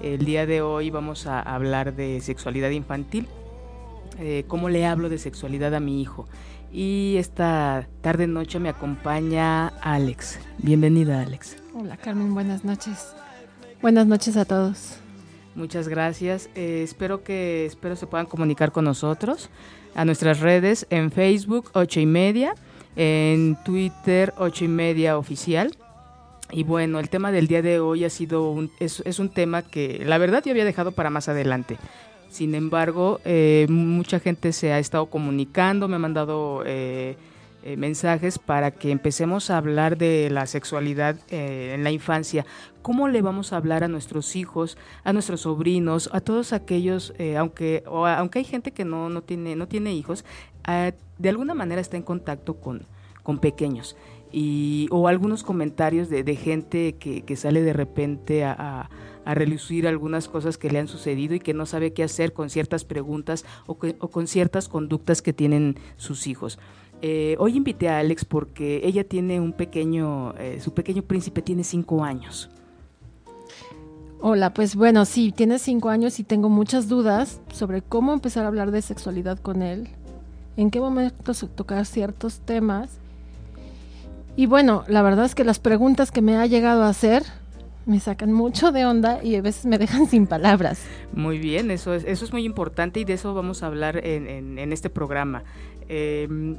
El 0.00 0.24
día 0.24 0.46
de 0.46 0.62
hoy 0.62 0.88
vamos 0.88 1.26
a 1.26 1.40
hablar 1.40 1.94
de 1.94 2.22
sexualidad 2.22 2.70
infantil, 2.70 3.28
eh, 4.18 4.44
cómo 4.48 4.70
le 4.70 4.86
hablo 4.86 5.10
de 5.10 5.18
sexualidad 5.18 5.74
a 5.74 5.80
mi 5.80 6.00
hijo. 6.00 6.26
Y 6.72 7.16
esta 7.18 7.86
tarde 8.00 8.26
noche 8.26 8.58
me 8.60 8.70
acompaña 8.70 9.68
Alex. 9.82 10.38
Bienvenida 10.56 11.20
Alex. 11.20 11.58
Hola 11.74 11.98
Carmen, 11.98 12.32
buenas 12.32 12.64
noches. 12.64 13.14
Buenas 13.82 14.06
noches 14.06 14.38
a 14.38 14.46
todos. 14.46 14.96
Muchas 15.54 15.86
gracias. 15.86 16.48
Eh, 16.54 16.80
espero 16.82 17.22
que 17.22 17.66
espero 17.66 17.94
se 17.94 18.06
puedan 18.06 18.26
comunicar 18.26 18.72
con 18.72 18.86
nosotros 18.86 19.50
a 19.94 20.06
nuestras 20.06 20.40
redes 20.40 20.86
en 20.88 21.10
Facebook 21.10 21.72
ocho 21.74 22.00
y 22.00 22.06
media, 22.06 22.54
en 22.96 23.58
Twitter 23.64 24.32
ocho 24.38 24.64
y 24.64 24.68
media 24.68 25.18
oficial. 25.18 25.76
Y 26.52 26.64
bueno, 26.64 26.98
el 26.98 27.08
tema 27.08 27.32
del 27.32 27.46
día 27.46 27.62
de 27.62 27.80
hoy 27.80 28.04
ha 28.04 28.10
sido 28.10 28.50
un, 28.50 28.70
es, 28.80 29.18
un 29.18 29.28
tema 29.28 29.62
que 29.62 30.02
la 30.04 30.18
verdad 30.18 30.42
yo 30.44 30.50
había 30.50 30.64
dejado 30.64 30.92
para 30.92 31.10
más 31.10 31.28
adelante. 31.28 31.78
Sin 32.28 32.54
embargo, 32.54 33.20
eh, 33.24 33.66
mucha 33.68 34.20
gente 34.20 34.52
se 34.52 34.72
ha 34.72 34.78
estado 34.78 35.06
comunicando, 35.06 35.88
me 35.88 35.96
ha 35.96 35.98
mandado 35.98 36.62
eh, 36.64 37.16
eh, 37.64 37.76
mensajes 37.76 38.38
para 38.38 38.70
que 38.70 38.90
empecemos 38.90 39.50
a 39.50 39.58
hablar 39.58 39.98
de 39.98 40.30
la 40.30 40.46
sexualidad 40.46 41.16
en 41.30 41.82
la 41.82 41.90
infancia. 41.90 42.46
¿Cómo 42.82 43.08
le 43.08 43.20
vamos 43.20 43.52
a 43.52 43.56
hablar 43.56 43.84
a 43.84 43.88
nuestros 43.88 44.36
hijos, 44.36 44.78
a 45.02 45.12
nuestros 45.12 45.42
sobrinos, 45.42 46.08
a 46.12 46.20
todos 46.20 46.52
aquellos, 46.52 47.12
aunque, 47.36 47.82
aunque 47.86 48.38
hay 48.38 48.44
gente 48.44 48.70
que 48.70 48.84
no, 48.84 49.08
no, 49.08 49.22
tiene, 49.22 49.56
no 49.56 49.66
tiene 49.66 49.92
hijos, 49.92 50.24
de 51.18 51.28
alguna 51.28 51.54
manera 51.54 51.80
está 51.80 51.96
en 51.96 52.04
contacto 52.04 52.54
con, 52.54 52.86
con 53.22 53.38
pequeños? 53.38 53.96
Y, 54.32 54.86
o 54.90 55.08
algunos 55.08 55.42
comentarios 55.42 56.08
de, 56.08 56.36
gente 56.36 56.94
que, 56.94 57.36
sale 57.36 57.62
de 57.62 57.72
repente 57.72 58.44
a 58.44 58.88
a 59.24 59.34
relucir 59.34 59.86
algunas 59.86 60.28
cosas 60.28 60.58
que 60.58 60.70
le 60.70 60.78
han 60.78 60.88
sucedido 60.88 61.34
y 61.34 61.40
que 61.40 61.54
no 61.54 61.66
sabe 61.66 61.92
qué 61.92 62.02
hacer 62.02 62.32
con 62.32 62.50
ciertas 62.50 62.84
preguntas 62.84 63.44
o, 63.66 63.76
con 63.76 64.26
ciertas 64.26 64.68
conductas 64.68 65.22
que 65.22 65.32
tienen 65.32 65.76
sus 65.96 66.26
hijos. 66.26 66.58
Eh, 67.02 67.36
hoy 67.38 67.56
invité 67.56 67.88
a 67.88 67.98
Alex 67.98 68.24
porque 68.24 68.80
ella 68.84 69.04
tiene 69.04 69.40
un 69.40 69.52
pequeño, 69.52 70.34
eh, 70.38 70.60
su 70.60 70.74
pequeño 70.74 71.02
príncipe 71.02 71.42
tiene 71.42 71.64
cinco 71.64 72.04
años. 72.04 72.50
Hola, 74.20 74.52
pues 74.52 74.76
bueno, 74.76 75.06
sí, 75.06 75.32
tiene 75.32 75.58
cinco 75.58 75.88
años 75.88 76.20
y 76.20 76.24
tengo 76.24 76.50
muchas 76.50 76.88
dudas 76.88 77.40
sobre 77.52 77.80
cómo 77.80 78.12
empezar 78.12 78.44
a 78.44 78.48
hablar 78.48 78.70
de 78.70 78.82
sexualidad 78.82 79.38
con 79.38 79.62
él, 79.62 79.88
en 80.58 80.70
qué 80.70 80.78
momento 80.78 81.32
tocar 81.54 81.86
ciertos 81.86 82.40
temas. 82.40 82.98
Y 84.36 84.46
bueno, 84.46 84.84
la 84.88 85.02
verdad 85.02 85.24
es 85.24 85.34
que 85.34 85.44
las 85.44 85.58
preguntas 85.58 86.10
que 86.10 86.22
me 86.22 86.36
ha 86.36 86.46
llegado 86.46 86.82
a 86.84 86.88
hacer 86.88 87.24
me 87.86 87.98
sacan 87.98 88.32
mucho 88.32 88.72
de 88.72 88.86
onda 88.86 89.22
y 89.22 89.34
a 89.36 89.42
veces 89.42 89.66
me 89.66 89.78
dejan 89.78 90.06
sin 90.06 90.26
palabras. 90.26 90.82
Muy 91.12 91.38
bien, 91.38 91.70
eso 91.70 91.94
es, 91.94 92.04
eso 92.04 92.24
es 92.24 92.32
muy 92.32 92.44
importante 92.44 93.00
y 93.00 93.04
de 93.04 93.14
eso 93.14 93.34
vamos 93.34 93.62
a 93.62 93.66
hablar 93.66 94.00
en, 94.04 94.72
este 94.72 94.90
programa. 94.90 95.42
Eh, 95.88 96.56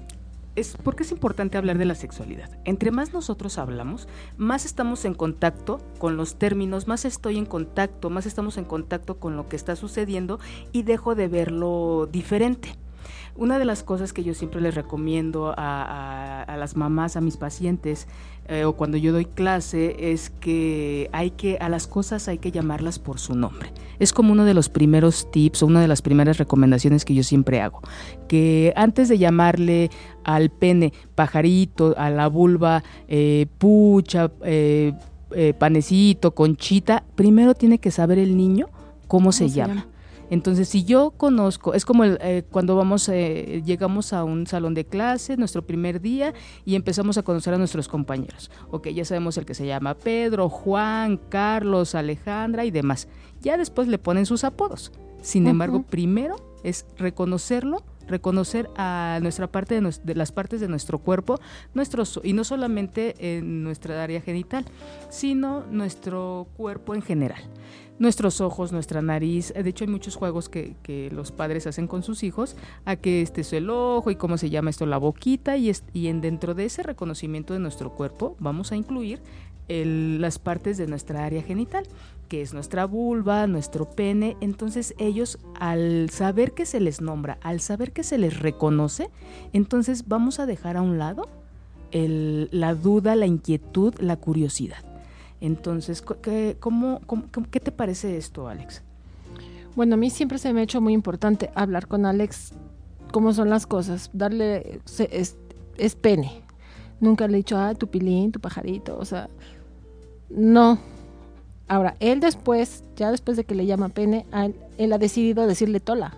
es 0.55 0.75
porque 0.83 1.03
es 1.03 1.11
importante 1.11 1.57
hablar 1.57 1.77
de 1.77 1.85
la 1.85 1.95
sexualidad. 1.95 2.49
Entre 2.65 2.91
más 2.91 3.13
nosotros 3.13 3.57
hablamos, 3.57 4.07
más 4.37 4.65
estamos 4.65 5.05
en 5.05 5.13
contacto 5.13 5.79
con 5.97 6.17
los 6.17 6.35
términos, 6.35 6.87
más 6.87 7.05
estoy 7.05 7.37
en 7.37 7.45
contacto, 7.45 8.09
más 8.09 8.25
estamos 8.25 8.57
en 8.57 8.65
contacto 8.65 9.17
con 9.17 9.37
lo 9.37 9.47
que 9.47 9.55
está 9.55 9.75
sucediendo 9.75 10.39
y 10.71 10.83
dejo 10.83 11.15
de 11.15 11.27
verlo 11.27 12.09
diferente. 12.11 12.75
Una 13.35 13.59
de 13.59 13.65
las 13.65 13.83
cosas 13.83 14.13
que 14.13 14.23
yo 14.23 14.33
siempre 14.33 14.61
les 14.61 14.75
recomiendo 14.75 15.53
a, 15.57 16.43
a, 16.43 16.57
las 16.57 16.75
mamás, 16.75 17.15
a 17.15 17.21
mis 17.21 17.37
pacientes, 17.37 18.07
eh, 18.47 18.65
o 18.65 18.73
cuando 18.73 18.97
yo 18.97 19.13
doy 19.13 19.25
clase, 19.25 20.11
es 20.11 20.29
que 20.29 21.09
hay 21.13 21.31
que, 21.31 21.57
a 21.61 21.69
las 21.69 21.87
cosas 21.87 22.27
hay 22.27 22.37
que 22.37 22.51
llamarlas 22.51 22.99
por 22.99 23.19
su 23.19 23.33
nombre. 23.35 23.71
Es 23.99 24.11
como 24.13 24.33
uno 24.33 24.45
de 24.45 24.53
los 24.53 24.69
primeros 24.69 25.31
tips 25.31 25.63
o 25.63 25.67
una 25.67 25.81
de 25.81 25.87
las 25.87 26.01
primeras 26.01 26.37
recomendaciones 26.37 27.05
que 27.05 27.13
yo 27.13 27.23
siempre 27.23 27.61
hago. 27.61 27.81
Que 28.27 28.73
antes 28.75 29.07
de 29.07 29.17
llamarle 29.17 29.89
al 30.23 30.49
pene 30.49 30.91
pajarito, 31.15 31.95
a 31.97 32.09
la 32.09 32.27
vulva 32.27 32.83
eh, 33.07 33.47
pucha, 33.57 34.31
eh, 34.43 34.93
panecito, 35.57 36.35
conchita, 36.35 37.05
primero 37.15 37.53
tiene 37.53 37.79
que 37.79 37.91
saber 37.91 38.19
el 38.19 38.35
niño 38.35 38.67
cómo, 39.07 39.31
se, 39.31 39.49
llama? 39.49 39.87
Entonces, 40.31 40.69
si 40.69 40.85
yo 40.85 41.11
conozco, 41.11 41.73
es 41.73 41.83
como 41.83 42.05
eh, 42.05 42.45
cuando 42.49 42.77
vamos, 42.77 43.09
eh, 43.09 43.61
llegamos 43.65 44.13
a 44.13 44.23
un 44.23 44.47
salón 44.47 44.73
de 44.73 44.85
clase, 44.85 45.35
nuestro 45.35 45.67
primer 45.67 45.99
día, 45.99 46.33
y 46.63 46.75
empezamos 46.75 47.17
a 47.17 47.23
conocer 47.23 47.53
a 47.53 47.57
nuestros 47.57 47.89
compañeros. 47.89 48.49
Ok, 48.69 48.87
ya 48.87 49.03
sabemos 49.03 49.37
el 49.37 49.45
que 49.45 49.53
se 49.53 49.65
llama 49.65 49.93
Pedro, 49.93 50.47
Juan, 50.47 51.19
Carlos, 51.27 51.95
Alejandra 51.95 52.63
y 52.63 52.71
demás. 52.71 53.09
Ya 53.41 53.57
después 53.57 53.89
le 53.89 53.97
ponen 53.97 54.25
sus 54.25 54.45
apodos. 54.45 54.93
Sin 55.21 55.47
embargo, 55.47 55.83
primero 55.83 56.37
es 56.63 56.85
reconocerlo 56.97 57.83
reconocer 58.07 58.69
a 58.75 59.19
nuestra 59.21 59.47
parte 59.47 59.79
de, 59.79 59.95
de, 60.03 60.15
las 60.15 60.33
partes 60.33 60.59
de 60.59 60.67
nuestro 60.67 60.97
cuerpo, 60.99 61.39
nuestros, 61.73 62.19
y 62.23 62.33
no 62.33 62.43
solamente 62.43 63.37
en 63.37 63.63
nuestra 63.63 64.03
área 64.03 64.19
genital, 64.19 64.65
sino 65.09 65.65
nuestro 65.69 66.47
cuerpo 66.57 66.93
en 66.93 67.03
general 67.03 67.41
nuestros 68.01 68.41
ojos, 68.41 68.71
nuestra 68.71 69.03
nariz. 69.03 69.53
De 69.53 69.69
hecho, 69.69 69.83
hay 69.83 69.89
muchos 69.89 70.15
juegos 70.15 70.49
que, 70.49 70.75
que, 70.81 71.11
los 71.11 71.31
padres 71.31 71.67
hacen 71.67 71.87
con 71.87 72.01
sus 72.01 72.23
hijos, 72.23 72.55
a 72.83 72.95
que 72.95 73.21
este 73.21 73.41
es 73.41 73.53
el 73.53 73.69
ojo 73.69 74.09
y 74.09 74.15
cómo 74.15 74.39
se 74.39 74.49
llama 74.49 74.71
esto 74.71 74.87
la 74.87 74.97
boquita, 74.97 75.55
y, 75.55 75.71
y 75.93 76.07
en, 76.07 76.19
dentro 76.19 76.55
de 76.55 76.65
ese 76.65 76.81
reconocimiento 76.81 77.53
de 77.53 77.59
nuestro 77.59 77.91
cuerpo 77.91 78.35
vamos 78.39 78.71
a 78.71 78.75
incluir 78.75 79.21
las 79.69 80.37
partes 80.37 80.77
de 80.77 80.87
nuestra 80.87 81.23
área 81.23 81.41
genital, 81.43 81.85
que 82.27 82.41
es 82.41 82.53
nuestra 82.53 82.85
vulva, 82.85 83.47
nuestro 83.47 83.89
pene. 83.89 84.35
Entonces 84.41 84.95
ellos, 84.97 85.37
al 85.59 86.09
saber 86.09 86.53
que 86.53 86.65
se 86.65 86.81
les 86.81 86.99
nombra, 87.01 87.37
al 87.41 87.61
saber 87.61 87.93
que 87.93 88.03
se 88.03 88.17
les 88.17 88.39
reconoce, 88.39 89.09
entonces 89.53 90.07
vamos 90.07 90.39
a 90.39 90.45
dejar 90.45 90.75
a 90.75 90.81
un 90.81 90.97
lado 90.97 91.29
el, 91.91 92.49
la 92.51 92.73
duda, 92.73 93.15
la 93.15 93.27
inquietud, 93.27 93.93
la 93.99 94.17
curiosidad. 94.17 94.90
Entonces, 95.41 96.03
¿qué, 96.21 96.55
cómo, 96.59 97.01
cómo, 97.07 97.23
¿qué 97.49 97.59
te 97.59 97.71
parece 97.71 98.15
esto, 98.15 98.47
Alex? 98.47 98.83
Bueno, 99.75 99.95
a 99.95 99.97
mí 99.97 100.11
siempre 100.11 100.37
se 100.37 100.53
me 100.53 100.61
ha 100.61 100.63
hecho 100.63 100.81
muy 100.81 100.93
importante 100.93 101.49
hablar 101.55 101.87
con 101.87 102.05
Alex 102.05 102.53
cómo 103.11 103.33
son 103.33 103.49
las 103.49 103.65
cosas, 103.65 104.11
darle, 104.13 104.79
es, 104.85 105.35
es 105.77 105.95
pene. 105.95 106.43
Nunca 106.99 107.27
le 107.27 107.33
he 107.33 107.37
dicho, 107.37 107.57
ah, 107.57 107.73
tu 107.73 107.87
pilín, 107.87 108.31
tu 108.31 108.39
pajarito, 108.39 108.97
o 108.97 109.03
sea, 109.03 109.29
no. 110.29 110.77
Ahora, 111.67 111.95
él 111.99 112.19
después, 112.19 112.83
ya 112.95 113.09
después 113.09 113.35
de 113.35 113.43
que 113.43 113.55
le 113.55 113.65
llama 113.65 113.89
pene, 113.89 114.27
él, 114.77 114.93
ha 114.93 114.97
decidido 114.99 115.47
decirle 115.47 115.79
tola. 115.79 116.13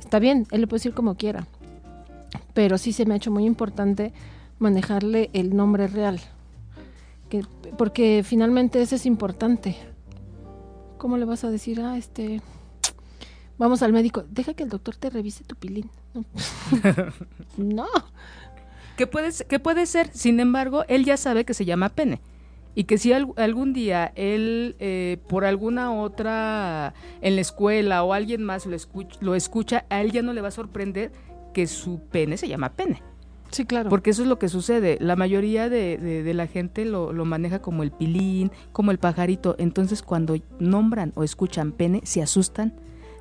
Está 0.00 0.18
bien, 0.18 0.46
él 0.50 0.62
le 0.62 0.66
puede 0.66 0.78
decir 0.78 0.94
como 0.94 1.16
quiera. 1.16 1.46
Pero 2.54 2.78
sí 2.78 2.92
se 2.92 3.04
me 3.04 3.14
ha 3.14 3.16
hecho 3.16 3.30
muy 3.30 3.44
importante 3.44 4.12
manejarle 4.58 5.30
el 5.32 5.54
nombre 5.54 5.88
real 5.88 6.20
porque 7.78 8.22
finalmente 8.24 8.80
eso 8.80 8.96
es 8.96 9.06
importante. 9.06 9.76
¿Cómo 10.98 11.16
le 11.16 11.24
vas 11.24 11.44
a 11.44 11.50
decir, 11.50 11.80
ah, 11.80 11.96
este, 11.96 12.40
vamos 13.58 13.82
al 13.82 13.92
médico, 13.92 14.24
deja 14.30 14.54
que 14.54 14.62
el 14.62 14.68
doctor 14.68 14.96
te 14.96 15.10
revise 15.10 15.44
tu 15.44 15.56
pilín? 15.56 15.90
No. 17.56 17.86
¿Qué 18.96 19.06
puede, 19.06 19.30
¿Qué 19.48 19.58
puede 19.58 19.86
ser? 19.86 20.10
Sin 20.12 20.38
embargo, 20.38 20.84
él 20.88 21.04
ya 21.04 21.16
sabe 21.16 21.44
que 21.44 21.54
se 21.54 21.64
llama 21.64 21.88
pene. 21.88 22.20
Y 22.74 22.84
que 22.84 22.96
si 22.96 23.12
algún 23.12 23.72
día 23.74 24.12
él, 24.14 24.76
eh, 24.78 25.18
por 25.28 25.44
alguna 25.44 25.92
otra, 25.92 26.94
en 27.20 27.34
la 27.34 27.42
escuela 27.42 28.02
o 28.02 28.14
alguien 28.14 28.42
más 28.42 28.64
lo 28.64 28.74
escucha, 28.74 29.18
lo 29.20 29.34
escucha, 29.34 29.84
a 29.90 30.00
él 30.00 30.10
ya 30.10 30.22
no 30.22 30.32
le 30.32 30.40
va 30.40 30.48
a 30.48 30.52
sorprender 30.52 31.12
que 31.52 31.66
su 31.66 32.00
pene 32.10 32.38
se 32.38 32.48
llama 32.48 32.72
pene. 32.72 33.02
Sí, 33.52 33.66
claro. 33.66 33.90
Porque 33.90 34.10
eso 34.10 34.22
es 34.22 34.28
lo 34.28 34.38
que 34.38 34.48
sucede. 34.48 34.96
La 35.00 35.14
mayoría 35.14 35.68
de, 35.68 35.98
de, 35.98 36.34
la 36.34 36.46
gente 36.46 36.86
lo, 36.86 37.12
lo, 37.12 37.26
maneja 37.26 37.60
como 37.60 37.82
el 37.82 37.90
pilín, 37.90 38.50
como 38.72 38.90
el 38.90 38.98
pajarito. 38.98 39.54
Entonces, 39.58 40.02
cuando 40.02 40.36
nombran 40.58 41.12
o 41.14 41.22
escuchan 41.22 41.72
pene, 41.72 42.00
se 42.04 42.22
asustan, 42.22 42.74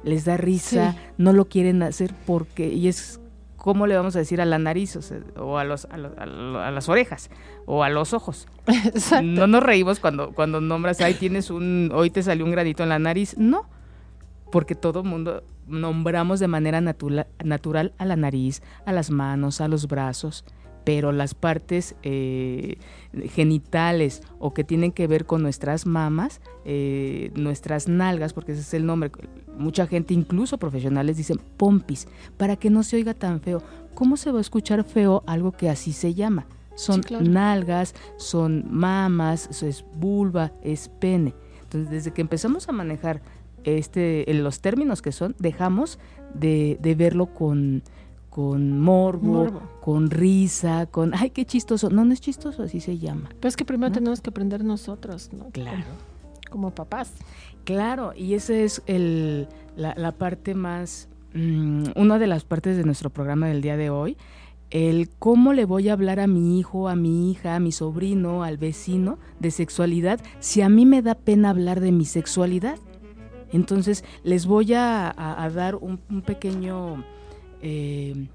les 0.04 0.24
da 0.24 0.38
risa, 0.38 0.96
no 1.18 1.34
lo 1.34 1.46
quieren 1.46 1.84
hacer 1.84 2.14
porque. 2.26 2.70
Y 2.70 2.88
es. 2.88 3.20
¿Cómo 3.58 3.86
le 3.86 3.96
vamos 3.96 4.16
a 4.16 4.20
decir 4.20 4.42
a 4.42 4.46
la 4.46 4.58
nariz 4.58 4.98
o, 5.38 5.60
a, 5.60 5.64
los, 5.64 5.86
a, 5.86 5.94
a, 5.94 6.72
las 6.72 6.90
orejas 6.90 7.30
o 7.68 7.84
a 7.84 7.90
los 7.90 8.12
ojos? 8.12 8.48
Exacto. 8.66 9.24
No 9.24 9.46
nos 9.46 9.62
reímos 9.62 10.00
cuando, 10.00 10.32
cuando 10.32 10.62
nombras, 10.62 11.00
ahí 11.02 11.14
tienes 11.14 11.52
un, 11.52 11.92
hoy 11.94 12.10
te 12.10 12.24
salió 12.24 12.44
un 12.44 12.52
gradito 12.52 12.82
en 12.82 12.90
la 12.90 12.98
nariz. 12.98 13.38
No, 13.38 13.70
porque 14.52 14.74
todo 14.74 15.04
mundo 15.04 15.44
nombramos 15.72 16.40
de 16.40 16.48
manera 16.48 16.82
natural 16.82 17.94
a 17.98 18.06
la 18.06 18.16
nariz, 18.16 18.62
a 18.86 18.92
las 18.92 19.10
manos, 19.10 19.62
a 19.62 19.68
los 19.68 19.88
brazos, 19.88 20.46
pero 20.84 21.12
las 21.12 21.34
partes 21.34 21.96
eh, 22.04 22.78
genitales 23.30 24.22
o 24.40 24.54
que 24.54 24.64
tienen 24.64 24.92
que 24.92 25.08
ver 25.08 25.26
con 25.26 25.42
nuestras 25.42 25.86
mamas, 25.86 26.42
eh, 26.66 27.32
nuestras 27.36 27.88
nalgas, 27.88 28.34
porque 28.34 28.54
ese 28.54 28.62
es 28.62 28.74
el 28.74 28.86
nombre, 28.86 29.12
mucha 29.58 29.88
gente, 29.88 30.14
incluso 30.14 30.58
profesionales, 30.58 31.18
dicen 31.18 31.40
pompis, 31.58 32.08
para 32.38 32.56
que 32.56 32.70
no 32.70 32.84
se 32.84 32.98
oiga 32.98 33.14
tan 33.14 33.42
feo. 33.42 33.62
¿Cómo 33.94 34.18
se 34.18 34.32
va 34.32 34.40
a 34.40 34.42
escuchar 34.42 34.84
feo 34.84 35.24
algo 35.28 35.52
que 35.52 35.70
así 35.70 35.94
se 35.94 36.14
llama? 36.14 36.48
Son 36.76 37.02
nalgas, 37.22 37.94
son 38.18 38.66
mamas, 38.70 39.62
es 39.62 39.86
vulva, 39.96 40.54
es 40.64 40.90
pene. 41.00 41.36
Entonces, 41.64 41.92
desde 41.92 42.12
que 42.12 42.22
empezamos 42.22 42.68
a 42.68 42.72
manejar 42.72 43.22
este, 43.64 44.26
los 44.34 44.62
términos 44.62 45.02
que 45.02 45.12
son, 45.12 45.36
dejamos 45.40 46.00
de, 46.34 46.78
verlo 46.98 47.28
con, 47.28 47.84
con 48.30 48.80
morbo, 48.80 49.62
con 49.82 50.10
risa, 50.10 50.86
con, 50.86 51.14
ay, 51.14 51.32
qué 51.32 51.46
chistoso. 51.46 51.90
No, 51.90 52.06
no 52.06 52.14
es 52.14 52.22
chistoso, 52.22 52.64
así 52.64 52.80
se 52.80 52.98
llama. 52.98 53.30
Pero 53.40 53.50
es 53.50 53.56
que 53.56 53.66
primero 53.66 53.92
tenemos 53.92 54.22
que 54.22 54.30
aprender 54.30 54.64
nosotros, 54.64 55.32
¿no? 55.34 55.50
Claro. 55.52 55.84
Como, 56.50 56.72
papás. 56.72 57.14
Claro, 57.64 58.14
y 58.16 58.34
esa 58.34 58.54
es 58.54 58.82
el, 58.88 59.48
la, 59.76 60.12
parte 60.14 60.56
más, 60.56 61.08
mm, 61.34 61.92
una 61.96 62.20
de 62.20 62.28
las 62.28 62.44
partes 62.44 62.78
de 62.78 62.84
nuestro 62.84 63.10
programa 63.10 63.48
del 63.48 63.62
día 63.62 63.78
de 63.78 63.90
hoy, 63.90 64.18
el 64.72 65.10
cómo 65.20 65.54
le 65.54 65.66
voy 65.66 65.90
a 65.90 65.94
hablar 65.94 66.20
a 66.20 66.28
mi 66.28 66.58
hijo, 66.58 66.88
a 66.88 66.96
mi 66.96 67.30
hija, 67.30 67.56
a 67.56 67.60
mi 67.60 67.72
sobrino, 67.72 68.44
al 68.44 68.58
vecino 68.58 69.20
de 69.40 69.52
sexualidad, 69.52 70.20
si 70.40 70.62
a 70.62 70.70
mí 70.70 70.86
me 70.86 71.02
da 71.02 71.16
pena 71.16 71.50
hablar 71.50 71.82
de 71.82 71.92
mi 71.92 72.06
sexualidad. 72.06 72.80
Entonces 73.52 74.04
les 74.24 74.46
voy 74.46 74.74
a, 74.74 75.52
dar 75.54 75.76
un, 75.76 75.98
pequeño 76.26 77.04
eh, 77.62 78.28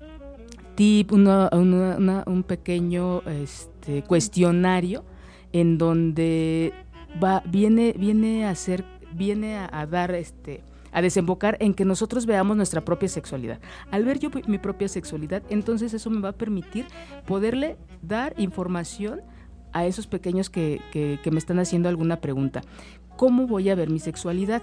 tip, 0.75 1.13
un 1.13 2.45
pequeño 2.47 3.23
este, 3.23 4.03
cuestionario 4.03 5.05
en 5.53 5.79
donde 5.79 6.73
va, 7.23 7.43
viene, 7.47 7.95
viene 7.97 8.47
a 8.47 8.55
ser, 8.55 8.85
viene 9.15 9.57
a 9.59 9.87
dar 9.87 10.15
este 10.15 10.63
a 10.97 11.03
desembocar 11.03 11.59
en 11.61 11.75
que 11.75 11.85
nosotros 11.85 12.25
veamos 12.25 12.57
nuestra 12.57 12.83
propia 12.83 13.11
sexualidad. 13.11 13.61
Al 13.91 14.03
ver 14.07 14.19
yo 14.19 14.31
mi 14.47 14.57
propia 14.57 14.89
sexualidad, 14.89 15.43
entonces 15.51 15.93
eso 15.93 16.09
me 16.09 16.23
va 16.23 16.31
a 16.31 16.33
permitir 16.33 16.87
poderle 17.27 17.77
dar 18.01 18.33
información 18.39 19.21
a 19.75 19.85
esos 19.85 20.07
pequeños 20.07 20.49
que, 20.49 20.81
me 21.31 21.39
están 21.39 21.59
haciendo 21.59 21.91
alguna 21.91 22.23
pregunta. 22.23 22.63
¿Cómo 23.17 23.47
voy 23.47 23.69
a 23.69 23.75
ver 23.75 23.91
mi 23.91 23.99
sexualidad? 23.99 24.63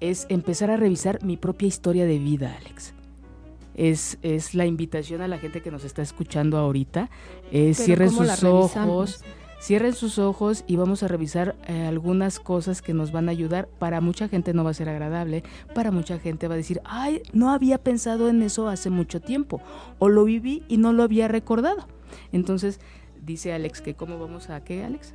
Es 0.00 0.26
empezar 0.28 0.70
a 0.70 0.76
revisar 0.76 1.22
mi 1.24 1.36
propia 1.36 1.68
historia 1.68 2.06
de 2.06 2.18
vida, 2.18 2.56
Alex. 2.60 2.94
Es, 3.74 4.18
es, 4.22 4.54
la 4.54 4.66
invitación 4.66 5.20
a 5.20 5.28
la 5.28 5.38
gente 5.38 5.62
que 5.62 5.70
nos 5.70 5.84
está 5.84 6.02
escuchando 6.02 6.58
ahorita. 6.58 7.10
cierren 7.74 8.10
sus 8.10 8.42
ojos, 8.42 9.22
Cierren 9.60 9.92
sus 9.92 10.20
ojos 10.20 10.62
y 10.68 10.76
vamos 10.76 11.02
a 11.02 11.08
revisar 11.08 11.56
eh, 11.66 11.86
algunas 11.86 12.38
cosas 12.38 12.80
que 12.80 12.94
nos 12.94 13.10
van 13.10 13.28
a 13.28 13.32
ayudar. 13.32 13.66
Para 13.66 14.00
mucha 14.00 14.28
gente 14.28 14.54
no 14.54 14.62
va 14.62 14.70
a 14.70 14.74
ser 14.74 14.88
agradable, 14.88 15.42
para 15.74 15.90
mucha 15.90 16.18
gente 16.20 16.46
va 16.46 16.54
a 16.54 16.56
decir, 16.56 16.80
ay, 16.84 17.22
no 17.32 17.50
había 17.50 17.78
pensado 17.78 18.28
en 18.28 18.42
eso 18.42 18.68
hace 18.68 18.88
mucho 18.88 19.20
tiempo, 19.20 19.60
o 19.98 20.08
lo 20.08 20.24
viví 20.24 20.62
y 20.68 20.76
no 20.76 20.92
lo 20.92 21.02
había 21.02 21.26
recordado. 21.26 21.88
Entonces, 22.30 22.78
dice 23.20 23.52
Alex 23.52 23.80
que 23.80 23.94
cómo 23.94 24.18
vamos 24.20 24.48
a 24.48 24.62
qué, 24.62 24.84
Alex? 24.84 25.12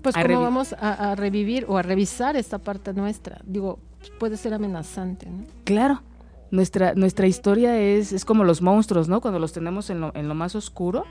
Pues 0.00 0.14
cómo 0.14 0.40
vamos 0.40 0.74
a, 0.78 1.14
revivir 1.14 1.66
o 1.68 1.76
a 1.76 1.82
revisar 1.82 2.36
esta 2.36 2.58
parte 2.58 2.94
nuestra. 2.94 3.40
Digo, 3.44 3.78
puede 4.18 4.36
ser 4.36 4.54
amenazante, 4.54 5.26
¿no? 5.28 5.44
Claro. 5.64 6.02
Nuestra, 6.50 6.94
nuestra 6.94 7.26
historia 7.26 7.78
es, 7.80 8.12
es 8.12 8.24
como 8.24 8.44
los 8.44 8.62
monstruos, 8.62 9.08
¿no? 9.08 9.20
Cuando 9.20 9.40
los 9.40 9.52
tenemos 9.52 9.90
en 9.90 10.00
lo, 10.00 10.12
en 10.14 10.28
lo 10.28 10.34
más 10.34 10.54
oscuro, 10.54 11.04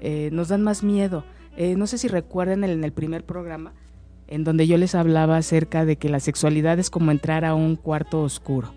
eh, 0.00 0.30
nos 0.32 0.48
dan 0.48 0.62
más 0.62 0.82
miedo. 0.82 1.24
Eh, 1.56 1.76
no 1.76 1.86
sé 1.86 1.98
si 1.98 2.08
recuerdan 2.08 2.64
en 2.64 2.82
el 2.82 2.92
primer 2.92 3.24
programa, 3.24 3.72
en 4.26 4.44
donde 4.44 4.66
yo 4.66 4.78
les 4.78 4.94
hablaba 4.94 5.36
acerca 5.36 5.84
de 5.84 5.96
que 5.96 6.08
la 6.08 6.18
sexualidad 6.18 6.78
es 6.78 6.90
como 6.90 7.10
entrar 7.10 7.44
a 7.44 7.54
un 7.54 7.76
cuarto 7.76 8.22
oscuro. 8.22 8.72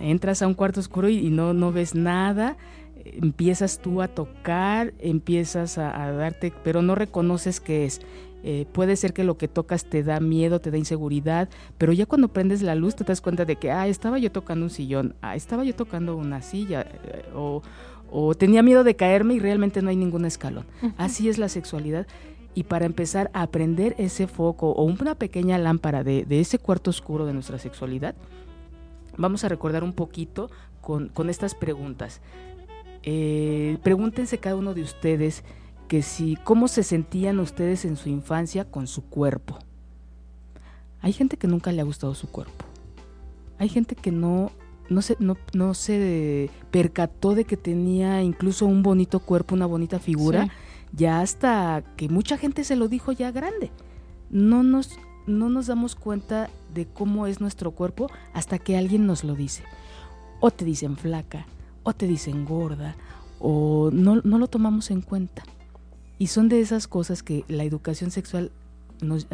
Entras 0.00 0.42
a 0.42 0.46
un 0.46 0.54
cuarto 0.54 0.78
oscuro 0.78 1.08
y, 1.08 1.30
no, 1.30 1.54
no 1.54 1.72
ves 1.72 1.94
nada, 1.94 2.56
empiezas 3.04 3.78
tú 3.78 4.02
a 4.02 4.08
tocar, 4.08 4.92
empiezas 4.98 5.78
a, 5.78 6.12
darte, 6.12 6.52
pero 6.62 6.82
no 6.82 6.94
reconoces 6.94 7.60
qué 7.60 7.86
es. 7.86 8.00
Eh, 8.42 8.66
puede 8.72 8.96
ser 8.96 9.12
que 9.12 9.24
lo 9.24 9.36
que 9.36 9.48
tocas 9.48 9.84
te 9.84 10.02
da 10.02 10.18
miedo, 10.20 10.60
te 10.60 10.70
da 10.70 10.78
inseguridad, 10.78 11.48
pero 11.76 11.92
ya 11.92 12.06
cuando 12.06 12.28
prendes 12.28 12.62
la 12.62 12.74
luz 12.74 12.96
te 12.96 13.04
das 13.04 13.20
cuenta 13.20 13.44
de 13.44 13.56
que, 13.56 13.70
ah, 13.70 13.86
estaba 13.86 14.18
yo 14.18 14.32
tocando 14.32 14.64
un 14.64 14.70
sillón, 14.70 15.14
ah, 15.20 15.36
estaba 15.36 15.64
yo 15.64 15.74
tocando 15.74 16.16
una 16.16 16.40
silla, 16.40 16.82
eh, 16.82 17.24
o, 17.34 17.62
o 18.10 18.34
tenía 18.34 18.62
miedo 18.62 18.84
de 18.84 18.96
caerme 18.96 19.34
y 19.34 19.38
realmente 19.38 19.82
no 19.82 19.90
hay 19.90 19.96
ningún 19.96 20.24
escalón. 20.24 20.66
Así 20.96 21.28
es 21.28 21.38
la 21.38 21.48
sexualidad. 21.48 22.06
Y 22.54 22.64
para 22.64 22.86
empezar 22.86 23.30
a 23.32 23.42
aprender 23.42 23.94
ese 23.98 24.26
foco 24.26 24.70
o 24.70 24.82
una 24.82 25.14
pequeña 25.14 25.56
lámpara 25.58 26.02
de, 26.02 26.26
ese 26.28 26.58
cuarto 26.58 26.90
oscuro 26.90 27.24
de 27.24 27.32
nuestra 27.32 27.58
sexualidad, 27.58 28.16
vamos 29.16 29.44
a 29.44 29.48
recordar 29.48 29.84
un 29.84 29.92
poquito 29.92 30.50
con, 30.80 31.10
estas 31.28 31.54
preguntas. 31.54 32.20
Eh, 33.02 33.78
pregúntense 33.82 34.38
cada 34.38 34.56
uno 34.56 34.74
de 34.74 34.82
ustedes 34.82 35.44
que 35.90 36.02
si 36.02 36.36
cómo 36.44 36.68
se 36.68 36.84
sentían 36.84 37.40
ustedes 37.40 37.84
en 37.84 37.96
su 37.96 38.08
infancia 38.08 38.64
con 38.64 38.86
su 38.86 39.02
cuerpo. 39.02 39.58
Hay 41.00 41.12
gente 41.12 41.36
que 41.36 41.48
nunca 41.48 41.72
le 41.72 41.80
ha 41.80 41.84
gustado 41.84 42.14
su 42.14 42.28
cuerpo. 42.28 42.64
Hay 43.58 43.68
gente 43.68 43.96
que 43.96 44.12
no 44.12 44.52
no 44.88 45.02
se, 45.02 45.16
no, 45.18 45.36
no 45.52 45.74
se 45.74 46.48
percató 46.70 47.34
de 47.34 47.44
que 47.44 47.56
tenía 47.56 48.22
incluso 48.22 48.66
un 48.66 48.84
bonito 48.84 49.18
cuerpo, 49.18 49.56
una 49.56 49.66
bonita 49.66 49.98
figura, 49.98 50.48
ya 50.92 51.22
hasta 51.22 51.82
que 51.96 52.08
mucha 52.08 52.38
gente 52.38 52.62
se 52.62 52.76
lo 52.76 52.86
dijo 52.86 53.10
ya 53.10 53.32
grande. 53.32 53.72
No 54.30 54.62
nos, 54.62 54.96
no 55.26 55.48
nos 55.48 55.66
damos 55.66 55.96
cuenta 55.96 56.50
de 56.72 56.86
cómo 56.86 57.26
es 57.26 57.40
nuestro 57.40 57.72
cuerpo 57.72 58.08
hasta 58.32 58.60
que 58.60 58.78
alguien 58.78 59.06
nos 59.06 59.24
lo 59.24 59.34
dice. 59.34 59.64
O 60.38 60.52
te 60.52 60.64
dicen 60.64 60.96
flaca, 60.96 61.46
o 61.82 61.94
te 61.94 62.06
dicen 62.06 62.44
gorda, 62.44 62.94
o 63.40 63.90
no, 63.92 64.20
no 64.22 64.38
lo 64.38 64.46
tomamos 64.46 64.92
en 64.92 65.00
cuenta. 65.00 65.42
Y 66.20 66.26
son 66.26 66.50
de 66.50 66.60
esas 66.60 66.86
cosas 66.86 67.22
que 67.22 67.46
la 67.48 67.64
educación 67.64 68.10
sexual 68.10 68.52
nos, 69.00 69.26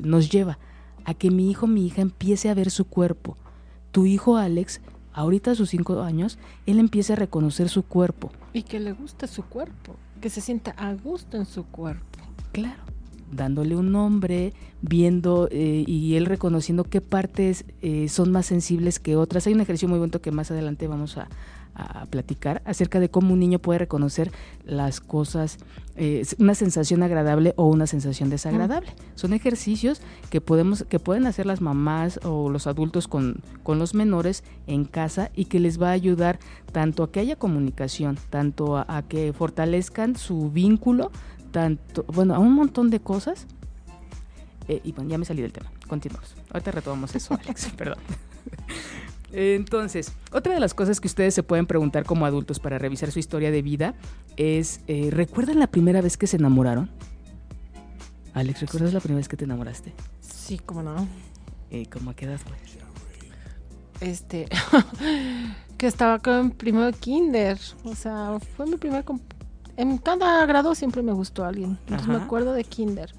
nos 0.00 0.30
lleva 0.30 0.60
a 1.04 1.12
que 1.12 1.32
mi 1.32 1.50
hijo, 1.50 1.66
mi 1.66 1.84
hija 1.84 2.02
empiece 2.02 2.48
a 2.48 2.54
ver 2.54 2.70
su 2.70 2.84
cuerpo, 2.84 3.36
tu 3.90 4.06
hijo 4.06 4.36
Alex, 4.36 4.80
ahorita 5.12 5.50
a 5.50 5.54
sus 5.56 5.70
cinco 5.70 6.00
años, 6.02 6.38
él 6.66 6.78
empieza 6.78 7.14
a 7.14 7.16
reconocer 7.16 7.68
su 7.68 7.82
cuerpo. 7.82 8.30
Y 8.52 8.62
que 8.62 8.78
le 8.78 8.92
guste 8.92 9.26
su 9.26 9.42
cuerpo, 9.42 9.96
que 10.20 10.30
se 10.30 10.40
sienta 10.40 10.70
a 10.76 10.94
gusto 10.94 11.36
en 11.36 11.46
su 11.46 11.64
cuerpo. 11.64 12.20
Claro, 12.52 12.80
dándole 13.32 13.74
un 13.74 13.90
nombre, 13.90 14.52
viendo 14.82 15.48
eh, 15.50 15.82
y 15.84 16.14
él 16.14 16.26
reconociendo 16.26 16.84
qué 16.84 17.00
partes 17.00 17.64
eh, 17.82 18.08
son 18.08 18.30
más 18.30 18.46
sensibles 18.46 19.00
que 19.00 19.16
otras. 19.16 19.48
Hay 19.48 19.54
un 19.54 19.62
ejercicio 19.62 19.88
muy 19.88 19.98
bonito 19.98 20.22
que 20.22 20.30
más 20.30 20.52
adelante 20.52 20.86
vamos 20.86 21.16
a, 21.16 21.28
a 21.80 22.06
platicar 22.06 22.62
acerca 22.64 23.00
de 23.00 23.08
cómo 23.08 23.32
un 23.32 23.40
niño 23.40 23.58
puede 23.58 23.78
reconocer 23.78 24.32
las 24.64 25.00
cosas, 25.00 25.58
eh, 25.96 26.24
una 26.38 26.54
sensación 26.54 27.02
agradable 27.02 27.54
o 27.56 27.66
una 27.66 27.86
sensación 27.86 28.30
desagradable. 28.30 28.92
Son 29.14 29.32
ejercicios 29.32 30.00
que 30.30 30.40
podemos, 30.40 30.84
que 30.88 30.98
pueden 30.98 31.26
hacer 31.26 31.46
las 31.46 31.60
mamás 31.60 32.20
o 32.24 32.50
los 32.50 32.66
adultos 32.66 33.08
con, 33.08 33.42
con 33.62 33.78
los 33.78 33.94
menores 33.94 34.44
en 34.66 34.84
casa 34.84 35.30
y 35.34 35.46
que 35.46 35.60
les 35.60 35.80
va 35.80 35.88
a 35.88 35.92
ayudar 35.92 36.38
tanto 36.72 37.02
a 37.02 37.10
que 37.10 37.20
haya 37.20 37.36
comunicación, 37.36 38.18
tanto 38.30 38.76
a, 38.76 39.02
que 39.08 39.32
fortalezcan 39.32 40.16
su 40.16 40.50
vínculo, 40.50 41.10
tanto, 41.50 42.04
bueno, 42.04 42.34
a 42.34 42.38
un 42.38 42.52
montón 42.54 42.90
de 42.90 43.00
cosas. 43.00 43.46
Eh, 44.68 44.80
y 44.84 44.92
bueno, 44.92 45.10
ya 45.10 45.18
me 45.18 45.24
salí 45.24 45.42
del 45.42 45.52
tema. 45.52 45.70
Continuamos. 45.88 46.36
Ahorita 46.50 46.70
retomamos 46.70 47.14
eso, 47.14 47.34
Alex, 47.34 47.70
perdón. 47.76 47.98
Entonces, 49.32 50.12
otra 50.32 50.54
de 50.54 50.60
las 50.60 50.74
cosas 50.74 51.00
que 51.00 51.06
ustedes 51.06 51.34
se 51.34 51.42
pueden 51.42 51.66
preguntar 51.66 52.04
como 52.04 52.26
adultos 52.26 52.58
para 52.58 52.78
revisar 52.78 53.10
su 53.12 53.18
historia 53.18 53.50
de 53.50 53.62
vida 53.62 53.94
es, 54.36 54.80
eh, 54.86 55.10
¿recuerdan 55.12 55.58
la 55.58 55.68
primera 55.68 56.00
vez 56.00 56.16
que 56.16 56.26
se 56.26 56.36
enamoraron? 56.36 56.90
Alex, 58.34 58.60
¿recuerdas 58.60 58.92
la 58.92 59.00
primera 59.00 59.18
vez 59.18 59.28
que 59.28 59.36
te 59.36 59.44
enamoraste? 59.44 59.92
Sí, 60.20 60.58
cómo 60.58 60.82
no. 60.82 61.06
Eh, 61.70 61.86
¿Cómo 61.92 62.10
a 62.10 62.14
qué 62.14 62.26
edad 62.26 62.38
fue? 62.38 62.56
Este, 64.00 64.48
que 65.78 65.86
estaba 65.86 66.18
con 66.18 66.50
primo 66.50 66.82
de 66.82 66.92
kinder, 66.92 67.58
o 67.84 67.94
sea, 67.94 68.38
fue 68.56 68.66
mi 68.66 68.76
primer... 68.76 69.04
En 69.76 69.98
cada 69.98 70.44
grado 70.46 70.74
siempre 70.74 71.02
me 71.02 71.12
gustó 71.12 71.44
alguien, 71.44 71.78
entonces 71.82 72.08
me 72.08 72.16
acuerdo 72.16 72.52
de 72.52 72.64
kinder. 72.64 73.12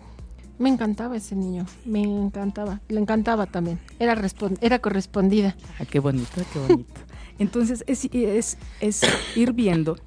Me 0.61 0.69
encantaba 0.69 1.17
ese 1.17 1.35
niño, 1.35 1.65
me 1.85 2.03
encantaba, 2.03 2.81
le 2.87 2.99
encantaba 2.99 3.47
también, 3.47 3.79
era, 3.97 4.13
era 4.61 4.77
correspondida. 4.77 5.55
Ah, 5.79 5.85
qué 5.85 5.97
bonito, 5.97 6.39
qué 6.53 6.59
bonito. 6.59 7.01
Entonces 7.39 7.83
es, 7.87 8.07
es, 8.13 8.59
es 8.79 9.01
ir 9.35 9.53
viendo 9.53 9.97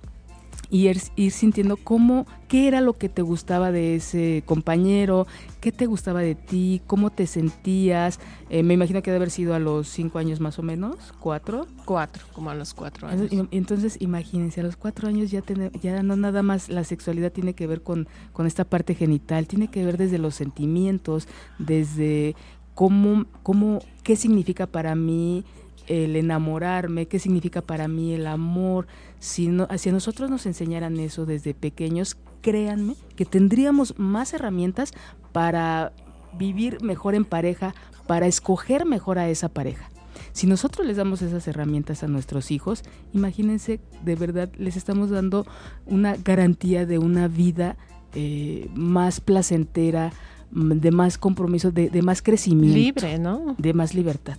y 0.74 0.88
ir, 0.88 1.30
sintiendo 1.30 1.76
cómo, 1.76 2.26
qué 2.48 2.66
era 2.66 2.80
lo 2.80 2.94
que 2.94 3.08
te 3.08 3.22
gustaba 3.22 3.70
de 3.70 3.94
ese 3.94 4.42
compañero, 4.44 5.28
qué 5.60 5.70
te 5.70 5.86
gustaba 5.86 6.20
de 6.20 6.34
ti, 6.34 6.82
cómo 6.88 7.10
te 7.10 7.28
sentías. 7.28 8.18
Eh, 8.50 8.64
me 8.64 8.74
imagino 8.74 9.00
que 9.00 9.12
debe 9.12 9.18
haber 9.18 9.30
sido 9.30 9.54
a 9.54 9.60
los 9.60 9.86
cinco 9.86 10.18
años 10.18 10.40
más 10.40 10.58
o 10.58 10.64
menos, 10.64 11.14
cuatro. 11.20 11.68
Cuatro, 11.84 12.24
como 12.32 12.50
a 12.50 12.56
los 12.56 12.74
cuatro 12.74 13.06
años. 13.06 13.30
Entonces, 13.52 13.98
imagínense, 14.00 14.62
a 14.62 14.64
los 14.64 14.74
cuatro 14.74 15.06
años 15.06 15.30
ya, 15.30 15.44
ya 15.80 16.02
no 16.02 16.16
nada 16.16 16.42
más 16.42 16.68
la 16.68 16.82
sexualidad 16.82 17.30
tiene 17.30 17.54
que 17.54 17.68
ver 17.68 17.82
con, 17.82 18.08
con 18.32 18.48
esta 18.48 18.64
parte 18.64 18.96
genital, 18.96 19.46
tiene 19.46 19.68
que 19.68 19.84
ver 19.84 19.96
desde 19.96 20.18
los 20.18 20.34
sentimientos, 20.34 21.28
desde 21.60 22.34
cómo, 22.74 23.26
cómo, 23.44 23.78
qué 24.02 24.16
significa 24.16 24.66
para 24.66 24.96
mí 24.96 25.44
el 25.86 26.16
enamorarme, 26.16 27.06
qué 27.06 27.18
significa 27.18 27.62
para 27.62 27.88
mí 27.88 28.12
el 28.12 28.26
amor. 28.26 28.86
Si, 29.24 29.48
no, 29.48 29.66
a 29.70 29.90
nosotros 29.90 30.28
nos 30.28 30.44
enseñaran 30.44 31.00
eso 31.00 31.24
desde 31.24 31.54
pequeños, 31.54 32.18
créanme 32.42 32.94
que 33.16 33.24
tendríamos 33.24 33.98
más 33.98 34.34
herramientas 34.34 34.92
para 35.32 35.94
vivir 36.38 36.82
mejor 36.82 37.14
en 37.14 37.24
pareja, 37.24 37.74
para 38.06 38.26
escoger 38.26 38.84
mejor 38.84 39.18
a 39.18 39.30
esa 39.30 39.48
pareja. 39.48 39.88
Si 40.32 40.46
nosotros 40.46 40.86
les 40.86 40.98
damos 40.98 41.22
esas 41.22 41.48
herramientas 41.48 42.02
a 42.02 42.06
nuestros 42.06 42.50
hijos, 42.50 42.82
imagínense, 43.14 43.80
de 44.04 44.14
verdad, 44.14 44.52
les 44.58 44.76
estamos 44.76 45.08
dando 45.08 45.46
una 45.86 46.16
garantía 46.16 46.84
de 46.84 46.98
una 46.98 47.26
vida 47.26 47.78
eh, 48.12 48.68
más 48.74 49.22
placentera, 49.22 50.12
de 50.50 50.90
más 50.90 51.16
compromiso, 51.16 51.70
de, 51.70 52.02
más 52.02 52.20
crecimiento. 52.20 52.76
Libre, 52.76 53.18
¿no? 53.18 53.54
De 53.56 53.72
más 53.72 53.94
libertad. 53.94 54.36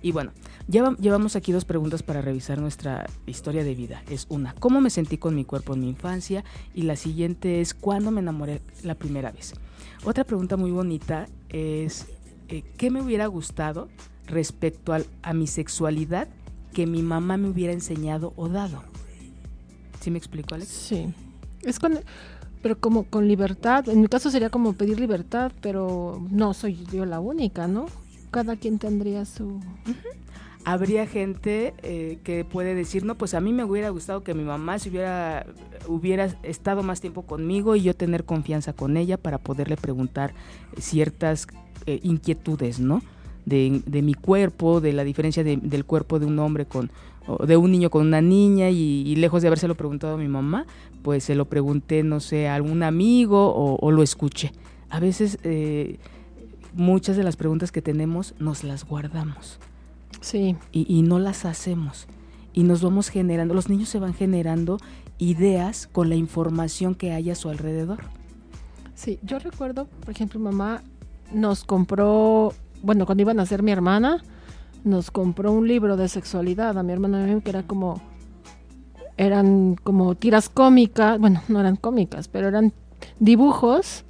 Y 0.00 0.12
bueno, 0.12 0.32
ya 0.68 0.94
llevamos 0.98 1.34
aquí 1.34 1.52
dos 1.52 1.64
preguntas 1.64 2.02
para 2.02 2.22
revisar 2.22 2.60
nuestra 2.60 3.06
historia 3.26 3.64
de 3.64 3.74
vida. 3.74 4.02
Es 4.08 4.26
una, 4.28 4.54
¿cómo 4.54 4.80
me 4.80 4.90
sentí 4.90 5.18
con 5.18 5.34
mi 5.34 5.44
cuerpo 5.44 5.74
en 5.74 5.80
mi 5.80 5.88
infancia? 5.88 6.44
Y 6.74 6.82
la 6.82 6.96
siguiente 6.96 7.60
es, 7.60 7.74
¿cuándo 7.74 8.10
me 8.10 8.20
enamoré 8.20 8.60
la 8.82 8.94
primera 8.94 9.32
vez? 9.32 9.54
Otra 10.04 10.24
pregunta 10.24 10.56
muy 10.56 10.70
bonita 10.70 11.26
es, 11.48 12.06
eh, 12.48 12.62
¿qué 12.76 12.90
me 12.90 13.02
hubiera 13.02 13.26
gustado 13.26 13.88
respecto 14.26 14.94
a 15.22 15.32
mi 15.32 15.46
sexualidad 15.46 16.28
que 16.72 16.86
mi 16.86 17.02
mamá 17.02 17.36
me 17.36 17.48
hubiera 17.48 17.72
enseñado 17.72 18.32
o 18.36 18.48
dado? 18.48 18.82
¿Sí 20.00 20.10
me 20.10 20.18
explico, 20.18 20.54
Alex? 20.54 20.70
Sí. 20.70 21.12
Es 21.62 21.80
con, 21.80 21.98
pero 22.62 22.78
como 22.78 23.04
con 23.04 23.26
libertad. 23.26 23.88
En 23.88 24.00
mi 24.00 24.06
caso 24.06 24.30
sería 24.30 24.50
como 24.50 24.74
pedir 24.74 25.00
libertad, 25.00 25.52
pero 25.60 26.24
no 26.30 26.54
soy 26.54 26.84
yo 26.92 27.04
la 27.04 27.20
única, 27.20 27.66
¿no? 27.66 27.86
Cada 28.30 28.56
quien 28.56 28.78
tendría 28.78 29.24
su 29.24 29.60
habría 30.68 31.06
gente 31.06 31.72
eh, 31.82 32.18
que 32.24 32.44
puede 32.44 32.74
decir, 32.74 33.02
no, 33.02 33.14
pues 33.14 33.32
a 33.32 33.40
mí 33.40 33.54
me 33.54 33.64
hubiera 33.64 33.88
gustado 33.88 34.22
que 34.22 34.34
mi 34.34 34.44
mamá 34.44 34.78
se 34.78 34.90
hubiera, 34.90 35.46
hubiera 35.86 36.26
estado 36.42 36.82
más 36.82 37.00
tiempo 37.00 37.22
conmigo 37.22 37.74
y 37.74 37.80
yo 37.80 37.94
tener 37.94 38.24
confianza 38.24 38.74
con 38.74 38.98
ella 38.98 39.16
para 39.16 39.38
poderle 39.38 39.78
preguntar 39.78 40.34
ciertas 40.78 41.46
eh, 41.86 42.00
inquietudes, 42.02 42.80
¿no? 42.80 43.00
De, 43.46 43.80
mi 44.02 44.12
cuerpo, 44.12 44.82
de 44.82 44.92
la 44.92 45.04
diferencia 45.04 45.42
del 45.42 45.84
cuerpo 45.86 46.18
de 46.18 46.26
un 46.26 46.38
hombre 46.38 46.66
con, 46.66 46.90
de 47.46 47.56
un 47.56 47.72
niño 47.72 47.88
con 47.88 48.06
una 48.06 48.20
niña 48.20 48.68
y, 48.68 49.16
lejos 49.16 49.40
de 49.40 49.48
habérselo 49.48 49.74
preguntado 49.74 50.16
a 50.16 50.18
mi 50.18 50.28
mamá, 50.28 50.66
pues 51.02 51.24
se 51.24 51.34
lo 51.34 51.46
pregunté, 51.46 52.02
no 52.02 52.20
sé, 52.20 52.46
a 52.46 52.54
algún 52.54 52.82
amigo 52.82 53.54
o, 53.54 53.90
lo 53.90 54.02
escuché. 54.02 54.52
A 54.90 55.00
veces 55.00 55.38
eh, 55.44 55.96
muchas 56.74 57.16
de 57.16 57.24
las 57.24 57.36
preguntas 57.36 57.72
que 57.72 57.82
tenemos 57.82 58.34
nos 58.38 58.64
las 58.64 58.84
guardamos 58.84 59.58
Sí. 60.20 60.56
Y, 60.72 61.02
no 61.02 61.18
las 61.18 61.44
hacemos. 61.44 62.06
Y 62.52 62.64
nos 62.64 62.82
vamos 62.82 63.08
generando, 63.08 63.54
los 63.54 63.68
niños 63.68 63.88
se 63.88 63.98
van 63.98 64.14
generando 64.14 64.78
ideas 65.18 65.86
con 65.86 66.08
la 66.08 66.16
información 66.16 66.94
que 66.94 67.12
hay 67.12 67.30
a 67.30 67.34
su 67.34 67.48
alrededor. 67.48 68.00
Sí, 68.94 69.18
yo 69.22 69.38
recuerdo, 69.38 69.86
por 69.86 70.10
ejemplo, 70.10 70.40
mamá 70.40 70.82
nos 71.32 71.62
compró, 71.64 72.52
bueno, 72.82 73.06
cuando 73.06 73.22
iban 73.22 73.38
a 73.38 73.46
ser 73.46 73.62
mi 73.62 73.70
hermana, 73.70 74.24
nos 74.82 75.10
compró 75.10 75.52
un 75.52 75.68
libro 75.68 75.96
de 75.96 76.08
sexualidad 76.08 76.76
a 76.78 76.82
mi 76.82 76.92
hermana 76.92 77.40
que 77.40 77.50
era 77.50 77.62
como 77.62 78.00
eran 79.16 79.74
como 79.82 80.14
tiras 80.14 80.48
cómicas, 80.48 81.18
bueno, 81.18 81.42
no 81.48 81.60
eran 81.60 81.76
cómicas, 81.76 82.28
pero 82.28 82.48
eran 82.48 82.72
dibujos 83.18 84.04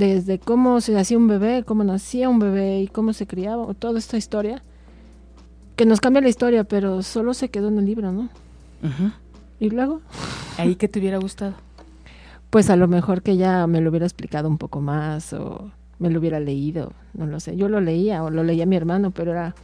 desde 0.00 0.38
cómo 0.38 0.80
se 0.80 0.98
hacía 0.98 1.18
un 1.18 1.28
bebé, 1.28 1.62
cómo 1.64 1.84
nacía 1.84 2.28
un 2.28 2.38
bebé 2.38 2.80
y 2.80 2.88
cómo 2.88 3.12
se 3.12 3.26
criaba, 3.26 3.72
toda 3.74 3.98
esta 3.98 4.16
historia 4.16 4.62
que 5.76 5.86
nos 5.86 6.00
cambia 6.00 6.22
la 6.22 6.28
historia, 6.28 6.64
pero 6.64 7.02
solo 7.02 7.34
se 7.34 7.50
quedó 7.50 7.68
en 7.68 7.78
el 7.78 7.86
libro, 7.86 8.10
¿no? 8.10 8.28
¿Y 9.60 9.70
luego? 9.70 10.00
¿Ahí 10.58 10.74
que 10.74 10.88
te 10.88 10.98
hubiera 10.98 11.18
gustado? 11.18 11.54
Pues 12.48 12.70
a 12.70 12.76
lo 12.76 12.88
mejor 12.88 13.22
que 13.22 13.36
ya 13.36 13.66
me 13.66 13.80
lo 13.80 13.90
hubiera 13.90 14.06
explicado 14.06 14.48
un 14.48 14.58
poco 14.58 14.80
más 14.80 15.32
o 15.32 15.70
me 15.98 16.10
lo 16.10 16.18
hubiera 16.18 16.40
leído, 16.40 16.92
no 17.14 17.26
lo 17.26 17.38
sé. 17.38 17.56
Yo 17.56 17.68
lo 17.68 17.80
leía 17.80 18.24
o 18.24 18.30
lo 18.30 18.42
leía 18.42 18.66
mi 18.66 18.76
hermano, 18.76 19.10
pero 19.10 19.32
era... 19.32 19.54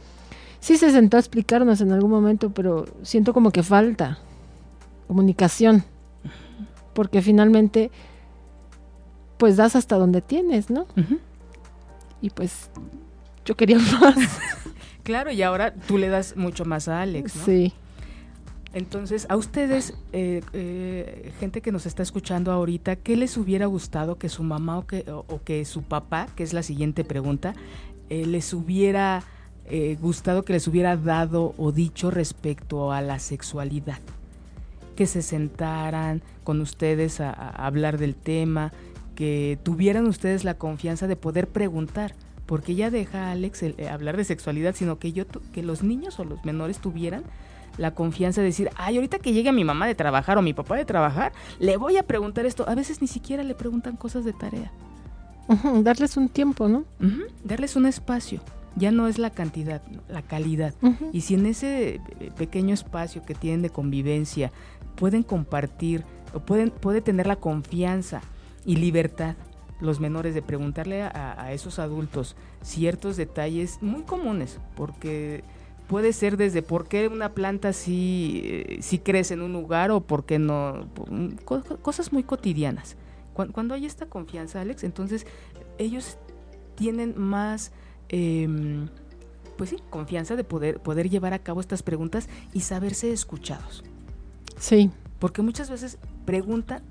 Sí 0.59 0.77
se 0.77 0.91
sentó 0.91 1.17
a 1.17 1.19
explicarnos 1.19 1.81
en 1.81 1.91
algún 1.91 2.11
momento, 2.11 2.51
pero 2.51 2.85
siento 3.01 3.33
como 3.33 3.51
que 3.51 3.63
falta 3.63 4.19
comunicación, 5.07 5.83
porque 6.93 7.21
finalmente 7.21 7.91
pues 9.37 9.57
das 9.57 9.75
hasta 9.75 9.97
donde 9.97 10.21
tienes, 10.21 10.69
¿no? 10.69 10.87
Y 12.21 12.29
pues 12.29 12.69
yo 13.45 13.55
quería 13.55 13.77
más. 14.01 14.15
Claro, 15.03 15.31
y 15.31 15.41
ahora 15.41 15.73
tú 15.73 15.97
le 15.97 16.09
das 16.09 16.35
mucho 16.35 16.65
más 16.65 16.87
a 16.87 17.01
Alex, 17.01 17.35
¿no? 17.35 17.45
Sí. 17.45 17.73
Entonces, 18.73 19.25
a 19.29 19.37
ustedes, 19.37 19.93
eh, 20.11 20.41
eh, 20.53 21.31
gente 21.39 21.61
que 21.61 21.71
nos 21.71 21.85
está 21.85 22.03
escuchando 22.03 22.51
ahorita, 22.51 22.97
¿qué 22.97 23.15
les 23.15 23.37
hubiera 23.37 23.65
gustado 23.65 24.17
que 24.17 24.29
su 24.29 24.43
mamá 24.43 24.79
o 24.79 24.85
que, 24.85 25.05
o, 25.09 25.41
que 25.43 25.63
su 25.65 25.83
papá, 25.83 26.27
que 26.35 26.43
es 26.43 26.53
la 26.53 26.61
siguiente 26.61 27.03
pregunta, 27.03 27.55
eh, 28.09 28.25
les 28.25 28.53
hubiera 28.53 29.23
gustado 29.99 30.43
que 30.43 30.53
les 30.53 30.65
hubiera 30.69 30.95
dado 30.95 31.53
o 31.57 31.73
dicho 31.73 32.09
respecto 32.09 32.91
a 32.91 33.01
la 33.01 33.19
sexualidad? 33.19 33.99
Que 34.95 35.07
se 35.07 35.21
sentaran 35.21 36.21
con 36.43 36.61
ustedes 36.61 37.19
a 37.19 37.31
hablar 37.31 37.97
del 37.97 38.15
tema, 38.15 38.71
que 39.17 39.57
tuvieran 39.63 40.05
ustedes 40.05 40.43
la 40.43 40.53
confianza 40.53 41.07
de 41.07 41.15
poder 41.15 41.47
preguntar 41.47 42.13
porque 42.45 42.75
ya 42.75 42.91
deja 42.91 43.25
a 43.25 43.31
Alex 43.31 43.63
eh, 43.63 43.89
hablar 43.89 44.15
de 44.15 44.23
sexualidad, 44.23 44.75
sino 44.75 44.99
que 44.99 45.11
yo 45.11 45.25
que 45.51 45.63
los 45.63 45.81
niños 45.81 46.19
o 46.19 46.23
los 46.23 46.45
menores 46.45 46.77
tuvieran 46.77 47.23
la 47.79 47.95
confianza 47.95 48.41
de 48.41 48.47
decir, 48.47 48.69
ay, 48.75 48.97
ahorita 48.97 49.17
que 49.17 49.33
llegue 49.33 49.51
mi 49.51 49.63
mamá 49.63 49.87
de 49.87 49.95
trabajar 49.95 50.37
o 50.37 50.43
mi 50.43 50.53
papá 50.53 50.75
de 50.75 50.85
trabajar, 50.85 51.33
le 51.57 51.77
voy 51.77 51.97
a 51.97 52.03
preguntar 52.03 52.45
esto. 52.45 52.69
A 52.69 52.75
veces 52.75 53.01
ni 53.01 53.07
siquiera 53.07 53.41
le 53.41 53.55
preguntan 53.55 53.97
cosas 53.97 54.23
de 54.23 54.33
tarea. 54.33 54.71
darles 55.81 56.15
un 56.15 56.29
tiempo, 56.29 56.67
¿no? 56.67 56.85
darles 57.43 57.75
un 57.75 57.87
espacio. 57.87 58.39
Ya 58.75 58.91
no 58.91 59.07
es 59.07 59.17
la 59.17 59.31
cantidad, 59.31 59.81
la 60.09 60.21
calidad. 60.21 60.75
Y 61.11 61.21
si 61.21 61.33
en 61.33 61.47
ese 61.47 61.95
eh, 61.95 62.31
pequeño 62.37 62.75
espacio 62.75 63.23
que 63.23 63.33
tienen 63.33 63.63
de 63.63 63.71
convivencia 63.71 64.51
pueden 64.95 65.23
compartir 65.23 66.03
o 66.35 66.39
pueden 66.39 66.69
puede 66.69 67.01
tener 67.01 67.25
la 67.25 67.37
confianza 67.37 68.21
y 68.67 68.75
libertad 68.75 69.35
los 69.79 69.99
menores 69.99 70.35
de 70.35 70.41
preguntarle 70.41 71.01
a, 71.03 71.51
esos 71.53 71.79
adultos 71.79 72.35
ciertos 72.61 73.15
detalles 73.15 73.79
muy 73.81 74.03
comunes, 74.03 74.59
porque 74.75 75.43
puede 75.87 76.13
ser 76.13 76.35
desde 76.35 76.61
por 76.61 76.87
qué 76.87 77.07
una 77.07 77.33
planta 77.33 77.73
sí, 77.73 78.41
eh, 78.43 79.01
crece 79.03 79.35
en 79.35 79.41
un 79.41 79.53
lugar 79.53 79.91
o 79.91 80.01
por 80.01 80.25
qué 80.25 80.37
no, 80.37 80.87
cosas 81.45 82.11
muy 82.11 82.23
cotidianas. 82.23 82.97
Cuando, 83.33 83.75
hay 83.75 83.85
esta 83.85 84.07
confianza, 84.07 84.61
Alex, 84.61 84.83
entonces 84.83 85.27
ellos 85.77 86.17
tienen 86.73 87.13
más, 87.15 87.71
em, 88.09 88.89
pues 89.57 89.69
sí, 89.69 89.77
confianza 89.91 90.35
de 90.35 90.43
poder, 90.43 90.79
poder 90.79 91.07
llevar 91.07 91.33
a 91.33 91.39
cabo 91.39 91.61
estas 91.61 91.83
preguntas 91.83 92.27
y 92.51 92.61
saberse 92.61 93.13
escuchados. 93.13 93.83
Sí. 94.59 94.89
Porque 95.19 95.43
muchas 95.43 95.69
veces 95.69 95.99
preguntan 96.25 96.81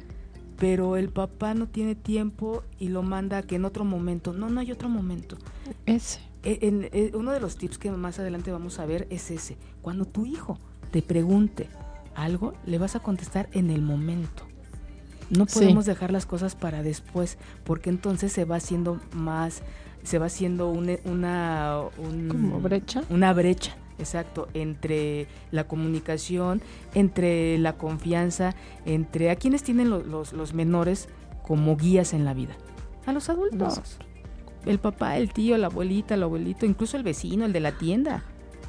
pero 0.59 0.97
el 0.97 1.11
papá 1.11 1.55
no 1.55 1.67
tiene 1.67 1.95
tiempo 1.95 2.63
y 2.79 2.89
lo 2.89 3.03
manda 3.03 3.39
a 3.39 3.43
que 3.43 3.57
en 3.57 3.65
otro 3.65 3.85
momento. 3.85 4.33
No, 4.33 4.49
no 4.49 4.61
hay 4.61 4.73
otro 4.73 4.89
momento. 4.89 5.37
Ese. 5.85 6.21
E, 6.43 6.59
en, 6.63 6.89
e, 6.93 7.13
uno 7.15 7.33
de 7.33 7.41
los 7.41 7.57
tips 7.57 7.79
que 7.79 7.91
más 7.91 8.19
adelante 8.19 8.51
vamos 8.53 8.79
a 8.79 8.87
ver 8.87 9.07
es 9.11 9.31
ese. 9.31 9.57
Cuando 9.83 10.05
tu 10.05 10.27
hijo 10.27 10.59
te 10.91 11.03
pregunte 11.03 11.69
algo, 12.15 12.55
le 12.65 12.79
vas 12.79 12.97
a 12.97 13.01
contestar 13.01 13.49
en 13.53 13.71
el 13.71 13.83
momento. 13.83 14.45
No 15.29 15.47
podemos 15.47 15.87
dejar 15.87 16.13
las 16.13 16.25
cosas 16.25 16.55
para 16.55 16.83
después, 16.83 17.37
porque 17.65 17.91
entonces 17.91 18.33
se 18.33 18.45
va 18.45 18.57
haciendo 18.57 19.01
más, 19.13 19.63
se 20.05 20.19
va 20.19 20.27
haciendo 20.27 20.71
una, 20.71 20.99
una 21.07 22.59
brecha. 22.63 23.03
Una 23.11 23.33
brecha 23.33 23.77
Exacto, 23.99 24.49
entre 24.53 25.27
la 25.51 25.65
comunicación, 25.65 26.61
entre 26.95 27.59
la 27.59 27.75
confianza, 27.79 28.55
entre 28.85 29.31
a 29.31 29.37
quienes 29.37 29.63
tienen 29.63 29.89
los, 29.89 30.33
los, 30.33 30.55
menores 30.55 31.09
como 31.43 31.77
guías 31.77 32.13
en 32.13 32.25
la 32.25 32.35
vida. 32.35 32.55
A 33.07 33.13
los 33.13 33.29
adultos. 33.31 33.99
El 34.67 34.79
papá, 34.79 35.17
el 35.17 35.33
tío, 35.33 35.57
la 35.57 35.69
abuelita, 35.69 36.15
el 36.15 36.25
abuelito, 36.25 36.67
incluso 36.67 36.97
el 36.97 37.05
vecino, 37.05 37.47
el 37.47 37.53
de 37.53 37.61
la 37.61 37.73
tienda. 37.73 38.25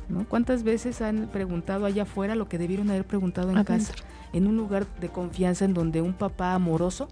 ¿no? 0.10 0.26
¿Cuántas 0.28 0.64
veces 0.64 1.02
han 1.02 1.28
preguntado 1.28 1.86
allá 1.86 2.04
afuera 2.04 2.36
lo 2.36 2.48
que 2.48 2.58
debieron 2.58 2.90
haber 2.90 3.06
preguntado 3.06 3.52
en 3.52 3.64
casa? 3.64 3.94
En 4.32 4.48
un 4.48 4.56
lugar 4.56 4.86
de 5.00 5.10
confianza 5.10 5.66
en 5.66 5.74
donde 5.74 6.02
un 6.02 6.14
papá 6.14 6.54
amoroso 6.54 7.08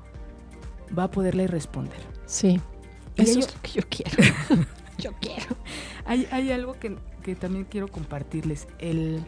va 0.98 1.05
a 1.05 1.12
poderle 1.12 1.48
responder. 1.48 2.00
Sí, 2.25 2.62
eso 3.15 3.39
es 3.39 3.53
lo 3.53 3.62
que 3.62 3.72
yo 3.72 3.81
quiero. 3.89 4.65
yo 4.98 5.12
quiero. 5.19 5.57
Hay, 6.05 6.27
hay 6.29 6.51
algo 6.51 6.74
que 6.74 6.95
que 7.25 7.36
también 7.36 7.65
quiero 7.65 7.88
compartirles. 7.88 8.67
El, 8.77 9.24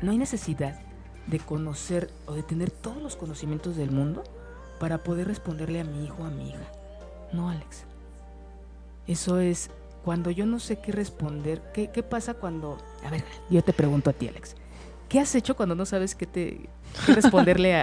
no 0.00 0.12
hay 0.12 0.16
necesidad 0.16 0.80
de 1.26 1.38
conocer 1.38 2.10
o 2.24 2.32
de 2.32 2.42
tener 2.42 2.70
todos 2.70 3.02
los 3.02 3.16
conocimientos 3.16 3.76
del 3.76 3.90
mundo 3.90 4.24
para 4.80 5.04
poder 5.04 5.26
responderle 5.26 5.80
a 5.80 5.84
mi 5.84 6.06
hijo 6.06 6.22
o 6.22 6.24
a 6.24 6.30
mi 6.30 6.48
hija. 6.48 6.72
No, 7.34 7.50
Alex. 7.50 7.84
Eso 9.06 9.40
es 9.40 9.70
cuando 10.04 10.30
yo 10.30 10.46
no 10.46 10.58
sé 10.58 10.80
qué 10.80 10.90
responder. 10.90 11.60
¿Qué, 11.74 11.90
qué 11.90 12.02
pasa 12.02 12.32
cuando... 12.32 12.78
A 13.04 13.10
ver, 13.10 13.22
yo 13.50 13.62
te 13.62 13.74
pregunto 13.74 14.08
a 14.08 14.14
ti, 14.14 14.26
Alex. 14.26 14.56
¿Qué 15.10 15.20
has 15.20 15.34
hecho 15.34 15.54
cuando 15.54 15.74
no 15.74 15.84
sabes 15.84 16.14
qué, 16.14 16.24
te, 16.24 16.70
responderle 17.08 17.74
a, 17.74 17.82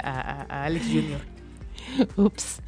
a, 0.50 0.66
Alex 0.66 0.86
Jr.? 0.88 2.16
Ups. 2.18 2.62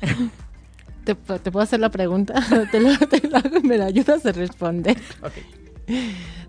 ¿Te, 1.04 1.16
puedo 1.16 1.62
hacer 1.62 1.80
la 1.80 1.90
pregunta? 1.90 2.36
te, 2.72 2.80
lo, 2.80 2.90
hago 2.90 3.58
y 3.58 3.64
me 3.64 3.80
la 3.80 3.86
ayudas 3.86 4.26
a 4.28 4.32
responder. 4.32 4.98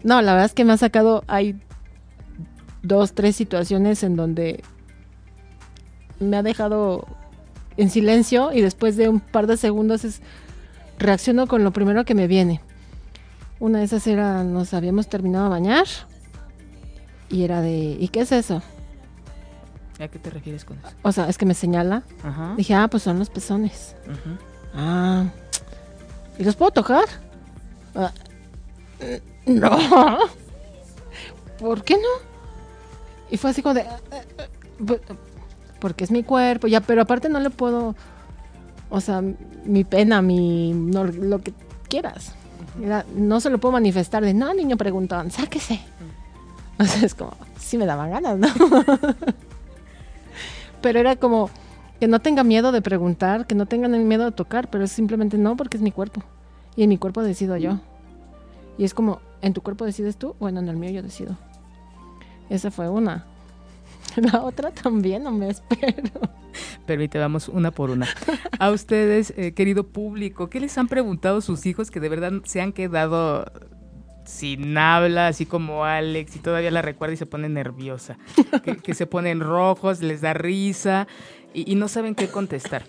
No, 0.02 0.22
la 0.22 0.32
verdad 0.32 0.46
es 0.46 0.54
que 0.54 0.64
me 0.64 0.72
ha 0.72 0.76
sacado, 0.76 1.24
hay 1.26 1.60
dos, 2.82 3.14
tres 3.14 3.36
situaciones 3.36 4.02
en 4.02 4.16
donde 4.16 4.62
me 6.20 6.36
ha 6.36 6.42
dejado 6.42 7.06
en 7.76 7.90
silencio 7.90 8.52
y 8.52 8.60
después 8.60 8.96
de 8.96 9.08
un 9.08 9.20
par 9.20 9.46
de 9.46 9.56
segundos 9.56 10.04
es, 10.04 10.20
reacciono 10.98 11.46
con 11.46 11.64
lo 11.64 11.72
primero 11.72 12.04
que 12.04 12.14
me 12.14 12.26
viene. 12.26 12.60
Una 13.60 13.80
de 13.80 13.84
esas 13.84 14.06
era, 14.06 14.44
nos 14.44 14.74
habíamos 14.74 15.08
terminado 15.08 15.44
de 15.44 15.50
bañar 15.50 15.86
y 17.28 17.42
era 17.42 17.60
de, 17.60 17.96
¿y 17.98 18.08
qué 18.08 18.20
es 18.20 18.32
eso? 18.32 18.62
¿A 20.00 20.06
qué 20.06 20.18
te 20.18 20.30
refieres 20.30 20.64
con 20.64 20.78
eso? 20.78 20.88
O 21.02 21.10
sea, 21.10 21.28
es 21.28 21.38
que 21.38 21.46
me 21.46 21.54
señala. 21.54 22.04
Dije, 22.56 22.74
ah, 22.74 22.86
pues 22.88 23.02
son 23.02 23.18
los 23.18 23.30
pezones. 23.30 23.96
Ah, 24.74 25.24
¿y 26.38 26.44
los 26.44 26.54
puedo 26.54 26.70
tocar? 26.70 27.04
Ah, 27.96 28.12
no. 29.46 29.70
¿Por 31.58 31.82
qué 31.82 31.94
no? 31.94 32.28
Y 33.30 33.36
fue 33.36 33.50
así 33.50 33.62
como 33.62 33.74
de... 33.74 33.84
Porque 35.80 36.04
es 36.04 36.10
mi 36.10 36.22
cuerpo, 36.22 36.66
ya, 36.66 36.80
pero 36.80 37.02
aparte 37.02 37.28
no 37.28 37.38
le 37.38 37.50
puedo, 37.50 37.94
o 38.90 39.00
sea, 39.00 39.22
mi 39.64 39.84
pena, 39.84 40.22
mi, 40.22 40.72
lo 40.74 41.40
que 41.40 41.52
quieras. 41.88 42.34
no 43.14 43.40
se 43.40 43.50
lo 43.50 43.58
puedo 43.58 43.72
manifestar 43.72 44.24
de, 44.24 44.34
no, 44.34 44.52
niño 44.54 44.76
preguntón, 44.76 45.30
sáquese. 45.30 45.80
O 46.80 46.84
sea, 46.84 47.04
es 47.04 47.12
como, 47.12 47.32
sí 47.58 47.76
me 47.76 47.86
daban 47.86 48.12
ganas, 48.12 48.38
¿no? 48.38 48.46
pero 50.80 51.00
era 51.00 51.16
como 51.16 51.50
que 51.98 52.06
no 52.06 52.20
tenga 52.20 52.44
miedo 52.44 52.70
de 52.70 52.80
preguntar, 52.82 53.48
que 53.48 53.56
no 53.56 53.66
tenga 53.66 53.88
miedo 53.88 54.26
de 54.26 54.30
tocar, 54.30 54.70
pero 54.70 54.84
es 54.84 54.92
simplemente 54.92 55.38
no, 55.38 55.56
porque 55.56 55.76
es 55.76 55.82
mi 55.82 55.90
cuerpo. 55.90 56.22
Y 56.76 56.84
en 56.84 56.90
mi 56.90 56.96
cuerpo 56.96 57.20
decido 57.24 57.56
yo. 57.56 57.80
Y 58.78 58.84
es 58.84 58.94
como, 58.94 59.20
¿en 59.42 59.52
tu 59.52 59.60
cuerpo 59.60 59.84
decides 59.84 60.16
tú? 60.16 60.36
Bueno, 60.38 60.60
en 60.60 60.68
el 60.68 60.76
mío 60.76 60.90
yo 60.90 61.02
decido. 61.02 61.36
Esa 62.48 62.70
fue 62.70 62.88
una. 62.88 63.26
La 64.16 64.42
otra 64.42 64.70
también, 64.70 65.24
no 65.24 65.32
me 65.32 65.50
espero. 65.50 66.20
Permite, 66.86 67.18
vamos 67.18 67.48
una 67.48 67.70
por 67.70 67.90
una. 67.90 68.08
A 68.58 68.70
ustedes, 68.70 69.34
eh, 69.36 69.52
querido 69.52 69.84
público, 69.84 70.48
¿qué 70.48 70.60
les 70.60 70.78
han 70.78 70.88
preguntado 70.88 71.40
sus 71.40 71.66
hijos 71.66 71.90
que 71.90 72.00
de 72.00 72.08
verdad 72.08 72.32
se 72.44 72.60
han 72.60 72.72
quedado 72.72 73.50
sin 74.24 74.76
habla, 74.76 75.28
así 75.28 75.46
como 75.46 75.84
Alex, 75.84 76.36
y 76.36 76.38
todavía 76.38 76.70
la 76.70 76.82
recuerda 76.82 77.14
y 77.14 77.18
se 77.18 77.26
pone 77.26 77.48
nerviosa? 77.48 78.16
Que, 78.82 78.94
se 78.94 79.06
ponen 79.06 79.40
rojos, 79.40 80.02
les 80.02 80.20
da 80.20 80.34
risa 80.34 81.06
y, 81.52 81.74
no 81.74 81.88
saben 81.88 82.14
qué 82.14 82.28
contestar. 82.28 82.84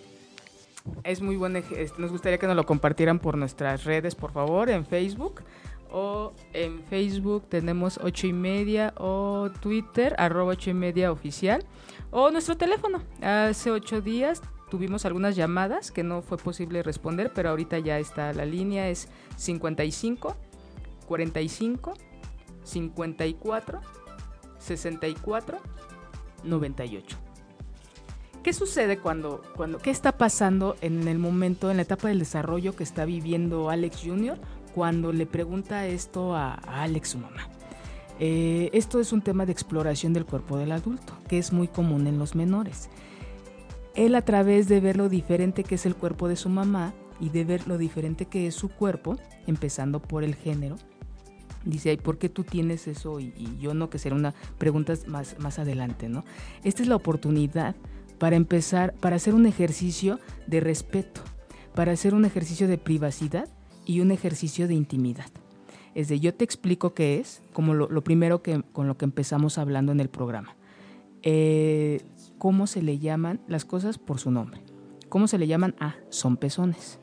Es 1.03 1.21
muy 1.21 1.35
bueno, 1.35 1.59
nos 1.97 2.11
gustaría 2.11 2.37
que 2.37 2.47
nos 2.47 2.55
lo 2.55 2.65
compartieran 2.65 3.19
por 3.19 3.37
nuestras 3.37 3.83
redes, 3.83 4.15
por 4.15 4.31
favor, 4.31 4.69
en 4.69 4.85
Facebook 4.85 5.43
o 5.91 6.33
en 6.53 6.83
Facebook 6.83 7.45
tenemos 7.49 7.99
8 8.03 8.27
y 8.27 8.33
media 8.33 8.93
o 8.97 9.49
Twitter 9.61 10.15
arroba 10.17 10.51
8 10.51 10.71
y 10.71 10.73
media 10.73 11.11
oficial 11.11 11.65
o 12.11 12.31
nuestro 12.31 12.57
teléfono. 12.57 13.01
Hace 13.21 13.71
8 13.71 14.01
días 14.01 14.41
tuvimos 14.69 15.05
algunas 15.05 15.35
llamadas 15.35 15.91
que 15.91 16.03
no 16.03 16.21
fue 16.21 16.37
posible 16.37 16.83
responder, 16.83 17.31
pero 17.33 17.49
ahorita 17.49 17.79
ya 17.79 17.99
está 17.99 18.33
la 18.33 18.45
línea, 18.45 18.89
es 18.89 19.09
55 19.35 20.35
45 21.07 21.93
54 22.63 23.81
64 24.59 25.57
98. 26.43 27.17
¿Qué 28.43 28.53
sucede 28.53 28.99
cuando, 28.99 29.41
cuando, 29.55 29.79
qué 29.79 29.91
está 29.91 30.13
pasando 30.13 30.77
en 30.81 31.07
el 31.07 31.19
momento, 31.19 31.69
en 31.71 31.77
la 31.77 31.83
etapa 31.83 32.07
del 32.07 32.19
desarrollo 32.19 32.73
que 32.73 32.83
está 32.83 33.03
viviendo 33.03 33.69
Alex 33.69 34.01
Jr.? 34.05 34.39
Cuando 34.73 35.11
le 35.11 35.25
pregunta 35.25 35.85
esto 35.87 36.35
a, 36.35 36.53
Alex, 36.53 37.09
su 37.09 37.19
mamá. 37.19 37.47
Eh, 38.19 38.69
esto 38.73 38.99
es 38.99 39.13
un 39.13 39.21
tema 39.21 39.45
de 39.45 39.51
exploración 39.51 40.13
del 40.13 40.25
cuerpo 40.25 40.57
del 40.57 40.71
adulto, 40.71 41.13
que 41.27 41.37
es 41.37 41.53
muy 41.53 41.67
común 41.67 42.07
en 42.07 42.19
los 42.19 42.35
menores. 42.35 42.89
Él 43.95 44.15
a 44.15 44.21
través 44.21 44.67
de 44.67 44.79
ver 44.79 44.97
lo 44.97 45.09
diferente 45.09 45.63
que 45.63 45.75
es 45.75 45.85
el 45.85 45.95
cuerpo 45.95 46.27
de 46.27 46.35
su 46.35 46.49
mamá 46.49 46.93
y 47.19 47.29
de 47.29 47.43
ver 47.43 47.67
lo 47.67 47.77
diferente 47.77 48.25
que 48.25 48.47
es 48.47 48.55
su 48.55 48.69
cuerpo, 48.69 49.17
empezando 49.47 50.01
por 50.01 50.23
el 50.23 50.35
género, 50.35 50.75
dice, 51.65 51.97
¿por 51.97 52.17
qué 52.17 52.29
tú 52.29 52.43
tienes 52.43 52.87
eso 52.87 53.19
y, 53.19 53.57
yo 53.59 53.73
no? 53.73 53.89
Que 53.89 53.99
será 53.99 54.15
una 54.15 54.33
pregunta 54.57 54.93
más, 55.07 55.37
más 55.39 55.59
adelante, 55.59 56.09
¿no? 56.09 56.23
Esta 56.63 56.81
es 56.81 56.87
la 56.87 56.95
oportunidad 56.95 57.75
para 58.17 58.35
empezar, 58.35 58.93
para 58.95 59.15
hacer 59.15 59.33
un 59.33 59.45
ejercicio 59.45 60.19
de 60.47 60.59
respeto, 60.59 61.21
para 61.73 61.91
hacer 61.91 62.13
un 62.13 62.25
ejercicio 62.25 62.67
de 62.67 62.77
privacidad 62.77 63.47
y 63.89 64.01
un 64.01 64.11
ejercicio 64.11 64.67
de 64.67 64.75
intimidad. 64.75 65.25
Es 65.95 66.09
de 66.09 66.19
yo 66.19 66.31
te 66.35 66.43
explico 66.43 66.93
qué 66.93 67.19
es, 67.19 67.41
como 67.53 67.73
lo, 67.73 68.03
primero 68.03 68.43
que, 68.43 68.61
con 68.71 68.87
lo 68.87 68.97
que 68.97 69.05
empezamos 69.05 69.57
hablando 69.57 69.91
en 69.91 69.99
el 69.99 70.09
programa. 70.09 70.55
Eh, 71.23 72.03
¿Cómo 72.37 72.67
se 72.67 72.83
le 72.83 72.99
llaman 72.99 73.41
las 73.47 73.65
cosas 73.65 73.97
por 73.97 74.19
su 74.19 74.29
nombre? 74.29 74.61
¿Cómo 75.09 75.27
se 75.27 75.39
le 75.39 75.47
llaman? 75.47 75.73
Ah, 75.79 75.95
son 76.09 76.37
pezones. 76.37 76.99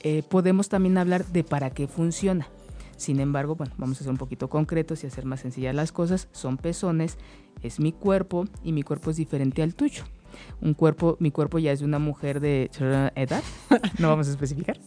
Eh, 0.00 0.22
podemos 0.28 0.68
también 0.68 0.98
hablar 0.98 1.24
de 1.24 1.44
para 1.44 1.70
qué 1.70 1.88
funciona. 1.88 2.46
Sin 2.98 3.18
embargo, 3.18 3.54
bueno, 3.54 3.72
vamos 3.78 4.02
a 4.02 4.04
ser 4.04 4.12
un 4.12 4.18
poquito 4.18 4.50
concretos 4.50 5.02
y 5.02 5.06
hacer 5.06 5.24
más 5.24 5.40
sencillas 5.40 5.74
las 5.74 5.92
cosas. 5.92 6.28
Son 6.32 6.58
pezones, 6.58 7.16
es 7.62 7.80
mi 7.80 7.92
cuerpo 7.92 8.44
y 8.62 8.72
mi 8.72 8.82
cuerpo 8.82 9.10
es 9.10 9.16
diferente 9.16 9.62
al 9.62 9.74
tuyo 9.74 10.04
un 10.60 10.74
cuerpo, 10.74 11.16
mi 11.20 11.30
cuerpo 11.30 11.58
ya 11.58 11.72
es 11.72 11.80
de 11.80 11.84
una 11.84 11.98
mujer 11.98 12.40
de 12.40 12.70
edad, 13.14 13.42
no 13.98 14.08
vamos 14.08 14.28
a 14.28 14.30
especificar. 14.30 14.78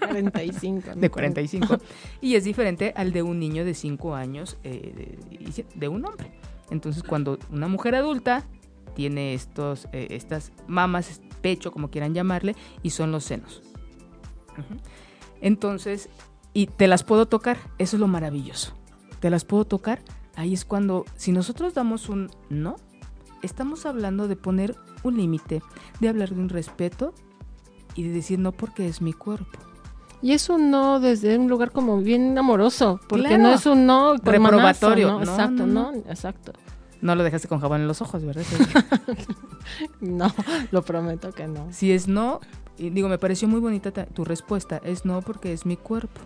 45. 0.00 0.90
De 0.96 1.10
45. 1.10 1.78
Y 2.20 2.34
es 2.34 2.44
diferente 2.44 2.92
al 2.96 3.12
de 3.12 3.22
un 3.22 3.38
niño 3.38 3.64
de 3.64 3.74
5 3.74 4.14
años, 4.14 4.58
eh, 4.64 5.18
de, 5.74 5.88
un 5.88 6.04
hombre. 6.04 6.32
Entonces, 6.70 7.02
cuando 7.02 7.38
una 7.50 7.68
mujer 7.68 7.94
adulta 7.94 8.44
tiene 8.94 9.34
estos, 9.34 9.88
eh, 9.92 10.08
estas 10.10 10.52
mamas, 10.66 11.20
pecho, 11.40 11.72
como 11.72 11.90
quieran 11.90 12.14
llamarle, 12.14 12.54
y 12.82 12.90
son 12.90 13.12
los 13.12 13.24
senos. 13.24 13.62
Entonces, 15.40 16.08
y 16.52 16.66
te 16.66 16.86
las 16.86 17.02
puedo 17.02 17.26
tocar, 17.26 17.58
eso 17.78 17.96
es 17.96 18.00
lo 18.00 18.06
maravilloso. 18.06 18.74
Te 19.20 19.30
las 19.30 19.44
puedo 19.44 19.64
tocar, 19.64 20.02
ahí 20.36 20.54
es 20.54 20.64
cuando, 20.64 21.04
si 21.16 21.32
nosotros 21.32 21.74
damos 21.74 22.08
un 22.08 22.30
no, 22.48 22.76
estamos 23.42 23.86
hablando 23.86 24.28
de 24.28 24.36
poner 24.36 24.76
un 25.08 25.16
límite, 25.16 25.62
de 26.00 26.08
hablar 26.08 26.34
de 26.34 26.40
un 26.40 26.48
respeto 26.48 27.14
y 27.94 28.02
de 28.02 28.10
decir 28.10 28.38
no 28.38 28.52
porque 28.52 28.88
es 28.88 29.00
mi 29.00 29.12
cuerpo. 29.12 29.58
Y 30.22 30.32
es 30.32 30.48
un 30.48 30.70
no 30.70 31.00
desde 31.00 31.38
un 31.38 31.48
lugar 31.48 31.70
como 31.70 31.98
bien 31.98 32.36
amoroso, 32.38 32.98
porque 33.08 33.36
no 33.36 33.52
es 33.52 33.66
un 33.66 33.86
no 33.86 34.16
reprobatorio. 34.16 35.12
¿no? 35.12 35.20
exacto, 35.20 35.66
no, 35.66 35.92
exacto. 36.08 36.52
No 37.02 37.14
lo 37.14 37.22
dejaste 37.22 37.48
con 37.48 37.60
jabón 37.60 37.82
en 37.82 37.86
los 37.86 38.00
ojos, 38.00 38.24
¿verdad? 38.24 38.44
no, 40.00 40.32
lo 40.70 40.82
prometo 40.82 41.32
que 41.32 41.46
no. 41.46 41.68
Si 41.70 41.92
es 41.92 42.08
no, 42.08 42.40
y 42.78 42.88
digo, 42.88 43.08
me 43.08 43.18
pareció 43.18 43.46
muy 43.46 43.60
bonita 43.60 43.92
tu 43.92 44.24
respuesta, 44.24 44.80
es 44.84 45.04
no 45.04 45.20
porque 45.20 45.52
es 45.52 45.66
mi 45.66 45.76
cuerpo. 45.76 46.22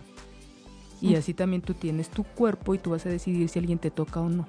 Y 1.00 1.14
mm. 1.14 1.16
así 1.16 1.34
también 1.34 1.62
tú 1.62 1.74
tienes 1.74 2.08
tu 2.08 2.24
cuerpo 2.24 2.74
y 2.74 2.78
tú 2.78 2.90
vas 2.90 3.04
a 3.06 3.08
decidir 3.08 3.48
si 3.48 3.58
alguien 3.58 3.78
te 3.78 3.90
toca 3.90 4.20
o 4.20 4.28
no. 4.28 4.46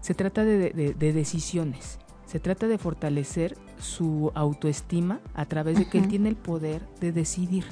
Se 0.00 0.14
trata 0.14 0.44
de, 0.44 0.94
decisiones, 0.98 1.98
se 2.32 2.40
trata 2.40 2.66
de 2.66 2.78
fortalecer 2.78 3.58
su 3.78 4.32
autoestima 4.34 5.20
a 5.34 5.44
través 5.44 5.78
de 5.78 5.86
que 5.86 5.98
él 5.98 6.08
tiene 6.08 6.30
el 6.30 6.36
poder 6.36 6.80
de 6.98 7.12
decidir. 7.12 7.66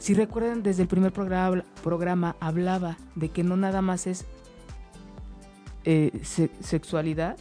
Si 0.00 0.14
recuerdan, 0.14 0.64
desde 0.64 0.82
el 0.82 0.88
primer 0.88 1.12
programa, 1.12 1.64
programa 1.80 2.34
hablaba 2.40 2.96
de 3.14 3.28
que 3.28 3.44
no 3.44 3.56
nada 3.56 3.82
más 3.82 4.08
es 4.08 4.24
eh, 5.84 6.10
sexualidad, 6.60 7.36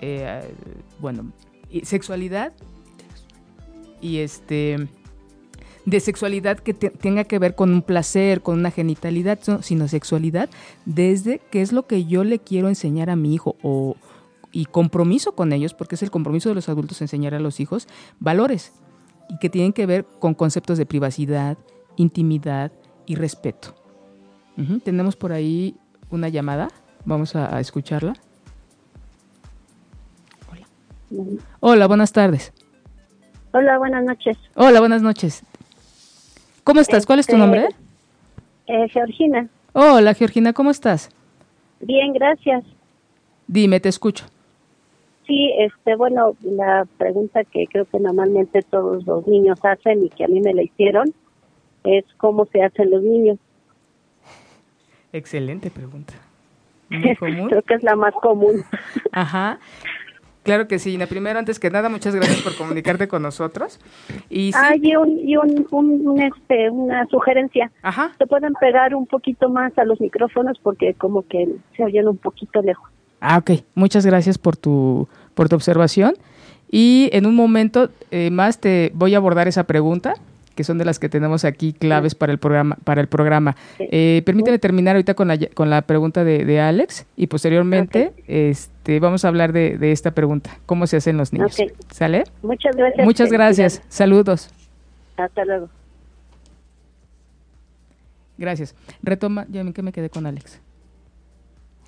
eh, 0.00 0.54
bueno, 1.00 1.32
sexualidad 1.82 2.54
y 4.00 4.20
este 4.20 4.88
de 5.84 6.00
sexualidad 6.00 6.60
que 6.60 6.72
tenga 6.72 7.24
que 7.24 7.38
ver 7.38 7.54
con 7.54 7.74
un 7.74 7.82
placer, 7.82 8.40
con 8.40 8.58
una 8.58 8.70
genitalidad, 8.70 9.38
sino 9.60 9.86
sexualidad 9.86 10.48
desde 10.86 11.42
qué 11.50 11.60
es 11.60 11.72
lo 11.72 11.86
que 11.86 12.06
yo 12.06 12.24
le 12.24 12.38
quiero 12.38 12.70
enseñar 12.70 13.10
a 13.10 13.16
mi 13.16 13.34
hijo 13.34 13.56
o, 13.62 13.96
y 14.54 14.66
compromiso 14.66 15.34
con 15.34 15.52
ellos, 15.52 15.74
porque 15.74 15.96
es 15.96 16.02
el 16.04 16.12
compromiso 16.12 16.48
de 16.48 16.54
los 16.54 16.68
adultos 16.68 17.02
enseñar 17.02 17.34
a 17.34 17.40
los 17.40 17.58
hijos 17.58 17.88
valores 18.20 18.72
y 19.28 19.38
que 19.38 19.50
tienen 19.50 19.72
que 19.72 19.84
ver 19.84 20.06
con 20.20 20.34
conceptos 20.34 20.78
de 20.78 20.86
privacidad, 20.86 21.58
intimidad 21.96 22.70
y 23.04 23.16
respeto. 23.16 23.74
Tenemos 24.84 25.16
por 25.16 25.32
ahí 25.32 25.76
una 26.10 26.28
llamada, 26.28 26.68
vamos 27.04 27.34
a, 27.34 27.54
a 27.54 27.60
escucharla. 27.60 28.14
Hola. 30.48 30.66
Hola, 31.58 31.86
buenas 31.88 32.12
tardes. 32.12 32.52
Hola, 33.52 33.76
buenas 33.78 34.04
noches. 34.04 34.38
Hola, 34.54 34.78
buenas 34.78 35.02
noches. 35.02 35.42
¿Cómo 36.62 36.80
estás? 36.80 37.06
¿Cuál 37.06 37.18
es 37.18 37.26
tu 37.26 37.32
este, 37.32 37.40
nombre? 37.40 37.68
Eh, 38.68 38.88
Georgina. 38.88 39.48
Hola, 39.72 40.14
Georgina, 40.14 40.52
¿cómo 40.52 40.70
estás? 40.70 41.10
Bien, 41.80 42.12
gracias. 42.12 42.64
Dime, 43.48 43.80
te 43.80 43.88
escucho. 43.88 44.26
Sí, 45.26 45.50
este, 45.58 45.96
bueno, 45.96 46.36
la 46.42 46.86
pregunta 46.98 47.44
que 47.44 47.66
creo 47.66 47.86
que 47.86 47.98
normalmente 47.98 48.62
todos 48.62 49.06
los 49.06 49.26
niños 49.26 49.58
hacen 49.64 50.04
y 50.04 50.10
que 50.10 50.24
a 50.24 50.28
mí 50.28 50.40
me 50.40 50.52
la 50.54 50.62
hicieron 50.62 51.14
es 51.84 52.04
cómo 52.18 52.44
se 52.46 52.62
hacen 52.62 52.90
los 52.90 53.02
niños. 53.02 53.38
Excelente 55.12 55.70
pregunta. 55.70 56.14
Muy 56.90 57.16
común. 57.16 57.48
creo 57.48 57.62
que 57.62 57.74
es 57.74 57.82
la 57.82 57.96
más 57.96 58.12
común. 58.14 58.62
Ajá. 59.12 59.58
Claro 60.42 60.68
que 60.68 60.78
sí, 60.78 60.98
la 60.98 61.06
Primero, 61.06 61.38
antes 61.38 61.58
que 61.58 61.70
nada, 61.70 61.88
muchas 61.88 62.14
gracias 62.14 62.42
por 62.42 62.54
comunicarte 62.56 63.08
con 63.08 63.22
nosotros. 63.22 63.80
Y 64.28 64.52
sí, 64.52 64.58
Ah, 64.62 64.74
y, 64.76 64.94
un, 64.94 65.18
y 65.26 65.38
un, 65.38 65.66
un- 65.70 66.06
un, 66.06 66.20
este, 66.20 66.68
una 66.68 67.06
sugerencia. 67.06 67.70
Ajá. 67.82 68.12
Se 68.18 68.26
pueden 68.26 68.52
pegar 68.60 68.94
un 68.94 69.06
poquito 69.06 69.48
más 69.48 69.76
a 69.78 69.84
los 69.86 69.98
micrófonos 70.02 70.58
porque 70.62 70.92
como 70.92 71.22
que 71.26 71.48
se 71.74 71.84
oyen 71.84 72.08
un 72.08 72.18
poquito 72.18 72.60
lejos. 72.60 72.90
Ah, 73.24 73.38
ok. 73.38 73.62
Muchas 73.74 74.04
gracias 74.04 74.36
por 74.36 74.56
tu, 74.56 75.08
por 75.34 75.48
tu 75.48 75.56
observación. 75.56 76.14
Y 76.70 77.08
en 77.12 77.24
un 77.24 77.34
momento 77.34 77.88
eh, 78.10 78.30
más 78.30 78.58
te 78.58 78.92
voy 78.94 79.14
a 79.14 79.16
abordar 79.16 79.48
esa 79.48 79.64
pregunta, 79.64 80.14
que 80.54 80.62
son 80.62 80.76
de 80.76 80.84
las 80.84 80.98
que 80.98 81.08
tenemos 81.08 81.44
aquí 81.44 81.72
claves 81.72 82.14
para 82.14 82.32
el 82.32 82.38
programa. 82.38 82.76
Para 82.84 83.00
el 83.00 83.08
programa. 83.08 83.56
Sí. 83.78 83.88
Eh, 83.90 84.22
permíteme 84.26 84.58
terminar 84.58 84.96
ahorita 84.96 85.14
con 85.14 85.28
la, 85.28 85.38
con 85.54 85.70
la 85.70 85.82
pregunta 85.82 86.22
de, 86.22 86.44
de 86.44 86.60
Alex 86.60 87.06
y 87.16 87.28
posteriormente 87.28 88.12
este, 88.28 89.00
vamos 89.00 89.24
a 89.24 89.28
hablar 89.28 89.52
de, 89.52 89.78
de 89.78 89.92
esta 89.92 90.10
pregunta, 90.10 90.58
cómo 90.66 90.86
se 90.86 90.98
hacen 90.98 91.16
los 91.16 91.32
niños. 91.32 91.58
Ok. 91.58 91.72
¿Sale? 91.90 92.24
Muchas 92.42 92.76
gracias. 92.76 93.06
Muchas 93.06 93.32
gracias. 93.32 93.82
Saludos. 93.88 94.50
Hasta 95.16 95.44
luego. 95.46 95.70
Gracias. 98.36 98.74
Retoma, 99.02 99.46
ya 99.48 99.64
qué 99.72 99.82
me 99.82 99.92
quedé 99.92 100.10
con 100.10 100.26
Alex. 100.26 100.60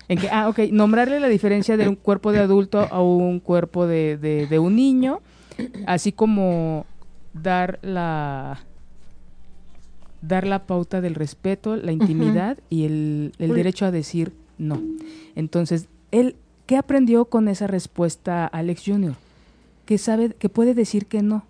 En 0.09 0.17
que, 0.19 0.29
ah, 0.29 0.47
ok, 0.47 0.59
nombrarle 0.71 1.19
la 1.19 1.27
diferencia 1.27 1.75
de 1.77 1.87
un 1.89 1.95
cuerpo 1.95 2.31
de 2.31 2.39
adulto 2.39 2.79
a 2.79 3.01
un 3.01 3.39
cuerpo 3.39 3.87
de, 3.87 4.17
de, 4.17 4.47
de 4.47 4.59
un 4.59 4.75
niño, 4.75 5.19
así 5.85 6.11
como 6.11 6.85
dar 7.33 7.79
la 7.81 8.59
dar 10.21 10.47
la 10.47 10.65
pauta 10.65 11.01
del 11.01 11.15
respeto, 11.15 11.75
la 11.75 11.91
intimidad 11.91 12.57
y 12.69 12.85
el, 12.85 13.33
el 13.37 13.53
derecho 13.53 13.85
a 13.85 13.91
decir 13.91 14.33
no. 14.57 14.81
Entonces, 15.35 15.87
él, 16.11 16.35
¿qué 16.65 16.77
aprendió 16.77 17.25
con 17.25 17.47
esa 17.47 17.67
respuesta 17.67 18.47
Alex 18.47 18.83
Jr.? 18.85 19.13
Que 19.85 19.97
sabe, 19.97 20.29
que 20.31 20.49
puede 20.49 20.73
decir 20.73 21.05
que 21.05 21.21
no 21.21 21.43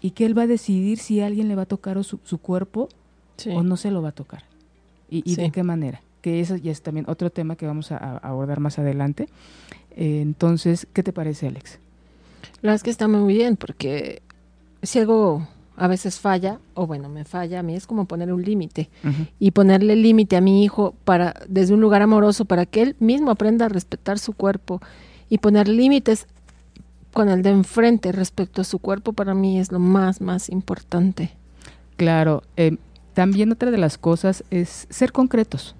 y 0.00 0.12
que 0.12 0.24
él 0.24 0.36
va 0.36 0.42
a 0.42 0.46
decidir 0.46 0.98
si 0.98 1.20
alguien 1.20 1.48
le 1.48 1.54
va 1.54 1.62
a 1.62 1.66
tocar 1.66 1.98
o 1.98 2.02
su, 2.02 2.18
su 2.24 2.38
cuerpo 2.38 2.88
Sí. 3.36 3.50
o 3.50 3.64
no 3.64 3.76
se 3.76 3.90
lo 3.90 4.00
va 4.00 4.10
a 4.10 4.12
tocar. 4.12 4.44
¿Y, 5.10 5.22
y 5.30 5.34
de 5.34 5.50
qué 5.50 5.64
manera? 5.64 6.00
Que 6.24 6.40
eso 6.40 6.56
ya 6.56 6.72
es 6.72 6.80
también 6.80 7.04
otro 7.06 7.28
tema 7.28 7.54
que 7.54 7.66
vamos 7.66 7.92
a, 7.92 7.98
a 7.98 8.16
abordar 8.16 8.58
más 8.58 8.78
adelante. 8.78 9.28
Eh, 9.90 10.22
entonces, 10.22 10.86
¿qué 10.94 11.02
te 11.02 11.12
parece, 11.12 11.48
Alex? 11.48 11.78
La 12.62 12.68
verdad 12.68 12.76
es 12.76 12.82
que 12.82 12.88
está 12.88 13.08
muy 13.08 13.34
bien 13.34 13.58
porque 13.58 14.22
si 14.82 15.00
algo 15.00 15.46
a 15.76 15.86
veces 15.86 16.18
falla, 16.18 16.60
o 16.72 16.86
bueno, 16.86 17.10
me 17.10 17.26
falla, 17.26 17.60
a 17.60 17.62
mí 17.62 17.74
es 17.74 17.86
como 17.86 18.06
poner 18.06 18.32
un 18.32 18.42
límite 18.42 18.88
y 19.38 19.50
ponerle 19.50 19.96
límite 19.96 20.38
a 20.38 20.40
mi 20.40 20.64
hijo 20.64 20.94
para 21.04 21.34
desde 21.46 21.74
un 21.74 21.82
lugar 21.82 22.00
amoroso 22.00 22.46
para 22.46 22.64
que 22.64 22.80
él 22.80 22.96
mismo 23.00 23.30
aprenda 23.30 23.66
a 23.66 23.68
respetar 23.68 24.18
su 24.18 24.32
cuerpo 24.32 24.80
y 25.28 25.36
poner 25.36 25.68
límites 25.68 26.26
con 27.12 27.28
el 27.28 27.42
de 27.42 27.50
enfrente 27.50 28.12
respecto 28.12 28.62
a 28.62 28.64
su 28.64 28.78
cuerpo 28.78 29.12
para 29.12 29.34
mí 29.34 29.60
es 29.60 29.70
lo 29.70 29.78
más 29.78 30.22
más 30.22 30.48
importante. 30.48 31.32
Claro, 31.98 32.44
eh, 32.56 32.78
también 33.12 33.52
otra 33.52 33.70
de 33.70 33.78
las 33.78 33.98
cosas 33.98 34.42
es 34.50 34.86
ser 34.88 35.12
concretos, 35.12 35.74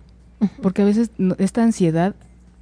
porque 0.63 0.83
a 0.83 0.85
veces 0.85 1.11
esta 1.39 1.63
ansiedad, 1.63 2.15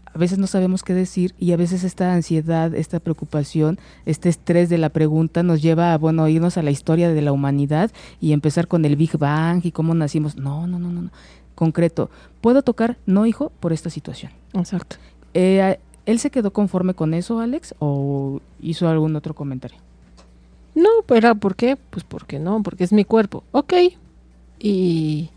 a 0.07 0.19
veces 0.19 0.39
no 0.39 0.47
sabemos 0.47 0.83
qué 0.83 0.95
decir 0.95 1.35
y 1.39 1.53
a 1.53 1.57
veces 1.57 1.85
esta 1.85 2.13
ansiedad, 2.13 2.75
esta 2.75 3.01
preocupación, 3.01 3.79
este 4.05 4.29
estrés 4.29 4.69
de 4.69 4.79
la 4.79 4.91
pregunta 4.91 5.43
nos 5.43 5.63
lleva 5.63 5.95
a, 5.95 5.99
bueno, 5.99 6.29
irnos 6.29 6.59
a 6.59 6.63
la 6.63 6.71
historia 6.71 7.09
de 7.11 7.23
la 7.23 7.33
humanidad 7.33 7.91
y 8.21 8.33
empezar 8.33 8.69
con 8.69 8.85
el 8.85 8.97
Big 8.97 9.17
Bang 9.17 9.65
y 9.65 9.73
cómo 9.73 9.95
nacimos. 9.95 10.37
No, 10.37 10.67
no, 10.67 10.79
no, 10.79 10.91
no, 10.91 11.03
no. 11.03 11.11
Concreto. 11.55 12.11
¿Puedo 12.41 12.63
tocar? 12.63 12.99
No, 13.07 13.27
hijo, 13.27 13.53
por 13.61 13.73
esta 13.73 13.91
situación. 13.91 14.33
Exacto. 14.55 14.97
Eh, 15.35 15.79
¿Él 16.05 16.19
se 16.19 16.31
quedó 16.31 16.53
conforme 16.53 16.95
con 16.95 17.15
eso, 17.15 17.41
Alex, 17.41 17.75
o 17.79 18.41
hizo 18.61 18.89
algún 18.89 19.15
otro 19.17 19.35
comentario? 19.35 19.79
No, 20.75 20.89
pero 21.07 21.35
¿por 21.37 21.55
qué? 21.55 21.77
Pues 21.77 22.05
porque 22.05 22.39
no, 22.39 22.63
porque 22.63 22.85
es 22.85 22.93
mi 22.93 23.05
cuerpo. 23.05 23.45
Ok. 23.53 23.75
Y, 24.59 25.31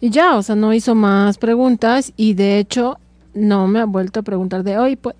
y 0.00 0.10
ya, 0.10 0.36
o 0.36 0.42
sea, 0.42 0.54
no 0.54 0.72
hizo 0.72 0.94
más 0.94 1.38
preguntas 1.38 2.12
y 2.16 2.34
de 2.34 2.58
hecho 2.58 2.98
no 3.34 3.66
me 3.66 3.80
ha 3.80 3.84
vuelto 3.84 4.20
a 4.20 4.22
preguntar 4.22 4.62
de 4.62 4.78
hoy. 4.78 4.96
Pues, 4.96 5.16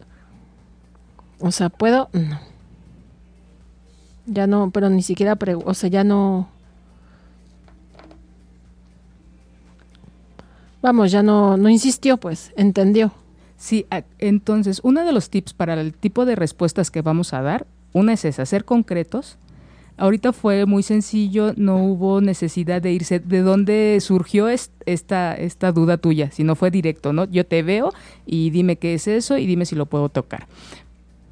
o 1.40 1.50
sea, 1.50 1.68
¿puedo? 1.68 2.08
No. 2.12 2.40
Ya 4.26 4.46
no, 4.46 4.70
pero 4.70 4.90
ni 4.90 5.02
siquiera, 5.02 5.38
o 5.64 5.74
sea, 5.74 5.88
ya 5.88 6.04
no... 6.04 6.48
Vamos, 10.82 11.10
ya 11.10 11.22
no, 11.22 11.56
no 11.56 11.68
insistió, 11.68 12.18
pues, 12.18 12.52
entendió. 12.56 13.12
Sí, 13.56 13.86
entonces, 14.18 14.80
uno 14.84 15.04
de 15.04 15.12
los 15.12 15.30
tips 15.30 15.54
para 15.54 15.74
el 15.74 15.92
tipo 15.92 16.24
de 16.24 16.36
respuestas 16.36 16.90
que 16.92 17.02
vamos 17.02 17.32
a 17.32 17.42
dar, 17.42 17.66
una 17.92 18.12
es 18.12 18.24
esa, 18.24 18.46
ser 18.46 18.64
concretos. 18.64 19.38
Ahorita 19.98 20.32
fue 20.32 20.64
muy 20.64 20.82
sencillo, 20.82 21.52
no 21.56 21.76
hubo 21.84 22.20
necesidad 22.20 22.80
de 22.80 22.92
irse. 22.92 23.18
¿De 23.18 23.40
dónde 23.42 23.98
surgió 24.00 24.48
es- 24.48 24.70
esta, 24.86 25.34
esta 25.34 25.72
duda 25.72 25.96
tuya? 25.98 26.30
Si 26.30 26.44
no 26.44 26.54
fue 26.54 26.70
directo, 26.70 27.12
¿no? 27.12 27.24
Yo 27.24 27.44
te 27.44 27.62
veo 27.62 27.92
y 28.24 28.50
dime 28.50 28.76
qué 28.76 28.94
es 28.94 29.08
eso 29.08 29.36
y 29.38 29.46
dime 29.46 29.66
si 29.66 29.74
lo 29.74 29.86
puedo 29.86 30.08
tocar. 30.08 30.46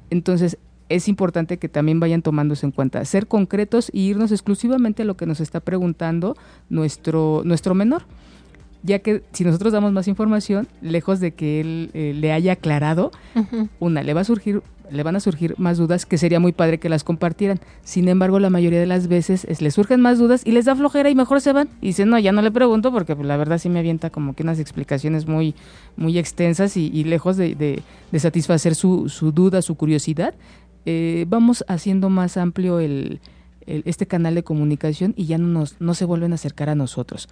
Entonces, 0.09 0.57
es 0.89 1.07
importante 1.07 1.57
que 1.57 1.67
también 1.69 1.99
vayan 1.99 2.21
tomándose 2.21 2.65
en 2.65 2.71
cuenta, 2.71 3.03
ser 3.05 3.27
concretos 3.27 3.89
y 3.93 4.07
irnos 4.07 4.31
exclusivamente 4.31 5.01
a 5.01 5.05
lo 5.05 5.17
que 5.17 5.25
nos 5.25 5.39
está 5.41 5.59
preguntando 5.59 6.35
nuestro, 6.69 7.41
nuestro 7.45 7.73
menor 7.75 8.03
ya 8.83 8.99
que 8.99 9.23
si 9.33 9.43
nosotros 9.43 9.73
damos 9.73 9.91
más 9.91 10.07
información, 10.07 10.67
lejos 10.81 11.19
de 11.19 11.31
que 11.33 11.59
él 11.59 11.89
eh, 11.93 12.13
le 12.15 12.31
haya 12.31 12.53
aclarado, 12.53 13.11
una, 13.79 14.01
le 14.03 14.13
va 14.13 14.21
a 14.21 14.23
surgir, 14.23 14.61
le 14.91 15.03
van 15.03 15.15
a 15.15 15.19
surgir 15.19 15.55
más 15.57 15.77
dudas 15.77 16.05
que 16.05 16.17
sería 16.17 16.39
muy 16.39 16.51
padre 16.51 16.79
que 16.79 16.89
las 16.89 17.03
compartieran. 17.03 17.59
Sin 17.83 18.07
embargo, 18.07 18.39
la 18.39 18.49
mayoría 18.49 18.79
de 18.79 18.85
las 18.85 19.07
veces 19.07 19.45
es, 19.45 19.61
les 19.61 19.73
surgen 19.73 20.01
más 20.01 20.17
dudas 20.19 20.41
y 20.45 20.51
les 20.51 20.65
da 20.65 20.75
flojera 20.75 21.09
y 21.09 21.15
mejor 21.15 21.41
se 21.41 21.53
van. 21.53 21.69
Y 21.81 21.87
dicen, 21.87 22.09
no, 22.09 22.19
ya 22.19 22.31
no 22.31 22.41
le 22.41 22.51
pregunto 22.51 22.91
porque 22.91 23.15
pues, 23.15 23.27
la 23.27 23.37
verdad 23.37 23.57
sí 23.57 23.69
me 23.69 23.79
avienta 23.79 24.09
como 24.09 24.33
que 24.35 24.43
unas 24.43 24.59
explicaciones 24.59 25.27
muy, 25.27 25.55
muy 25.95 26.17
extensas 26.17 26.77
y, 26.77 27.03
lejos 27.03 27.37
de, 27.37 27.55
de- 27.55 27.81
de 28.11 28.19
satisfacer 28.19 28.75
su, 28.75 29.07
duda, 29.33 29.61
su 29.61 29.75
curiosidad, 29.75 30.33
eh, 30.85 31.25
vamos 31.27 31.65
haciendo 31.67 32.09
más 32.09 32.37
amplio 32.37 32.79
el- 32.79 33.19
este 33.65 34.07
canal 34.07 34.33
de 34.35 34.43
comunicación 34.43 35.13
y 35.17 35.25
ya 35.25 35.37
no, 35.37 35.47
nos, 35.47 35.75
no 35.81 35.93
se 35.93 36.05
vuelven 36.05 36.31
a 36.31 36.35
acercar 36.35 36.69
a 36.69 36.75
nosotros. 36.75 37.27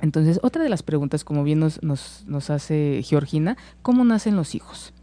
Entonces, 0.00 0.38
otra 0.42 0.62
de 0.62 0.68
las 0.68 0.82
preguntas, 0.84 1.24
como 1.24 1.42
bien 1.44 1.58
nos, 1.58 1.82
nos, 1.82 2.24
nos 2.26 2.48
hace 2.50 3.02
Georgina, 3.04 3.56
¿cómo 3.82 4.04
nacen 4.04 4.36
los 4.36 4.54
hijos? 4.54 4.94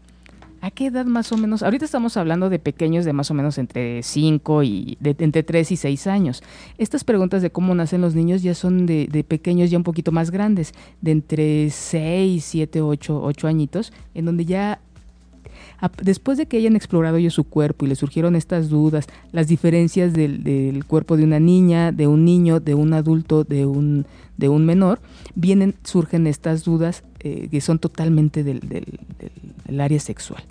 ¿A 0.68 0.70
qué 0.70 0.88
edad 0.88 1.06
más 1.06 1.32
o 1.32 1.38
menos? 1.38 1.62
Ahorita 1.62 1.86
estamos 1.86 2.18
hablando 2.18 2.50
de 2.50 2.58
pequeños 2.58 3.06
de 3.06 3.14
más 3.14 3.30
o 3.30 3.34
menos 3.34 3.56
entre 3.56 4.02
5 4.02 4.62
y 4.64 4.98
de, 5.00 5.16
entre 5.20 5.42
3 5.42 5.72
y 5.72 5.76
6 5.78 6.06
años. 6.08 6.42
Estas 6.76 7.04
preguntas 7.04 7.40
de 7.40 7.48
cómo 7.48 7.74
nacen 7.74 8.02
los 8.02 8.14
niños 8.14 8.42
ya 8.42 8.52
son 8.52 8.84
de, 8.84 9.08
de 9.10 9.24
pequeños 9.24 9.70
ya 9.70 9.78
un 9.78 9.82
poquito 9.82 10.12
más 10.12 10.30
grandes, 10.30 10.74
de 11.00 11.12
entre 11.12 11.70
6, 11.70 12.44
7, 12.44 12.82
8, 12.82 13.18
8 13.18 13.48
añitos, 13.48 13.94
en 14.12 14.26
donde 14.26 14.44
ya 14.44 14.82
después 16.02 16.38
de 16.38 16.46
que 16.46 16.56
hayan 16.56 16.76
explorado 16.76 17.16
ellos 17.18 17.34
su 17.34 17.44
cuerpo 17.44 17.84
y 17.84 17.88
les 17.88 17.98
surgieron 17.98 18.34
estas 18.36 18.68
dudas, 18.68 19.06
las 19.32 19.46
diferencias 19.48 20.12
del, 20.12 20.42
del 20.42 20.84
cuerpo 20.84 21.16
de 21.16 21.24
una 21.24 21.38
niña, 21.40 21.92
de 21.92 22.06
un 22.06 22.24
niño, 22.24 22.60
de 22.60 22.74
un 22.74 22.92
adulto, 22.94 23.44
de 23.44 23.64
un, 23.66 24.06
de 24.36 24.48
un 24.48 24.66
menor, 24.66 25.00
vienen, 25.34 25.74
surgen 25.84 26.26
estas 26.26 26.64
dudas 26.64 27.04
eh, 27.20 27.48
que 27.50 27.60
son 27.60 27.78
totalmente 27.78 28.42
del, 28.44 28.60
del- 28.60 28.98
del- 29.18 29.32
del 29.66 29.80
área 29.80 30.00
sexual. 30.00 30.42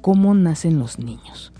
¿Cómo 0.00 0.34
nacen 0.34 0.78
los 0.78 0.98
niños? 0.98 1.52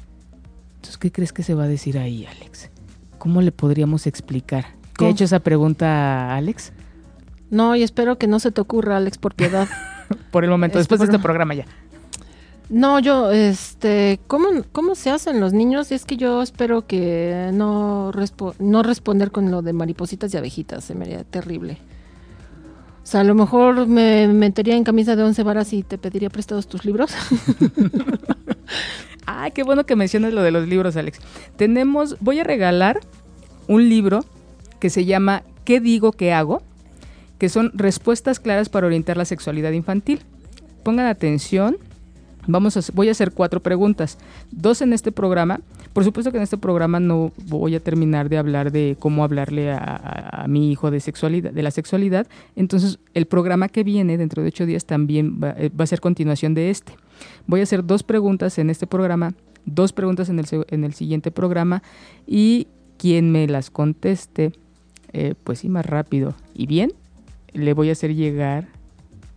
Entonces, 0.77 0.99
¿qué 0.99 1.13
crees 1.13 1.33
que 1.33 1.43
se 1.45 1.55
va 1.55 1.65
a 1.65 1.69
decir 1.69 1.99
ahí, 1.99 2.27
Alex? 2.27 2.71
¿Cómo 3.19 3.41
le 3.41 3.53
podríamos 3.53 4.07
explicar? 4.09 4.65
¿Te 4.99 5.07
ha 5.07 5.09
hecho 5.11 5.25
esa 5.25 5.39
pregunta, 5.41 6.35
Alex? 6.35 6.73
No, 7.51 7.77
y 7.77 7.83
espero 7.85 8.19
que 8.19 8.27
no 8.27 8.41
se 8.41 8.51
te 8.51 8.61
ocurra, 8.61 8.97
Alex, 8.97 9.19
por 9.19 9.35
piedad. 9.35 9.69
Por 10.31 10.45
el 10.45 10.51
momento, 10.51 10.79
Es 10.79 10.83
después 10.83 10.99
de 11.01 11.07
este 11.07 11.19
programa 11.19 11.55
ya. 11.55 11.65
No, 12.73 13.01
yo, 13.01 13.31
este, 13.31 14.19
¿cómo, 14.27 14.49
¿cómo 14.73 14.95
se 14.95 15.11
hacen 15.11 15.41
los 15.41 15.53
niños? 15.53 15.93
Es 15.93 16.07
que 16.07 16.17
yo 16.17 16.41
espero 16.41 16.87
que 16.87 17.51
no, 17.53 18.11
no 18.59 18.83
responder 18.83 19.31
con 19.31 19.51
lo 19.51 19.61
de 19.61 19.75
maripositas 19.75 20.33
y 20.33 20.39
abejitas, 20.39 20.83
se 20.83 20.95
me 20.95 21.05
haría 21.05 21.23
terrible. 21.23 21.77
O 23.03 23.07
sea, 23.07 23.21
a 23.21 23.25
lo 23.25 23.35
mejor 23.35 23.87
me 23.87 24.27
metería 24.27 24.75
en 24.75 24.85
camisa 24.85 25.17
de 25.17 25.23
once 25.23 25.43
varas 25.43 25.71
y 25.75 25.83
te 25.83 25.99
pediría 25.99 26.31
prestados 26.31 26.67
tus 26.67 26.85
libros. 26.85 27.13
Ah, 29.25 29.51
qué 29.51 29.63
bueno 29.63 29.87
que 29.87 29.95
mencionas 29.95 30.33
lo 30.33 30.43
de 30.43 30.51
los 30.51 30.67
libros, 30.67 30.97
Alex. 30.97 31.21
Tenemos, 31.57 32.17
voy 32.19 32.41
a 32.41 32.45
regalar 32.45 33.01
un 33.69 33.89
libro 33.89 34.25
que 34.81 34.91
se 34.91 35.05
llama 35.05 35.45
¿Qué 35.65 35.79
digo, 35.79 36.11
qué 36.11 36.33
hago? 36.33 36.61
que 37.39 37.49
son 37.49 37.71
respuestas 37.75 38.41
claras 38.41 38.69
para 38.69 38.87
orientar 38.87 39.17
la 39.17 39.25
sexualidad 39.25 39.73
infantil. 39.73 40.23
Pongan 40.83 41.07
atención 41.07 41.77
Vamos 42.47 42.77
a, 42.77 42.81
voy 42.93 43.09
a 43.09 43.13
hacer 43.13 43.33
cuatro 43.33 43.61
preguntas, 43.61 44.19
dos 44.51 44.83
en 44.83 44.93
este 44.93 45.13
programa. 45.13 45.61
Por 45.93 46.05
supuesto 46.05 46.33
que 46.33 46.39
en 46.39 46.43
este 46.43 46.59
programa 46.59 46.99
no 46.99 47.33
voy 47.47 47.77
a 47.77 47.81
terminar 47.81 48.29
de 48.29 48.39
hablar 48.39 48.73
de 48.73 48.97
cómo 48.99 49.23
hablarle 49.23 49.71
a, 49.71 50.47
mi 50.49 50.73
hijo 50.73 50.91
de 50.91 50.99
sexualidad, 50.99 51.53
de 51.53 51.63
la 51.63 51.71
sexualidad. 51.71 52.27
Entonces, 52.57 52.99
el 53.15 53.27
programa 53.27 53.69
que 53.69 53.85
viene 53.85 54.19
dentro 54.19 54.43
de 54.43 54.49
ocho 54.49 54.67
días 54.67 54.87
también 54.87 55.41
va, 55.43 55.55
eh, 55.57 55.71
a 55.77 55.87
ser 55.87 56.01
continuación 56.01 56.55
de 56.55 56.71
este. 56.71 56.95
Voy 57.47 57.61
a 57.61 57.63
hacer 57.63 57.85
dos 57.85 58.03
preguntas 58.03 58.59
en 58.59 58.71
este 58.71 58.89
programa, 58.89 59.35
dos 59.65 59.93
preguntas 59.93 60.29
en 60.29 60.41
el, 60.41 60.47
en 60.69 60.85
el 60.85 60.95
siguiente 60.95 61.31
programa 61.31 61.83
y 62.27 62.67
quien 62.97 63.31
me 63.31 63.47
las 63.47 63.71
conteste, 63.71 64.53
eh, 65.13 65.35
pues 65.45 65.61
sí, 65.61 65.69
más 65.69 65.87
rápido 65.87 66.35
y 66.55 66.67
bien, 66.67 66.93
le 67.53 67.73
voy 67.75 67.91
a 67.91 67.93
hacer 67.93 68.15
llegar 68.15 68.69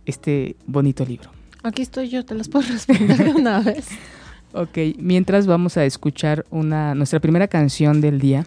este 0.06 0.56
bonito 0.66 1.04
libro. 1.04 1.35
Aquí 1.66 1.82
estoy 1.82 2.08
yo, 2.08 2.24
te 2.24 2.36
las 2.36 2.48
puedo 2.48 2.64
responder 2.68 3.24
de 3.24 3.32
una 3.32 3.58
vez. 3.60 3.88
ok, 4.52 4.78
mientras 4.98 5.48
vamos 5.48 5.76
a 5.76 5.84
escuchar 5.84 6.44
una, 6.50 6.94
nuestra 6.94 7.18
primera 7.18 7.48
canción 7.48 8.00
del 8.00 8.20
día. 8.20 8.46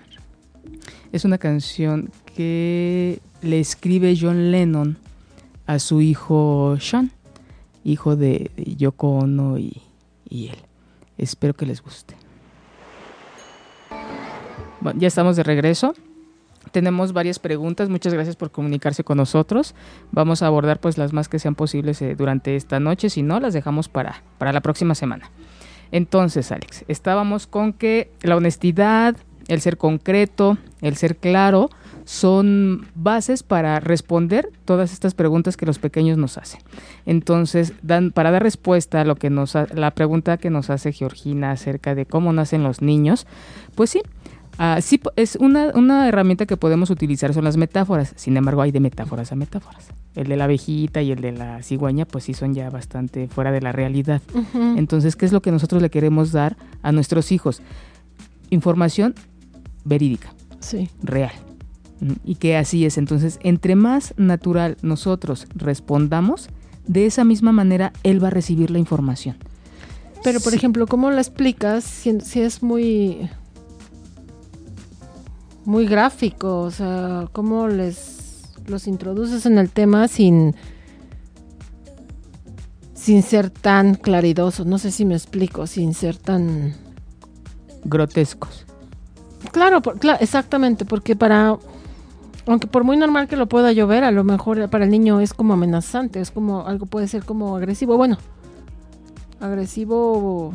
Es 1.12 1.26
una 1.26 1.38
canción 1.38 2.12
que 2.34 3.20
le 3.42 3.60
escribe 3.60 4.18
John 4.18 4.52
Lennon 4.52 4.98
a 5.66 5.80
su 5.80 6.00
hijo 6.00 6.78
Sean, 6.80 7.12
hijo 7.84 8.16
de 8.16 8.52
Yoko 8.56 9.10
Ono 9.18 9.58
y, 9.58 9.82
y 10.30 10.48
él. 10.48 10.58
Espero 11.18 11.54
que 11.54 11.66
les 11.66 11.82
guste. 11.82 12.16
Bueno, 14.80 14.98
ya 14.98 15.10
estamos 15.10 15.36
de 15.36 15.44
regreso. 15.44 15.94
Tenemos 16.72 17.14
varias 17.14 17.40
preguntas, 17.40 17.90
muchas 17.90 18.14
gracias 18.14 18.36
por 18.36 18.52
comunicarse 18.52 19.04
con 19.04 19.18
nosotros. 19.18 19.76
Vamos 20.12 20.42
a 20.42 20.48
abordar 20.48 20.80
pues 20.80 20.98
las 20.98 21.14
más 21.14 21.30
que 21.30 21.40
sean 21.40 21.56
posibles 21.56 22.02
eh, 22.02 22.16
durante 22.16 22.56
esta 22.56 22.80
noche, 22.80 23.10
si 23.10 23.24
no 23.24 23.40
las 23.40 23.54
dejamos 23.54 23.90
para, 23.90 24.24
para 24.38 24.54
la 24.54 24.62
próxima 24.62 24.96
semana. 24.96 25.32
Entonces, 25.92 26.52
Alex, 26.52 26.86
estábamos 26.88 27.48
con 27.48 27.74
que 27.74 28.12
la 28.22 28.36
honestidad, 28.36 29.16
el 29.48 29.62
ser 29.62 29.78
concreto, 29.78 30.58
el 30.82 30.96
ser 30.96 31.18
claro, 31.18 31.70
son 32.06 32.88
bases 32.96 33.44
para 33.44 33.80
responder 33.80 34.50
todas 34.66 34.94
estas 34.94 35.14
preguntas 35.14 35.58
que 35.58 35.68
los 35.68 35.78
pequeños 35.78 36.18
nos 36.18 36.38
hacen. 36.38 36.62
Entonces, 37.06 37.74
dan, 37.84 38.12
para 38.12 38.32
dar 38.32 38.42
respuesta 38.42 39.02
a 39.02 39.06
lo 39.06 39.16
que 39.16 39.30
nos 39.30 39.54
la 39.56 39.92
pregunta 39.92 40.38
que 40.38 40.50
nos 40.50 40.70
hace 40.70 40.92
Georgina 40.92 41.52
acerca 41.52 41.94
de 41.94 42.06
cómo 42.06 42.34
nacen 42.34 42.64
los 42.64 42.82
niños, 42.82 43.28
pues 43.76 43.92
sí, 43.92 44.02
Ah, 44.62 44.82
sí, 44.82 45.00
es 45.16 45.38
una, 45.38 45.72
una, 45.74 46.10
herramienta 46.10 46.46
que 46.46 46.58
podemos 46.58 46.90
utilizar, 46.90 47.34
son 47.34 47.46
las 47.46 47.56
metáforas. 47.56 48.12
Sin 48.18 48.36
embargo, 48.36 48.62
hay 48.62 48.72
de 48.72 48.82
metáforas 48.82 49.32
a 49.32 49.36
metáforas. 49.36 49.88
El 50.16 50.28
de 50.28 50.36
la 50.36 50.44
abejita 50.44 51.02
y 51.02 51.14
el 51.14 51.22
de 51.22 51.32
la 51.32 51.64
cigüeña, 51.64 52.04
pues 52.04 52.26
sí 52.26 52.34
son 52.34 52.54
ya 52.54 52.70
bastante 52.70 53.30
fuera 53.30 53.54
de 53.54 53.62
la 53.62 53.72
realidad. 53.72 54.22
Entonces, 54.76 55.16
¿qué 55.16 55.26
es 55.26 55.32
lo 55.32 55.42
que 55.42 55.54
nosotros 55.54 55.82
le 55.82 55.90
queremos 55.90 56.34
dar 56.34 56.58
a 56.82 56.92
nuestros 56.92 57.32
hijos? 57.32 57.62
Información 58.50 59.16
verídica, 59.86 60.34
sí. 60.60 60.90
real. 61.02 61.32
Y 62.26 62.36
que 62.36 62.58
así 62.58 62.86
es. 62.86 62.98
Entonces, 62.98 63.40
entre 63.44 63.78
más 63.78 64.14
natural 64.18 64.76
nosotros 64.82 65.48
respondamos, 65.56 66.50
de 66.86 67.06
esa 67.06 67.24
misma 67.24 67.54
manera 67.54 67.94
él 68.04 68.22
va 68.22 68.28
a 68.28 68.32
recibir 68.32 68.72
la 68.72 68.80
información. 68.80 69.38
Pero, 70.22 70.42
por 70.42 70.54
ejemplo, 70.54 70.86
¿cómo 70.86 71.12
la 71.12 71.22
explicas 71.22 71.86
si 71.86 72.42
es 72.42 72.62
muy 72.62 73.30
muy 75.70 75.86
gráfico, 75.86 76.62
o 76.62 76.72
sea, 76.72 77.28
cómo 77.32 77.68
les 77.68 78.56
los 78.66 78.88
introduces 78.88 79.46
en 79.46 79.60
el 79.60 79.70
tema 79.70 80.08
sin 80.08 80.56
sin 82.96 83.22
ser 83.22 83.52
tan 83.52 83.94
claridosos, 83.94 84.66
no 84.66 84.80
sé 84.80 84.90
si 84.90 85.06
me 85.06 85.14
explico, 85.14 85.68
sin 85.68 85.94
ser 85.94 86.18
tan 86.18 86.74
grotescos. 87.84 88.66
Claro, 89.52 89.82
exactamente, 90.20 90.86
porque 90.86 91.16
para 91.16 91.58
aunque 92.48 92.66
por 92.66 92.84
muy 92.84 92.98
normal 92.98 93.28
que 93.28 93.38
lo 93.38 93.48
pueda 93.48 93.72
llover, 93.72 94.04
a 94.04 94.12
lo 94.12 94.24
mejor 94.24 94.72
para 94.72 94.86
el 94.86 94.90
niño 94.90 95.22
es 95.22 95.36
como 95.36 95.54
amenazante, 95.54 96.20
es 96.20 96.32
como 96.32 96.66
algo 96.66 96.88
puede 96.88 97.08
ser 97.08 97.26
como 97.26 97.56
agresivo, 97.56 97.96
bueno, 97.96 98.18
agresivo 99.40 100.52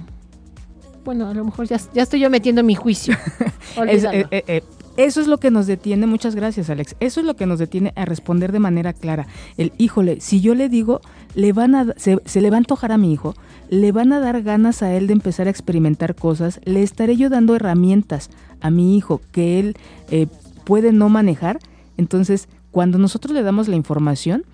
bueno, 1.05 1.29
a 1.29 1.35
lo 1.35 1.44
mejor 1.44 1.68
ya, 1.68 1.79
ya 1.92 2.03
estoy 2.03 2.20
yo 2.20 2.31
metiendo 2.31 2.64
mi 2.64 2.74
juicio. 2.74 3.16
Eh, 3.77 4.24
eh, 4.31 4.62
eso 4.96 5.20
es 5.20 5.26
lo 5.26 5.38
que 5.38 5.50
nos 5.50 5.66
detiene, 5.66 6.07
muchas 6.07 6.35
gracias 6.35 6.70
Alex, 6.70 6.94
eso 7.00 7.20
es 7.20 7.26
lo 7.26 7.35
que 7.35 7.46
nos 7.46 7.59
detiene 7.59 7.92
a 7.96 8.04
responder 8.04 8.52
de 8.52 8.61
manera 8.61 8.92
clara. 8.92 9.26
El, 9.57 9.72
híjole, 9.76 10.20
si 10.20 10.40
yo 10.40 10.54
le 10.54 10.68
digo, 10.68 11.00
le 11.35 11.52
van 11.52 11.74
a, 11.74 11.94
se, 11.96 12.40
le 12.40 12.50
va 12.50 12.57
a 12.57 12.59
antojar 12.59 12.92
a 12.92 12.98
mi 12.98 13.12
hijo, 13.12 13.35
le 13.70 13.90
van 13.90 14.12
a 14.12 14.20
dar 14.20 14.42
ganas 14.42 14.83
a 14.83 14.94
él 14.94 15.07
de 15.09 15.14
empezar 15.14 15.48
a 15.48 15.50
experimentar 15.50 16.14
cosas, 16.14 16.61
le 16.64 16.83
estaré 16.83 17.16
yo 17.16 17.28
dando 17.28 17.57
herramientas 17.57 18.30
a 18.61 18.70
mi 18.70 18.96
hijo 18.96 19.20
que 19.33 19.59
él 19.59 19.76
eh, 20.11 20.28
puede 20.64 20.92
no 20.92 21.09
manejar. 21.09 21.59
Entonces, 21.96 22.48
cuando 22.70 22.98
nosotros 22.98 23.35
le 23.35 23.42
damos 23.42 23.68
la 23.68 23.76
información, 23.76 24.44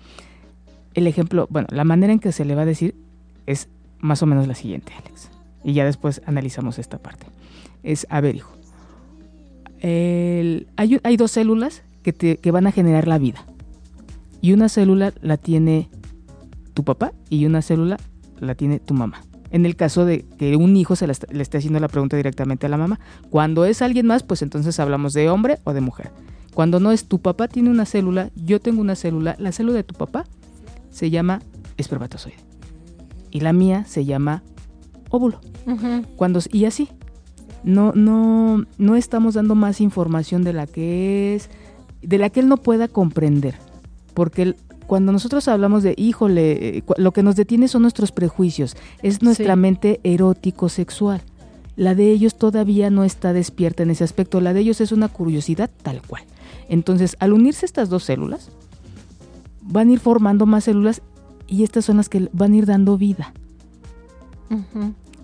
el 0.93 1.07
ejemplo, 1.07 1.47
bueno, 1.49 1.67
la 1.71 1.83
manera 1.83 2.13
en 2.13 2.19
que 2.19 2.31
se 2.31 2.45
le 2.45 2.55
va 2.55 2.63
a 2.63 2.65
decir 2.65 2.95
es 3.45 3.69
más 3.99 4.21
o 4.23 4.25
menos 4.25 4.47
la 4.47 4.55
siguiente, 4.55 4.91
Alex. 4.93 5.29
Y 5.63 5.73
ya 5.73 5.85
después 5.85 6.21
analizamos 6.25 6.79
esta 6.79 6.97
parte. 6.97 7.27
Es, 7.83 8.07
a 8.09 8.21
ver, 8.21 8.35
hijo, 8.35 8.51
hay, 9.81 11.17
dos 11.17 11.31
células 11.31 11.83
que, 12.03 12.13
que 12.13 12.51
van 12.51 12.67
a 12.67 12.71
generar 12.71 13.07
la 13.07 13.17
vida. 13.17 13.45
Y 14.41 14.53
una 14.53 14.69
célula 14.69 15.13
la 15.21 15.37
tiene 15.37 15.89
tu 16.73 16.83
papá 16.83 17.13
y 17.29 17.45
una 17.45 17.61
célula 17.61 17.97
la 18.39 18.55
tiene 18.55 18.79
tu 18.79 18.93
mamá. 18.93 19.23
En 19.51 19.65
el 19.65 19.75
caso 19.75 20.05
de 20.05 20.25
que 20.37 20.55
un 20.55 20.75
hijo 20.77 20.95
se 20.95 21.07
le, 21.07 21.13
esté 21.13 21.57
haciendo 21.57 21.79
la 21.79 21.89
pregunta 21.89 22.15
directamente 22.15 22.65
a 22.65 22.69
la 22.69 22.77
mamá. 22.77 22.99
Cuando 23.29 23.65
es 23.65 23.81
alguien 23.81 24.07
más, 24.07 24.23
pues 24.23 24.41
entonces 24.41 24.79
hablamos 24.79 25.13
de 25.13 25.29
hombre 25.29 25.59
o 25.65 25.73
de 25.73 25.81
mujer. 25.81 26.11
Cuando 26.53 26.79
no 26.79 26.91
es 26.91 27.05
tu 27.05 27.19
papá 27.19 27.47
tiene 27.47 27.69
una 27.69 27.85
célula, 27.85 28.29
yo 28.35 28.59
tengo 28.59 28.81
una 28.81 28.95
célula, 28.95 29.35
la 29.39 29.51
célula 29.51 29.75
de 29.77 29.83
tu 29.83 29.93
papá 29.93 30.25
se 30.89 31.09
llama 31.09 31.41
espermatozoide. 31.77 32.37
Y 33.29 33.41
la 33.41 33.53
mía 33.53 33.85
se 33.85 34.05
llama 34.05 34.43
óvulo. 35.09 35.39
Cuando, 36.15 36.39
y 36.51 36.65
así, 36.65 36.89
no, 37.63 37.93
no, 37.93 38.65
no 38.77 38.95
estamos 38.95 39.35
dando 39.35 39.55
más 39.55 39.81
información 39.81 40.43
de 40.43 40.53
la 40.53 40.67
que 40.67 41.35
es, 41.35 41.49
de 42.01 42.17
la 42.17 42.29
que 42.29 42.39
él 42.39 42.47
no 42.47 42.57
pueda 42.57 42.87
comprender. 42.87 43.55
Porque 44.13 44.55
cuando 44.87 45.11
nosotros 45.11 45.47
hablamos 45.47 45.83
de, 45.83 45.93
híjole, 45.97 46.77
eh, 46.77 46.83
lo 46.97 47.13
que 47.13 47.23
nos 47.23 47.35
detiene 47.35 47.67
son 47.67 47.83
nuestros 47.83 48.11
prejuicios, 48.11 48.75
es 49.01 49.21
nuestra 49.21 49.55
mente 49.55 49.99
erótico-sexual. 50.03 51.21
La 51.77 51.95
de 51.95 52.11
ellos 52.11 52.35
todavía 52.35 52.89
no 52.89 53.03
está 53.03 53.31
despierta 53.33 53.83
en 53.83 53.91
ese 53.91 54.03
aspecto, 54.03 54.41
la 54.41 54.53
de 54.53 54.59
ellos 54.59 54.81
es 54.81 54.91
una 54.91 55.07
curiosidad 55.07 55.69
tal 55.81 56.01
cual. 56.01 56.23
Entonces, 56.67 57.15
al 57.19 57.33
unirse 57.33 57.65
estas 57.65 57.89
dos 57.89 58.03
células, 58.03 58.49
van 59.61 59.89
a 59.89 59.93
ir 59.93 59.99
formando 59.99 60.45
más 60.45 60.65
células 60.65 61.01
y 61.47 61.63
estas 61.63 61.85
son 61.85 61.97
las 61.97 62.09
que 62.09 62.29
van 62.33 62.53
a 62.53 62.55
ir 62.57 62.65
dando 62.65 62.97
vida. 62.97 63.33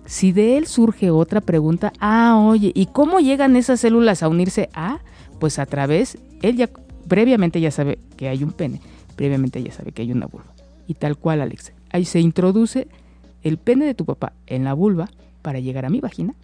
Si 0.08 0.32
de 0.32 0.58
él 0.58 0.68
surge 0.68 1.12
otra 1.12 1.42
pregunta, 1.42 1.92
ah, 2.00 2.40
oye, 2.40 2.72
¿y 2.74 2.86
cómo 2.86 3.20
llegan 3.20 3.58
esas 3.58 3.82
células 3.82 4.24
a 4.24 4.30
unirse 4.30 4.70
a? 4.74 5.00
Pues 5.38 5.60
a 5.60 5.66
través, 5.66 6.18
él 6.42 6.56
ya 6.56 6.70
previamente 7.10 7.60
ya 7.60 7.72
sabe 7.72 8.00
que 8.16 8.30
hay 8.30 8.42
un 8.42 8.54
pene, 8.54 8.80
previamente 9.18 9.62
ya 9.62 9.74
sabe 9.74 9.92
que 9.92 10.04
hay 10.04 10.14
una 10.14 10.26
vulva. 10.26 10.48
Y 10.88 10.94
tal 10.94 11.18
cual, 11.18 11.42
Alex, 11.42 11.74
ahí 11.92 12.06
se 12.06 12.22
introduce 12.22 12.88
el 13.44 13.58
pene 13.58 13.86
de 13.86 13.94
tu 13.94 14.06
papá 14.06 14.32
en 14.48 14.64
la 14.64 14.74
vulva 14.74 15.10
para 15.42 15.60
llegar 15.60 15.86
a 15.86 15.90
mi 15.90 16.00
vagina, 16.00 16.36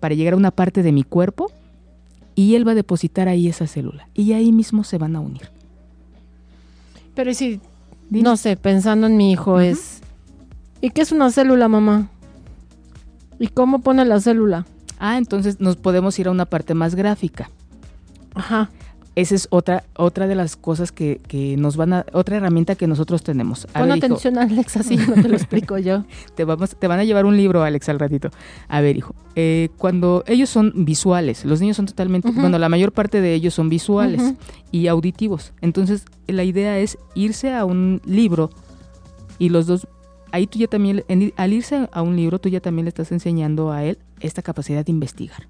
para 0.00 0.14
llegar 0.14 0.32
a 0.32 0.38
una 0.38 0.50
parte 0.50 0.82
de 0.82 0.92
mi 0.92 1.02
cuerpo, 1.02 1.52
y 2.34 2.54
él 2.54 2.66
va 2.66 2.72
a 2.72 2.76
depositar 2.76 3.28
ahí 3.28 3.48
esa 3.48 3.66
célula. 3.66 4.08
Y 4.14 4.32
ahí 4.32 4.50
mismo 4.50 4.82
se 4.82 4.96
van 4.96 5.14
a 5.14 5.20
unir. 5.20 5.50
Pero 7.14 7.34
si, 7.34 7.60
no 8.08 8.38
sé, 8.38 8.56
pensando 8.56 9.08
en 9.08 9.18
mi 9.18 9.30
hijo 9.30 9.60
es... 9.60 10.00
¿Y 10.80 10.88
qué 10.88 11.02
es 11.02 11.12
una 11.12 11.30
célula, 11.30 11.68
mamá? 11.68 12.08
¿Y 13.40 13.48
cómo 13.48 13.80
pone 13.80 14.04
la 14.04 14.20
célula? 14.20 14.66
Ah, 14.98 15.16
entonces 15.16 15.60
nos 15.60 15.76
podemos 15.76 16.16
ir 16.18 16.28
a 16.28 16.30
una 16.30 16.44
parte 16.44 16.74
más 16.74 16.94
gráfica. 16.94 17.50
Ajá. 18.34 18.70
Esa 19.16 19.34
es 19.34 19.48
otra, 19.50 19.82
otra 19.96 20.28
de 20.28 20.34
las 20.34 20.56
cosas 20.56 20.92
que, 20.92 21.20
nos 21.58 21.76
van 21.76 21.94
a, 21.94 22.06
otra 22.12 22.36
herramienta 22.36 22.74
que 22.76 22.86
nosotros 22.86 23.24
tenemos. 23.24 23.66
Pon 23.66 23.90
atención, 23.90 24.38
Alex, 24.38 24.76
así 24.76 24.96
no 24.96 25.14
te 25.14 25.28
lo 25.28 25.36
explico 25.36 25.78
yo. 25.78 26.04
te, 26.36 26.44
vamos, 26.44 26.76
te 26.78 26.86
van 26.86 27.00
a 27.00 27.04
llevar 27.04 27.24
un 27.24 27.36
libro, 27.36 27.62
Alex, 27.62 27.88
al 27.88 27.98
ratito. 27.98 28.30
A 28.68 28.82
ver, 28.82 28.98
hijo, 28.98 29.14
eh, 29.36 29.70
cuando 29.78 30.22
ellos 30.26 30.48
son 30.48 30.72
visuales, 30.84 31.44
los 31.44 31.60
niños 31.60 31.76
son 31.76 31.86
totalmente, 31.86 32.30
bueno, 32.30 32.58
la 32.58 32.68
mayor 32.68 32.92
parte 32.92 33.20
de 33.20 33.34
ellos 33.34 33.54
son 33.54 33.68
visuales 33.68 34.34
y 34.70 34.86
auditivos. 34.86 35.54
Entonces, 35.60 36.04
la 36.28 36.44
idea 36.44 36.78
es 36.78 36.98
irse 37.14 37.52
a 37.52 37.64
un 37.64 38.00
libro 38.04 38.50
y 39.38 39.48
los 39.48 39.66
dos 39.66 39.88
ahí 40.32 40.46
tú 40.46 40.58
ya 40.58 40.66
también, 40.66 41.04
al 41.36 41.52
irse 41.52 41.88
a 41.92 42.02
un 42.02 42.16
libro, 42.16 42.38
tú 42.38 42.48
ya 42.48 42.60
también 42.60 42.84
le 42.84 42.90
estás 42.90 43.12
enseñando 43.12 43.70
a 43.70 43.84
él 43.84 43.98
esta 44.20 44.42
capacidad 44.42 44.84
de 44.84 44.92
investigar. 44.92 45.46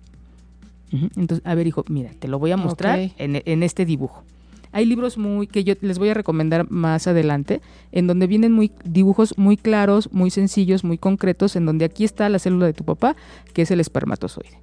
Entonces, 0.93 1.47
a 1.47 1.55
ver, 1.55 1.67
hijo, 1.67 1.85
mira, 1.89 2.11
te 2.19 2.27
lo 2.27 2.39
voy 2.39 2.51
a 2.51 2.57
mostrar 2.57 3.13
en, 3.17 3.63
este 3.63 3.85
dibujo. 3.85 4.25
Hay 4.73 4.85
libros 4.85 5.19
muy 5.19 5.47
que 5.47 5.65
yo 5.65 5.75
les 5.81 5.99
voy 5.99 6.11
a 6.11 6.15
recomendar 6.15 6.71
más 6.71 7.07
adelante, 7.07 7.61
en 7.93 8.07
donde 8.07 8.27
vienen 8.27 8.53
muy 8.53 8.73
dibujos 8.85 9.37
muy 9.37 9.57
claros, 9.57 10.13
muy 10.13 10.31
sencillos, 10.31 10.85
muy 10.85 10.99
concretos, 10.99 11.57
en 11.57 11.67
donde 11.67 11.85
aquí 11.85 12.05
está 12.05 12.29
la 12.29 12.39
célula 12.39 12.67
de 12.67 12.73
tu 12.73 12.85
papá, 12.85 13.17
que 13.53 13.63
es 13.63 13.71
el 13.71 13.81
espermatozoide. 13.81 14.61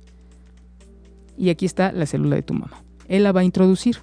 Y 1.37 1.49
aquí 1.49 1.65
está 1.65 1.91
la 1.91 2.05
célula 2.05 2.35
de 2.35 2.43
tu 2.43 2.53
mamá. 2.53 2.81
Él 3.07 3.23
la 3.23 3.31
va 3.31 3.41
a 3.41 3.45
introducir 3.45 3.97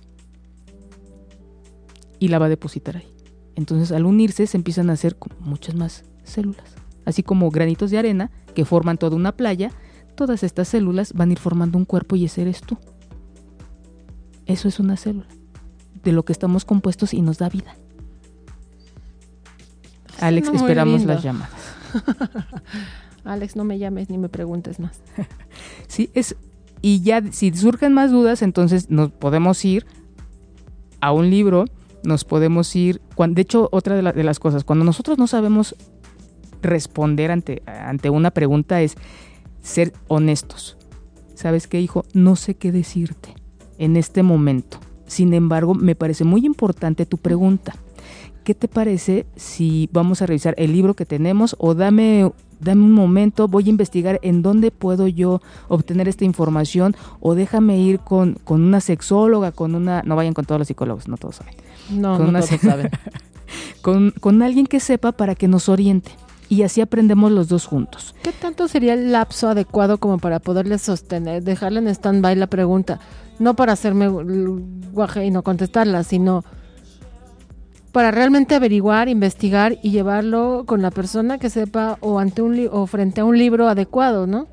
y 2.18 2.29
la 2.29 2.38
va 2.38 2.46
a 2.46 2.50
depositar 2.50 2.98
ahí. 2.98 3.13
Entonces, 3.56 3.92
al 3.92 4.04
unirse, 4.06 4.46
se 4.46 4.56
empiezan 4.56 4.90
a 4.90 4.94
hacer 4.94 5.16
muchas 5.40 5.74
más 5.74 6.04
células. 6.24 6.74
Así 7.04 7.22
como 7.22 7.50
granitos 7.50 7.90
de 7.90 7.98
arena 7.98 8.30
que 8.54 8.64
forman 8.64 8.98
toda 8.98 9.16
una 9.16 9.32
playa, 9.32 9.70
todas 10.14 10.42
estas 10.42 10.68
células 10.68 11.12
van 11.12 11.30
a 11.30 11.32
ir 11.32 11.38
formando 11.38 11.78
un 11.78 11.84
cuerpo 11.84 12.16
y 12.16 12.24
ese 12.24 12.42
eres 12.42 12.60
tú. 12.60 12.78
Eso 14.46 14.68
es 14.68 14.78
una 14.80 14.96
célula, 14.96 15.28
de 16.02 16.12
lo 16.12 16.24
que 16.24 16.32
estamos 16.32 16.64
compuestos 16.64 17.14
y 17.14 17.22
nos 17.22 17.38
da 17.38 17.48
vida. 17.48 17.76
Alex, 20.20 20.48
esperamos 20.48 21.04
las 21.04 21.22
llamadas. 21.24 21.50
Alex, 23.24 23.56
no 23.56 23.64
me 23.64 23.78
llames 23.78 24.10
ni 24.10 24.18
me 24.18 24.28
preguntes 24.28 24.80
más. 24.80 25.00
sí, 25.88 26.10
es. 26.14 26.36
Y 26.82 27.00
ya, 27.00 27.22
si 27.32 27.54
surgen 27.54 27.94
más 27.94 28.10
dudas, 28.10 28.42
entonces 28.42 28.90
nos 28.90 29.10
podemos 29.10 29.64
ir 29.64 29.86
a 31.00 31.12
un 31.12 31.30
libro, 31.30 31.64
nos 32.04 32.24
podemos 32.24 32.74
ir. 32.76 33.00
de 33.16 33.42
hecho, 33.42 33.68
otra 33.72 33.96
de, 33.96 34.12
de 34.12 34.24
las 34.24 34.38
cosas, 34.38 34.64
cuando 34.64 34.84
nosotros 34.84 35.18
no 35.18 35.26
sabemos 35.26 35.74
responder 36.62 37.30
ante, 37.30 37.62
ante 37.66 38.10
una 38.10 38.30
pregunta 38.30 38.80
es 38.82 38.96
ser 39.62 39.92
honestos. 40.08 40.76
¿Sabes 41.34 41.66
qué, 41.66 41.80
hijo? 41.80 42.04
No 42.12 42.36
sé 42.36 42.54
qué 42.54 42.72
decirte 42.72 43.34
en 43.78 43.96
este 43.96 44.22
momento. 44.22 44.78
Sin 45.06 45.34
embargo, 45.34 45.74
me 45.74 45.94
parece 45.94 46.24
muy 46.24 46.46
importante 46.46 47.06
tu 47.06 47.18
pregunta. 47.18 47.74
¿Qué 48.44 48.54
te 48.54 48.68
parece 48.68 49.26
si 49.36 49.88
vamos 49.92 50.20
a 50.20 50.26
revisar 50.26 50.54
el 50.58 50.72
libro 50.72 50.94
que 50.94 51.06
tenemos 51.06 51.56
o 51.58 51.74
dame, 51.74 52.30
dame 52.60 52.84
un 52.84 52.92
momento, 52.92 53.48
voy 53.48 53.66
a 53.66 53.70
investigar 53.70 54.20
en 54.22 54.42
dónde 54.42 54.70
puedo 54.70 55.08
yo 55.08 55.40
obtener 55.68 56.08
esta 56.08 56.26
información 56.26 56.94
o 57.20 57.34
déjame 57.34 57.78
ir 57.78 58.00
con, 58.00 58.34
con 58.44 58.62
una 58.62 58.80
sexóloga, 58.80 59.52
con 59.52 59.74
una... 59.74 60.02
No 60.02 60.14
vayan 60.14 60.34
con 60.34 60.44
todos 60.44 60.58
los 60.58 60.68
psicólogos, 60.68 61.08
no 61.08 61.16
todos 61.16 61.36
saben. 61.36 61.54
No, 61.90 62.18
no 62.18 62.40
todos 62.40 62.61
saben. 62.61 62.90
con, 63.83 64.11
con 64.12 64.42
alguien 64.42 64.66
que 64.66 64.81
sepa 64.81 65.12
para 65.12 65.35
que 65.35 65.49
nos 65.49 65.68
oriente 65.68 66.12
y 66.49 66.62
así 66.62 66.81
aprendemos 66.81 67.33
los 67.33 67.49
dos 67.49 67.66
juntos. 67.66 68.14
¿Qué 68.23 68.33
tanto 68.33 68.68
sería 68.68 68.94
el 68.94 69.12
lapso 69.12 69.49
adecuado 69.49 69.99
como 69.99 70.18
para 70.18 70.40
poderle 70.40 70.79
sostener, 70.79 71.42
dejarle 71.42 71.81
en 71.81 71.88
stand-by 71.88 72.37
la 72.37 72.47
pregunta? 72.47 73.01
no 73.38 73.55
para 73.55 73.73
hacerme 73.73 74.09
guaje 74.09 75.25
y 75.25 75.31
no 75.31 75.42
contestarla, 75.42 76.03
sino 76.05 76.44
para 77.92 78.11
realmente 78.11 78.55
averiguar, 78.55 79.09
investigar 79.09 79.79
y 79.83 79.90
llevarlo 79.90 80.64
con 80.66 80.83
la 80.83 80.90
persona 80.90 81.38
que 81.38 81.51
sepa 81.51 81.97
o 82.01 82.18
ante 82.18 82.42
un 82.42 82.68
o 82.70 82.87
frente 82.87 83.20
a 83.20 83.25
un 83.25 83.38
libro 83.38 83.68
adecuado, 83.68 84.27
¿no? 84.27 84.49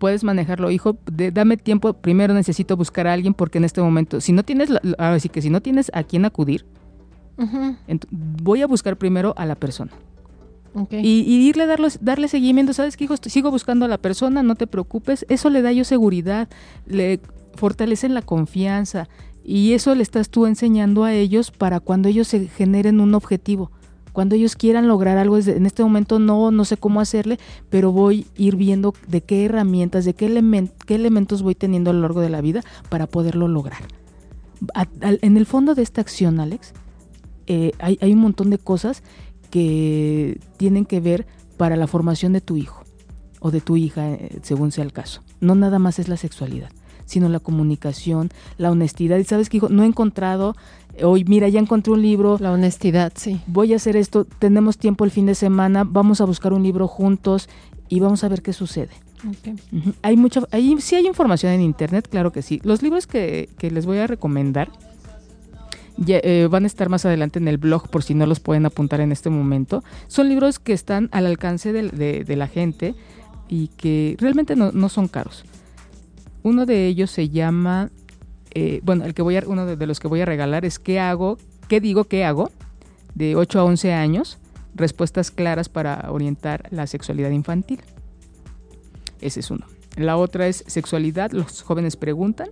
Puedes 0.00 0.24
manejarlo, 0.24 0.70
hijo. 0.70 0.96
dame 1.06 1.58
tiempo. 1.58 1.92
Primero 1.92 2.32
necesito 2.32 2.74
buscar 2.74 3.06
a 3.06 3.12
alguien 3.12 3.34
porque 3.34 3.58
en 3.58 3.64
este 3.64 3.82
momento, 3.82 4.22
si 4.22 4.32
no 4.32 4.42
tienes, 4.42 4.70
así 4.96 5.28
que 5.28 5.42
si 5.42 5.50
no 5.50 5.60
tienes 5.60 5.90
a 5.94 6.04
quién 6.04 6.24
acudir, 6.24 6.64
voy 8.10 8.62
a 8.62 8.66
buscar 8.66 8.96
primero 8.96 9.34
a 9.36 9.44
la 9.44 9.56
persona. 9.56 9.92
Y, 10.90 11.48
irle 11.48 11.66
darle, 11.66 11.88
darle 12.00 12.28
seguimiento, 12.28 12.72
¿sabes 12.72 12.96
qué, 12.96 13.04
hijo? 13.04 13.16
Sigo 13.18 13.50
buscando 13.50 13.84
a 13.84 13.88
la 13.88 13.98
persona, 13.98 14.42
no 14.42 14.54
te 14.54 14.66
preocupes. 14.66 15.26
Eso 15.28 15.50
le 15.50 15.60
da 15.60 15.70
yo 15.70 15.84
seguridad. 15.84 16.48
Le 16.86 17.20
fortalecen 17.56 18.14
la 18.14 18.22
confianza 18.22 19.06
y 19.44 19.74
eso 19.74 19.94
le 19.94 20.02
estás 20.02 20.30
tú 20.30 20.46
enseñando 20.46 21.04
a 21.04 21.12
ellos 21.12 21.50
para 21.50 21.80
cuando 21.80 22.08
ellos 22.08 22.26
se 22.26 22.48
generen 22.48 23.00
un 23.00 23.14
objetivo. 23.14 23.70
Cuando 24.12 24.34
ellos 24.34 24.56
quieran 24.56 24.88
lograr 24.88 25.18
algo, 25.18 25.38
en 25.38 25.66
este 25.66 25.82
momento 25.82 26.18
no, 26.18 26.50
no 26.50 26.64
sé 26.64 26.76
cómo 26.76 27.00
hacerle, 27.00 27.38
pero 27.68 27.92
voy 27.92 28.26
a 28.38 28.42
ir 28.42 28.56
viendo 28.56 28.94
de 29.08 29.22
qué 29.22 29.44
herramientas, 29.44 30.04
de 30.04 30.14
qué, 30.14 30.66
qué 30.86 30.94
elementos 30.94 31.42
voy 31.42 31.54
teniendo 31.54 31.90
a 31.90 31.92
lo 31.92 32.00
largo 32.00 32.20
de 32.20 32.30
la 32.30 32.40
vida 32.40 32.62
para 32.88 33.06
poderlo 33.06 33.48
lograr. 33.48 33.82
en 35.00 35.36
el 35.36 35.46
fondo 35.46 35.74
de 35.74 35.82
esta 35.82 36.00
acción, 36.00 36.40
Alex, 36.40 36.72
eh, 37.46 37.72
hay, 37.78 37.98
hay 38.00 38.12
un 38.12 38.20
montón 38.20 38.50
de 38.50 38.58
cosas 38.58 39.02
que 39.50 40.40
tienen 40.56 40.84
que 40.84 41.00
ver 41.00 41.26
para 41.56 41.76
la 41.76 41.86
formación 41.86 42.32
de 42.32 42.40
tu 42.40 42.56
hijo 42.56 42.84
o 43.40 43.50
de 43.50 43.60
tu 43.60 43.76
hija, 43.76 44.10
eh, 44.10 44.38
según 44.42 44.72
sea 44.72 44.84
el 44.84 44.92
caso. 44.92 45.22
No 45.40 45.54
nada 45.54 45.78
más 45.78 45.98
es 45.98 46.08
la 46.08 46.16
sexualidad 46.16 46.70
sino 47.10 47.28
la 47.28 47.40
comunicación, 47.40 48.30
la 48.56 48.70
honestidad. 48.70 49.18
Y 49.18 49.24
sabes 49.24 49.48
que 49.48 49.60
no 49.68 49.82
he 49.82 49.86
encontrado, 49.86 50.54
hoy 51.02 51.24
mira, 51.24 51.48
ya 51.48 51.58
encontré 51.58 51.92
un 51.92 52.02
libro. 52.02 52.38
La 52.38 52.52
honestidad, 52.52 53.12
sí. 53.16 53.40
Voy 53.46 53.72
a 53.72 53.76
hacer 53.76 53.96
esto, 53.96 54.24
tenemos 54.24 54.78
tiempo 54.78 55.04
el 55.04 55.10
fin 55.10 55.26
de 55.26 55.34
semana, 55.34 55.84
vamos 55.84 56.20
a 56.20 56.24
buscar 56.24 56.52
un 56.52 56.62
libro 56.62 56.86
juntos 56.86 57.48
y 57.88 57.98
vamos 57.98 58.22
a 58.22 58.28
ver 58.28 58.42
qué 58.42 58.52
sucede. 58.52 58.90
Hay 60.02 60.16
mucha, 60.16 60.42
hay, 60.52 60.80
sí 60.80 60.94
hay 60.94 61.06
información 61.06 61.52
en 61.52 61.60
internet, 61.60 62.08
claro 62.08 62.32
que 62.32 62.42
sí. 62.42 62.60
Los 62.62 62.80
libros 62.80 63.06
que, 63.06 63.48
les 63.60 63.84
voy 63.84 63.98
a 63.98 64.06
recomendar 64.06 64.70
eh, 66.06 66.48
van 66.48 66.64
a 66.64 66.66
estar 66.68 66.88
más 66.88 67.04
adelante 67.04 67.40
en 67.40 67.48
el 67.48 67.58
blog 67.58 67.88
por 67.90 68.04
si 68.04 68.14
no 68.14 68.24
los 68.24 68.38
pueden 68.38 68.66
apuntar 68.66 69.00
en 69.00 69.10
este 69.10 69.30
momento. 69.30 69.82
Son 70.06 70.28
libros 70.28 70.60
que 70.60 70.72
están 70.72 71.08
al 71.12 71.26
alcance 71.26 71.72
de, 71.72 72.36
la 72.36 72.46
gente 72.46 72.94
y 73.48 73.68
que 73.76 74.16
realmente 74.20 74.54
no, 74.54 74.70
no 74.70 74.88
son 74.88 75.08
caros. 75.08 75.44
Uno 76.42 76.66
de 76.66 76.86
ellos 76.86 77.10
se 77.10 77.28
llama, 77.28 77.90
eh, 78.52 78.80
bueno, 78.82 79.04
el 79.04 79.14
que 79.14 79.22
voy 79.22 79.36
a, 79.36 79.44
uno 79.46 79.66
de, 79.66 79.86
los 79.86 80.00
que 80.00 80.08
voy 80.08 80.20
a 80.20 80.24
regalar 80.24 80.64
es 80.64 80.78
¿Qué 80.78 80.98
hago? 80.98 81.38
¿Qué 81.68 81.80
digo? 81.80 82.04
¿Qué 82.04 82.24
hago? 82.24 82.50
De 83.14 83.36
8 83.36 83.60
a 83.60 83.64
11 83.64 83.92
años, 83.92 84.38
respuestas 84.74 85.30
claras 85.30 85.68
para 85.68 86.10
orientar 86.10 86.66
la 86.70 86.86
sexualidad 86.86 87.30
infantil. 87.30 87.80
Ese 89.20 89.40
es 89.40 89.50
uno. 89.50 89.66
La 89.96 90.16
otra 90.16 90.46
es 90.46 90.64
Sexualidad, 90.66 91.32
los 91.32 91.62
jóvenes 91.62 91.96
preguntan, 91.96 92.48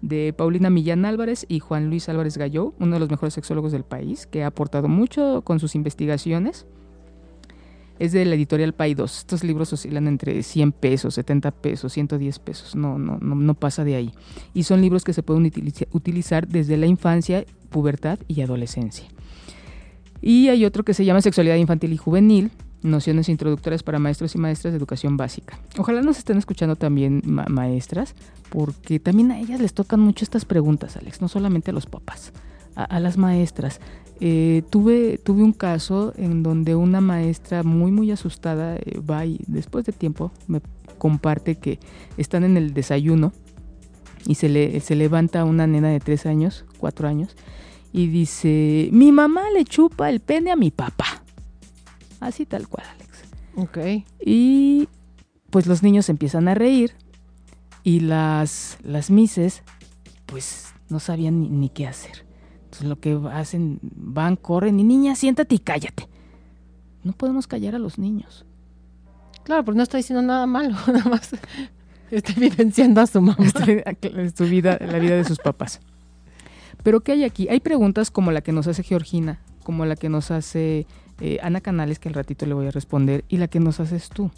de 0.00 0.32
Paulina 0.36 0.68
Millán 0.68 1.04
Álvarez 1.04 1.46
y 1.48 1.60
Juan 1.60 1.88
Luis 1.88 2.08
Álvarez 2.08 2.36
Galló, 2.36 2.74
uno 2.80 2.94
de 2.94 3.00
los 3.00 3.10
mejores 3.10 3.34
sexólogos 3.34 3.70
del 3.72 3.84
país, 3.84 4.26
que 4.26 4.42
ha 4.42 4.48
aportado 4.48 4.88
mucho 4.88 5.42
con 5.42 5.60
sus 5.60 5.74
investigaciones 5.76 6.66
es 7.98 8.12
de 8.12 8.24
la 8.24 8.34
editorial 8.34 8.72
Pay 8.72 8.94
2. 8.94 9.18
Estos 9.18 9.44
libros 9.44 9.72
oscilan 9.72 10.08
entre 10.08 10.42
100 10.42 10.72
pesos, 10.72 11.14
70 11.14 11.50
pesos, 11.50 11.92
110 11.92 12.38
pesos. 12.38 12.74
No, 12.74 12.98
no, 12.98 13.18
no, 13.20 13.34
no 13.34 13.54
pasa 13.54 13.84
de 13.84 13.96
ahí. 13.96 14.12
Y 14.54 14.64
son 14.64 14.80
libros 14.80 15.04
que 15.04 15.12
se 15.12 15.22
pueden 15.22 15.50
utilizar 15.92 16.48
desde 16.48 16.76
la 16.76 16.86
infancia, 16.86 17.44
pubertad 17.70 18.18
y 18.28 18.40
adolescencia. 18.40 19.06
Y 20.20 20.48
hay 20.48 20.64
otro 20.64 20.84
que 20.84 20.94
se 20.94 21.04
llama 21.04 21.20
Sexualidad 21.20 21.56
Infantil 21.56 21.92
y 21.92 21.96
Juvenil, 21.96 22.52
nociones 22.82 23.28
introductorias 23.28 23.82
para 23.82 23.98
maestros 23.98 24.34
y 24.34 24.38
maestras 24.38 24.72
de 24.72 24.78
educación 24.78 25.16
básica. 25.16 25.58
Ojalá 25.78 26.02
nos 26.02 26.18
estén 26.18 26.38
escuchando 26.38 26.76
también 26.76 27.22
maestras, 27.24 28.14
porque 28.48 29.00
también 29.00 29.32
a 29.32 29.40
ellas 29.40 29.60
les 29.60 29.74
tocan 29.74 30.00
mucho 30.00 30.24
estas 30.24 30.44
preguntas, 30.44 30.96
Alex, 30.96 31.20
no 31.20 31.28
solamente 31.28 31.70
a 31.70 31.74
los 31.74 31.86
papás, 31.86 32.32
a 32.74 33.00
las 33.00 33.16
maestras. 33.16 33.80
Eh, 34.20 34.62
tuve, 34.70 35.18
tuve 35.18 35.42
un 35.42 35.52
caso 35.52 36.12
en 36.16 36.42
donde 36.42 36.76
una 36.76 37.00
maestra 37.00 37.62
muy, 37.62 37.90
muy 37.90 38.10
asustada 38.12 38.76
eh, 38.76 39.00
va 39.00 39.26
y 39.26 39.40
después 39.48 39.84
de 39.84 39.92
tiempo 39.92 40.30
me 40.46 40.60
comparte 40.98 41.56
que 41.56 41.80
están 42.16 42.44
en 42.44 42.56
el 42.56 42.74
desayuno 42.74 43.32
y 44.26 44.36
se, 44.36 44.48
le, 44.48 44.78
se 44.80 44.94
levanta 44.94 45.44
una 45.44 45.66
nena 45.66 45.88
de 45.88 45.98
tres 45.98 46.26
años, 46.26 46.64
cuatro 46.78 47.08
años, 47.08 47.36
y 47.92 48.06
dice, 48.06 48.88
mi 48.92 49.10
mamá 49.12 49.50
le 49.52 49.64
chupa 49.64 50.08
el 50.08 50.20
pene 50.20 50.52
a 50.52 50.56
mi 50.56 50.70
papá. 50.70 51.22
Así 52.20 52.46
tal 52.46 52.68
cual, 52.68 52.86
Alex. 52.94 53.24
Ok. 53.56 54.04
Y 54.24 54.88
pues 55.50 55.66
los 55.66 55.82
niños 55.82 56.08
empiezan 56.08 56.48
a 56.48 56.54
reír 56.54 56.92
y 57.82 58.00
las, 58.00 58.78
las 58.82 59.10
mises 59.10 59.62
pues 60.26 60.72
no 60.88 61.00
sabían 61.00 61.60
ni 61.60 61.68
qué 61.68 61.86
hacer. 61.86 62.24
Entonces 62.72 62.88
lo 62.88 62.98
que 62.98 63.20
hacen, 63.30 63.80
van, 63.82 64.36
corren 64.36 64.80
y 64.80 64.82
niña, 64.82 65.14
siéntate 65.14 65.56
y 65.56 65.58
cállate. 65.58 66.08
No 67.04 67.12
podemos 67.12 67.46
callar 67.46 67.74
a 67.74 67.78
los 67.78 67.98
niños. 67.98 68.46
Claro, 69.44 69.62
porque 69.62 69.76
no 69.76 69.82
está 69.82 69.98
diciendo 69.98 70.22
nada 70.22 70.46
malo, 70.46 70.74
nada 70.86 71.04
más 71.10 71.34
está 72.10 72.32
evidenciando 72.32 73.02
a 73.02 73.06
su 73.06 73.20
mamá. 73.20 73.36
su 74.34 74.44
vida, 74.44 74.78
la 74.80 74.98
vida 74.98 75.16
de 75.16 75.24
sus 75.24 75.38
papás. 75.38 75.80
Pero 76.82 77.02
¿qué 77.02 77.12
hay 77.12 77.24
aquí? 77.24 77.46
Hay 77.50 77.60
preguntas 77.60 78.10
como 78.10 78.32
la 78.32 78.40
que 78.40 78.52
nos 78.52 78.66
hace 78.66 78.82
Georgina, 78.82 79.40
como 79.64 79.84
la 79.84 79.94
que 79.94 80.08
nos 80.08 80.30
hace 80.30 80.86
eh, 81.20 81.40
Ana 81.42 81.60
Canales, 81.60 81.98
que 81.98 82.08
al 82.08 82.14
ratito 82.14 82.46
le 82.46 82.54
voy 82.54 82.68
a 82.68 82.70
responder, 82.70 83.26
y 83.28 83.36
la 83.36 83.48
que 83.48 83.60
nos 83.60 83.80
haces 83.80 84.08
tú. 84.08 84.30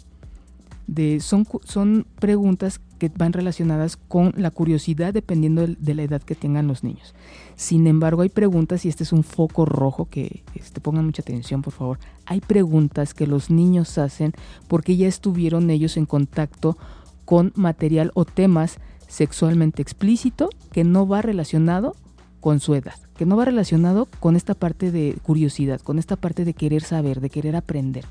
De, 0.87 1.19
son, 1.19 1.47
son 1.63 2.05
preguntas 2.19 2.79
que 2.99 3.11
van 3.15 3.33
relacionadas 3.33 3.97
con 3.97 4.33
la 4.37 4.51
curiosidad 4.51 5.13
dependiendo 5.13 5.65
de, 5.67 5.95
la 5.95 6.03
edad 6.03 6.21
que 6.21 6.35
tengan 6.35 6.67
los 6.67 6.83
niños. 6.83 7.13
Sin 7.55 7.87
embargo, 7.87 8.21
hay 8.21 8.29
preguntas, 8.29 8.85
y 8.85 8.89
este 8.89 9.03
es 9.03 9.11
un 9.11 9.23
foco 9.23 9.65
rojo 9.65 10.05
que 10.05 10.43
este, 10.55 10.81
pongan 10.81 11.05
mucha 11.05 11.21
atención, 11.21 11.61
por 11.61 11.73
favor. 11.73 11.99
Hay 12.25 12.41
preguntas 12.41 13.13
que 13.13 13.27
los 13.27 13.49
niños 13.49 13.97
hacen 13.97 14.33
porque 14.67 14.97
ya 14.97 15.07
estuvieron 15.07 15.69
ellos 15.69 15.97
en 15.97 16.05
contacto 16.05 16.77
con 17.25 17.51
material 17.55 18.11
o 18.13 18.25
temas 18.25 18.77
sexualmente 19.07 19.81
explícito 19.81 20.49
que 20.71 20.83
no 20.83 21.07
va 21.07 21.21
relacionado 21.21 21.95
con 22.39 22.59
su 22.59 22.75
edad, 22.75 22.95
que 23.17 23.25
no 23.25 23.35
va 23.37 23.45
relacionado 23.45 24.07
con 24.19 24.35
esta 24.35 24.53
parte 24.53 24.91
de 24.91 25.17
curiosidad, 25.23 25.81
con 25.81 25.97
esta 25.97 26.15
parte 26.15 26.45
de 26.45 26.53
querer 26.53 26.83
saber, 26.83 27.19
de 27.19 27.29
querer 27.29 27.55
aprender. 27.55 28.05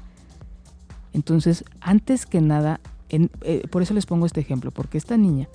Entonces, 1.14 1.64
antes 1.80 2.26
que 2.26 2.40
nada, 2.40 2.80
eh, 3.08 3.28
por 3.70 3.82
eso 3.82 3.94
les 3.94 4.04
pongo 4.04 4.26
este 4.26 4.40
ejemplo, 4.40 4.72
porque 4.72 4.98
esta 4.98 5.16
niña, 5.16 5.48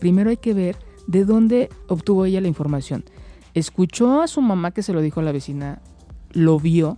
primero 0.00 0.30
hay 0.30 0.38
que 0.38 0.54
ver 0.54 0.76
de 1.06 1.24
dónde 1.24 1.68
obtuvo 1.86 2.24
ella 2.24 2.40
la 2.40 2.48
información. 2.48 3.04
Escuchó 3.54 4.22
a 4.22 4.26
su 4.26 4.40
mamá 4.40 4.70
que 4.70 4.82
se 4.82 4.94
lo 4.94 5.02
dijo 5.02 5.20
a 5.20 5.22
la 5.22 5.32
vecina, 5.32 5.80
lo 6.32 6.58
vio. 6.58 6.96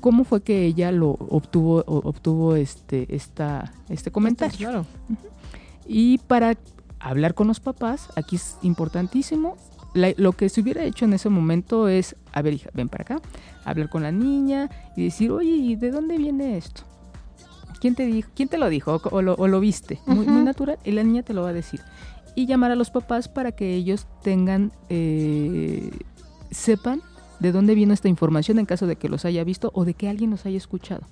¿Cómo 0.00 0.24
fue 0.24 0.42
que 0.42 0.66
ella 0.66 0.90
lo 0.90 1.10
obtuvo, 1.10 1.84
obtuvo 1.86 2.56
este, 2.56 3.14
esta, 3.14 3.72
este 3.88 4.10
comentario? 4.10 4.58
Claro. 4.58 4.86
Y 5.86 6.18
para 6.18 6.56
hablar 6.98 7.34
con 7.34 7.46
los 7.46 7.60
papás, 7.60 8.08
aquí 8.16 8.36
es 8.36 8.56
importantísimo. 8.62 9.56
lo 9.94 10.32
que 10.32 10.48
se 10.48 10.60
hubiera 10.60 10.82
hecho 10.82 11.04
en 11.04 11.12
ese 11.12 11.28
momento 11.28 11.86
es, 11.86 12.16
a 12.32 12.42
ver, 12.42 12.54
hija, 12.54 12.70
ven 12.74 12.88
para 12.88 13.02
acá, 13.02 13.22
hablar 13.64 13.88
con 13.88 14.02
la 14.02 14.10
niña 14.10 14.68
y 14.96 15.04
decir, 15.04 15.30
oye, 15.30 15.50
¿y 15.50 15.76
de 15.76 15.92
dónde 15.92 16.18
viene 16.18 16.56
esto? 16.56 16.82
¿Quién 17.84 17.94
te 17.94 18.06
dijo? 18.06 18.30
¿Quién 18.34 18.48
te 18.48 18.56
lo 18.56 18.70
dijo? 18.70 18.98
O, 19.10 19.20
lo, 19.20 19.60
viste. 19.60 20.00
muy, 20.06 20.24
natural. 20.24 20.78
Y 20.84 20.92
la 20.92 21.02
niña 21.02 21.22
te 21.22 21.34
lo 21.34 21.42
va 21.42 21.50
a 21.50 21.52
decir. 21.52 21.82
Y 22.34 22.46
llamar 22.46 22.70
a 22.70 22.76
los 22.76 22.88
papás 22.88 23.28
para 23.28 23.52
que 23.52 23.74
ellos 23.74 24.06
tengan, 24.22 24.72
eh, 24.88 25.90
sepan 26.50 27.02
de 27.40 27.52
dónde 27.52 27.74
vino 27.74 27.92
esta 27.92 28.08
información 28.08 28.58
en 28.58 28.64
caso 28.64 28.86
de 28.86 28.96
que 28.96 29.10
los 29.10 29.26
haya 29.26 29.44
visto 29.44 29.70
o 29.74 29.84
de 29.84 29.92
que 29.92 30.08
alguien 30.08 30.30
los 30.30 30.46
haya 30.46 30.56
escuchado. 30.56 31.02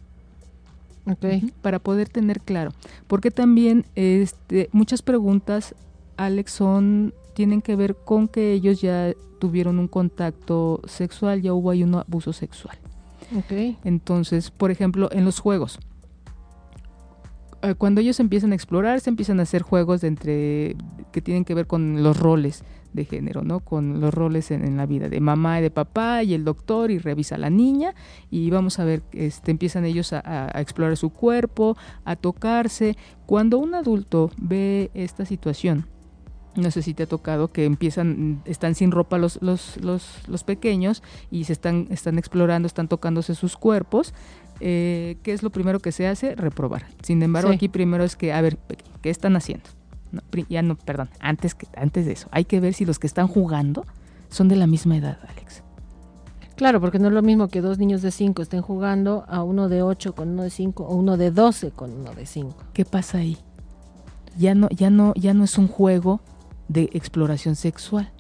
Okay. 1.04 1.52
Para 1.60 1.78
poder 1.78 2.08
tener 2.08 2.40
claro. 2.40 2.72
Porque 3.06 3.30
también 3.30 3.84
este, 3.94 4.70
muchas 4.72 5.02
preguntas, 5.02 5.74
Alex, 6.16 6.52
son, 6.52 7.12
tienen 7.34 7.60
que 7.60 7.76
ver 7.76 7.96
con 7.96 8.28
que 8.28 8.54
ellos 8.54 8.80
ya 8.80 9.12
tuvieron 9.40 9.78
un 9.78 9.88
contacto 9.88 10.80
sexual, 10.86 11.42
ya 11.42 11.52
hubo 11.52 11.68
ahí 11.68 11.82
un 11.82 11.96
abuso 11.96 12.32
sexual. 12.32 12.78
Okay. 13.40 13.76
Entonces, 13.84 14.50
por 14.50 14.70
ejemplo, 14.70 15.10
en 15.12 15.26
los 15.26 15.38
juegos. 15.38 15.78
Eh, 17.62 17.74
cuando 17.76 18.00
ellos 18.00 18.18
empiezan 18.18 18.52
a 18.52 18.54
explorar, 18.54 19.00
se 19.00 19.10
empiezan 19.10 19.38
a 19.38 19.44
hacer 19.44 19.62
juegos 19.62 20.00
de 20.00 20.08
entre 20.08 20.76
que 21.12 21.22
tienen 21.22 21.44
que 21.44 21.54
ver 21.54 21.66
con 21.66 22.02
los 22.02 22.18
roles 22.18 22.64
de 22.92 23.04
género, 23.04 23.42
¿no? 23.42 23.60
Con 23.60 24.00
los 24.00 24.12
roles 24.12 24.50
en, 24.50 24.76
la 24.76 24.86
vida 24.86 25.08
de 25.08 25.20
mamá 25.20 25.60
y 25.60 25.62
de 25.62 25.70
papá 25.70 26.22
y 26.24 26.34
el 26.34 26.44
doctor 26.44 26.90
y 26.90 26.98
revisa 26.98 27.36
a 27.36 27.38
la 27.38 27.50
niña 27.50 27.94
y 28.30 28.50
vamos 28.50 28.78
a 28.78 28.84
ver, 28.84 29.02
este, 29.12 29.50
empiezan 29.50 29.84
ellos 29.84 30.12
a, 30.12 30.50
explorar 30.60 30.96
su 30.96 31.10
cuerpo, 31.10 31.76
a 32.04 32.16
tocarse. 32.16 32.96
Cuando 33.26 33.58
un 33.58 33.74
adulto 33.74 34.30
ve 34.36 34.90
esta 34.94 35.24
situación, 35.24 35.86
no 36.54 36.70
sé 36.70 36.82
si 36.82 36.92
te 36.92 37.04
ha 37.04 37.06
tocado 37.06 37.50
que 37.50 37.64
empiezan, 37.64 38.42
están 38.44 38.74
sin 38.74 38.90
ropa 38.90 39.16
los, 39.16 39.40
los, 39.40 39.78
los, 39.80 40.44
pequeños 40.44 41.02
y 41.30 41.44
se 41.44 41.54
están, 41.54 41.86
están 41.90 42.18
explorando, 42.18 42.66
están 42.66 42.88
tocándose 42.88 43.34
sus 43.34 43.56
cuerpos. 43.56 44.12
Eh, 44.64 45.16
¿Qué 45.24 45.32
es 45.32 45.42
lo 45.42 45.50
primero 45.50 45.80
que 45.80 45.90
se 45.90 46.06
hace? 46.06 46.36
Reprobar. 46.36 46.86
Sin 47.02 47.20
embargo, 47.22 47.50
aquí 47.50 47.68
primero 47.68 48.04
es 48.04 48.14
que, 48.14 48.32
a 48.32 48.40
ver, 48.40 48.58
¿qué 49.02 49.10
están 49.10 49.36
haciendo? 49.36 49.64
ya 50.48 50.60
no, 50.62 50.76
perdón, 50.76 51.08
antes, 51.20 51.54
que, 51.54 51.66
antes 51.74 52.06
de 52.06 52.12
eso, 52.12 52.28
hay 52.32 52.44
que 52.44 52.60
ver 52.60 52.74
si 52.74 52.84
los 52.84 52.98
que 52.98 53.06
están 53.06 53.28
jugando 53.28 53.86
son 54.28 54.48
de 54.48 54.56
la 54.56 54.66
misma 54.66 54.96
edad, 54.96 55.18
Alex. 55.28 55.62
Claro, 56.54 56.80
porque 56.80 56.98
no 56.98 57.08
es 57.08 57.14
lo 57.14 57.22
mismo 57.22 57.48
que 57.48 57.60
dos 57.60 57.78
niños 57.78 58.02
de 58.02 58.10
5 58.10 58.42
estén 58.42 58.62
jugando 58.62 59.24
a 59.26 59.42
uno 59.42 59.68
de 59.68 59.82
8 59.82 60.14
con 60.14 60.28
uno 60.28 60.42
de 60.42 60.50
5 60.50 60.84
o 60.84 60.94
uno 60.94 61.16
de 61.16 61.30
12 61.30 61.70
con 61.70 61.92
uno 61.92 62.12
de 62.12 62.26
5. 62.26 62.54
¿Qué 62.72 62.84
pasa 62.84 63.18
ahí? 63.18 63.38
Ya 64.38 64.54
no, 64.54 64.68
ya 64.68 64.90
no, 64.90 65.12
ya 65.16 65.34
no 65.34 65.44
es 65.44 65.58
un 65.58 65.66
juego 65.66 66.20
de 66.68 66.90
exploración 66.92 67.56
sexual, 67.56 68.12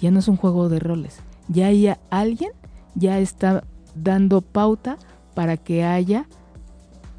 ya 0.00 0.10
no 0.10 0.18
es 0.18 0.28
un 0.28 0.36
juego 0.36 0.68
de 0.68 0.80
roles. 0.80 1.20
Ya 1.48 1.68
hay 1.68 1.94
alguien 2.10 2.50
ya 2.94 3.20
está 3.20 3.64
dando 3.94 4.40
pauta 4.40 4.98
para 5.38 5.56
que 5.56 5.84
haya 5.84 6.26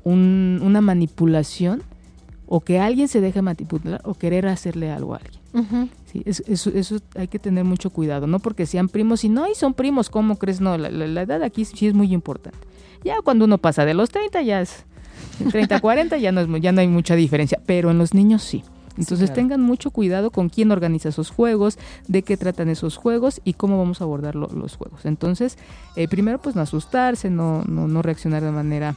una 0.03 0.81
manipulación 0.81 1.83
o 2.47 2.59
que 2.59 2.77
alguien 2.77 3.07
se 3.07 3.21
deje 3.21 3.41
manipular 3.41 4.01
o 4.03 4.13
querer 4.13 4.45
hacerle 4.47 4.91
algo 4.91 5.13
a 5.13 5.19
alguien. 5.19 5.89
sí, 6.03 6.21
eso, 6.25 6.69
eso, 6.69 6.97
hay 7.15 7.29
que 7.29 7.39
tener 7.39 7.63
mucho 7.63 7.91
cuidado, 7.91 8.27
no 8.27 8.39
porque 8.39 8.65
sean 8.65 8.89
primos 8.89 9.23
y 9.23 9.29
no, 9.29 9.49
y 9.49 9.55
son 9.55 9.73
primos, 9.73 10.09
¿cómo 10.09 10.35
crees? 10.35 10.59
No, 10.59 10.77
la, 10.77 11.21
edad 11.21 11.41
aquí 11.43 11.63
sí 11.63 11.87
es 11.87 11.93
muy 11.93 12.13
importante. 12.13 12.59
Ya 13.05 13.21
cuando 13.23 13.45
uno 13.45 13.57
pasa 13.57 13.85
de 13.85 13.93
los 13.93 14.09
30 14.09 14.41
ya 14.41 14.59
es 14.59 14.83
30, 15.49 15.79
40 15.79 16.17
ya 16.17 16.33
no, 16.33 16.41
es, 16.41 16.61
ya 16.61 16.73
no 16.73 16.81
hay 16.81 16.89
mucha 16.89 17.15
diferencia, 17.15 17.61
pero 17.65 17.89
en 17.89 17.99
los 17.99 18.13
niños 18.13 18.43
sí. 18.43 18.65
Entonces 18.99 19.33
tengan 19.33 19.61
mucho 19.61 19.89
cuidado 19.89 20.29
con 20.29 20.49
quién 20.49 20.71
organiza 20.71 21.09
esos 21.09 21.31
juegos, 21.31 21.79
de 22.07 22.21
qué 22.21 22.37
tratan 22.37 22.69
esos 22.69 22.97
juegos 22.97 23.41
y 23.43 23.53
cómo 23.53 23.77
vamos 23.79 24.01
a 24.01 24.03
abordar 24.03 24.35
los 24.35 24.75
juegos. 24.75 25.05
Entonces, 25.05 25.57
eh, 25.95 26.07
primero 26.07 26.39
pues 26.39 26.55
no 26.55 26.61
asustarse, 26.61 27.29
no, 27.29 27.63
no, 27.63 27.87
no 27.87 28.01
reaccionar 28.01 28.43
de 28.43 28.51
manera 28.51 28.95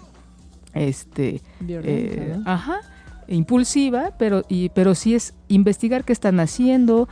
este 0.75 1.41
eh, 1.69 2.37
ajá 2.47 2.81
impulsiva, 3.29 4.13
pero, 4.19 4.45
y, 4.49 4.69
pero 4.71 4.95
sí 4.95 5.15
es 5.15 5.35
investigar 5.49 6.05
qué 6.05 6.13
están 6.13 6.41
haciendo 6.41 7.09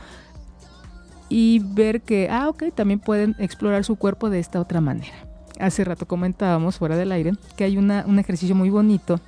y 1.29 1.59
ver 1.59 2.01
que, 2.01 2.27
ah, 2.29 2.49
ok, 2.49 2.65
también 2.75 2.99
pueden 2.99 3.35
explorar 3.39 3.83
su 3.83 3.95
cuerpo 3.95 4.29
de 4.29 4.39
esta 4.39 4.59
otra 4.59 4.81
manera. 4.81 5.13
Hace 5.59 5.83
rato 5.83 6.07
comentábamos 6.07 6.77
fuera 6.77 6.97
del 6.97 7.11
aire 7.11 7.33
que 7.55 7.63
hay 7.63 7.77
una, 7.77 8.03
un 8.07 8.19
ejercicio 8.19 8.55
muy 8.55 8.69
bonito 8.69 9.19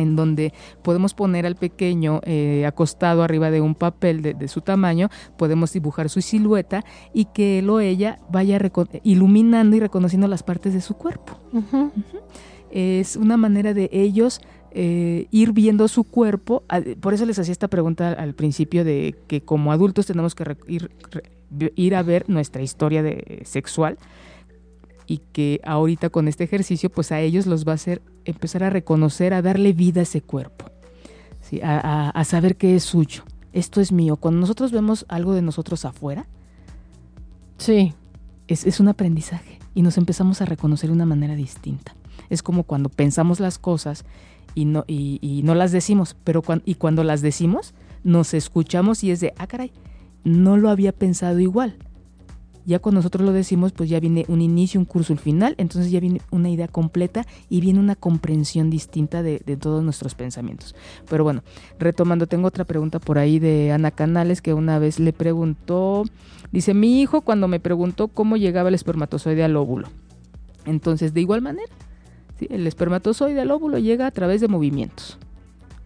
en 0.00 0.16
donde 0.16 0.52
podemos 0.82 1.14
poner 1.14 1.46
al 1.46 1.56
pequeño 1.56 2.20
eh, 2.24 2.64
acostado 2.66 3.22
arriba 3.22 3.50
de 3.50 3.60
un 3.60 3.74
papel 3.74 4.22
de, 4.22 4.48
su 4.48 4.60
tamaño, 4.60 5.08
podemos 5.36 5.72
dibujar 5.72 6.08
su 6.08 6.20
silueta 6.20 6.84
y 7.12 7.26
que 7.26 7.60
él 7.60 7.70
o 7.70 7.80
ella 7.80 8.18
vaya 8.30 8.60
iluminando 9.02 9.76
y 9.76 9.80
reconociendo 9.80 10.28
las 10.28 10.42
partes 10.42 10.74
de 10.74 10.80
su 10.80 10.94
cuerpo. 10.94 11.38
Es 12.70 13.16
una 13.16 13.36
manera 13.36 13.74
de 13.74 13.88
ellos 13.92 14.40
eh, 14.72 15.26
ir 15.30 15.52
viendo 15.52 15.88
su 15.88 16.04
cuerpo. 16.04 16.62
Por 17.00 17.14
eso 17.14 17.26
les 17.26 17.38
hacía 17.38 17.52
esta 17.52 17.68
pregunta 17.68 18.12
al 18.12 18.34
principio 18.34 18.84
de 18.84 19.16
que 19.26 19.42
como 19.42 19.72
adultos 19.72 20.06
tenemos 20.06 20.34
que 20.34 20.56
ir, 20.68 20.90
ir 21.74 21.94
a 21.96 22.02
ver 22.02 22.28
nuestra 22.28 22.62
historia 22.62 23.02
de, 23.02 23.42
sexual 23.44 23.98
y 25.06 25.18
que 25.32 25.60
ahorita 25.64 26.08
con 26.10 26.28
este 26.28 26.44
ejercicio 26.44 26.88
pues 26.88 27.10
a 27.10 27.20
ellos 27.20 27.46
los 27.46 27.66
va 27.66 27.72
a 27.72 27.74
hacer 27.74 28.00
empezar 28.24 28.62
a 28.64 28.70
reconocer, 28.70 29.34
a 29.34 29.42
darle 29.42 29.72
vida 29.72 30.00
a 30.00 30.02
ese 30.02 30.22
cuerpo, 30.22 30.66
¿sí? 31.40 31.60
a, 31.62 32.22
saber 32.24 32.56
que 32.56 32.76
es 32.76 32.84
suyo. 32.84 33.24
Esto 33.52 33.80
es 33.80 33.92
mío. 33.92 34.16
Cuando 34.16 34.40
nosotros 34.40 34.72
vemos 34.72 35.06
algo 35.08 35.34
de 35.34 35.42
nosotros 35.42 35.84
afuera, 35.84 36.26
sí. 37.58 37.94
es, 38.46 38.64
es 38.64 38.80
un 38.80 38.88
aprendizaje 38.88 39.58
y 39.74 39.82
nos 39.82 39.98
empezamos 39.98 40.40
a 40.40 40.44
reconocer 40.44 40.90
de 40.90 40.94
una 40.94 41.06
manera 41.06 41.34
distinta. 41.34 41.94
Es 42.28 42.42
como 42.42 42.62
cuando 42.62 42.88
pensamos 42.88 43.40
las 43.40 43.58
cosas 43.58 44.04
y 44.54 44.64
no, 44.64 44.84
y, 44.86 45.42
no 45.44 45.54
las 45.54 45.72
decimos, 45.72 46.16
pero 46.24 46.42
y 46.64 46.74
cuando 46.74 47.04
las 47.04 47.22
decimos, 47.22 47.74
nos 48.04 48.34
escuchamos 48.34 49.04
y 49.04 49.10
es 49.10 49.20
de, 49.20 49.32
ah, 49.38 49.46
caray, 49.46 49.72
no 50.24 50.56
lo 50.56 50.70
había 50.70 50.92
pensado 50.92 51.38
igual. 51.40 51.76
Ya 52.66 52.78
cuando 52.78 52.98
nosotros 52.98 53.24
lo 53.24 53.32
decimos, 53.32 53.72
pues 53.72 53.88
ya 53.88 54.00
viene 54.00 54.24
un 54.28 54.40
inicio, 54.42 54.78
un 54.80 54.84
curso, 54.84 55.12
un 55.12 55.18
final, 55.18 55.54
entonces 55.58 55.90
ya 55.90 56.00
viene 56.00 56.20
una 56.30 56.50
idea 56.50 56.68
completa 56.68 57.26
y 57.48 57.60
viene 57.60 57.80
una 57.80 57.96
comprensión 57.96 58.70
distinta 58.70 59.22
de, 59.22 59.38
todos 59.60 59.82
nuestros 59.82 60.14
pensamientos. 60.14 60.74
Pero 61.08 61.24
bueno, 61.24 61.42
retomando, 61.78 62.26
tengo 62.26 62.48
otra 62.48 62.64
pregunta 62.64 62.98
por 62.98 63.18
ahí 63.18 63.38
de 63.38 63.72
Ana 63.72 63.90
Canales 63.90 64.42
que 64.42 64.54
una 64.54 64.78
vez 64.78 65.00
le 65.00 65.12
preguntó, 65.12 66.04
dice, 66.52 66.74
mi 66.74 67.00
hijo 67.00 67.22
cuando 67.22 67.48
me 67.48 67.60
preguntó 67.60 68.08
cómo 68.08 68.36
llegaba 68.36 68.68
el 68.68 68.74
espermatozoide 68.74 69.42
al 69.42 69.56
óvulo. 69.56 69.88
Entonces, 70.66 71.14
de 71.14 71.22
igual 71.22 71.42
manera, 71.42 71.72
el 72.40 72.66
espermatozoide 72.66 73.40
al 73.40 73.50
óvulo 73.50 73.78
llega 73.78 74.06
a 74.06 74.10
través 74.10 74.40
de 74.40 74.48
movimientos. 74.48 75.18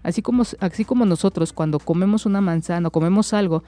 Así 0.03 0.21
como, 0.21 0.43
así 0.61 0.85
como 0.85 1.07
nosotros 1.07 1.53
cuando 1.53 1.79
comemos 1.79 2.27
una 2.27 2.43
manzana 2.43 2.89
o 2.89 2.91
comemos 2.91 3.33
algo, 3.33 3.65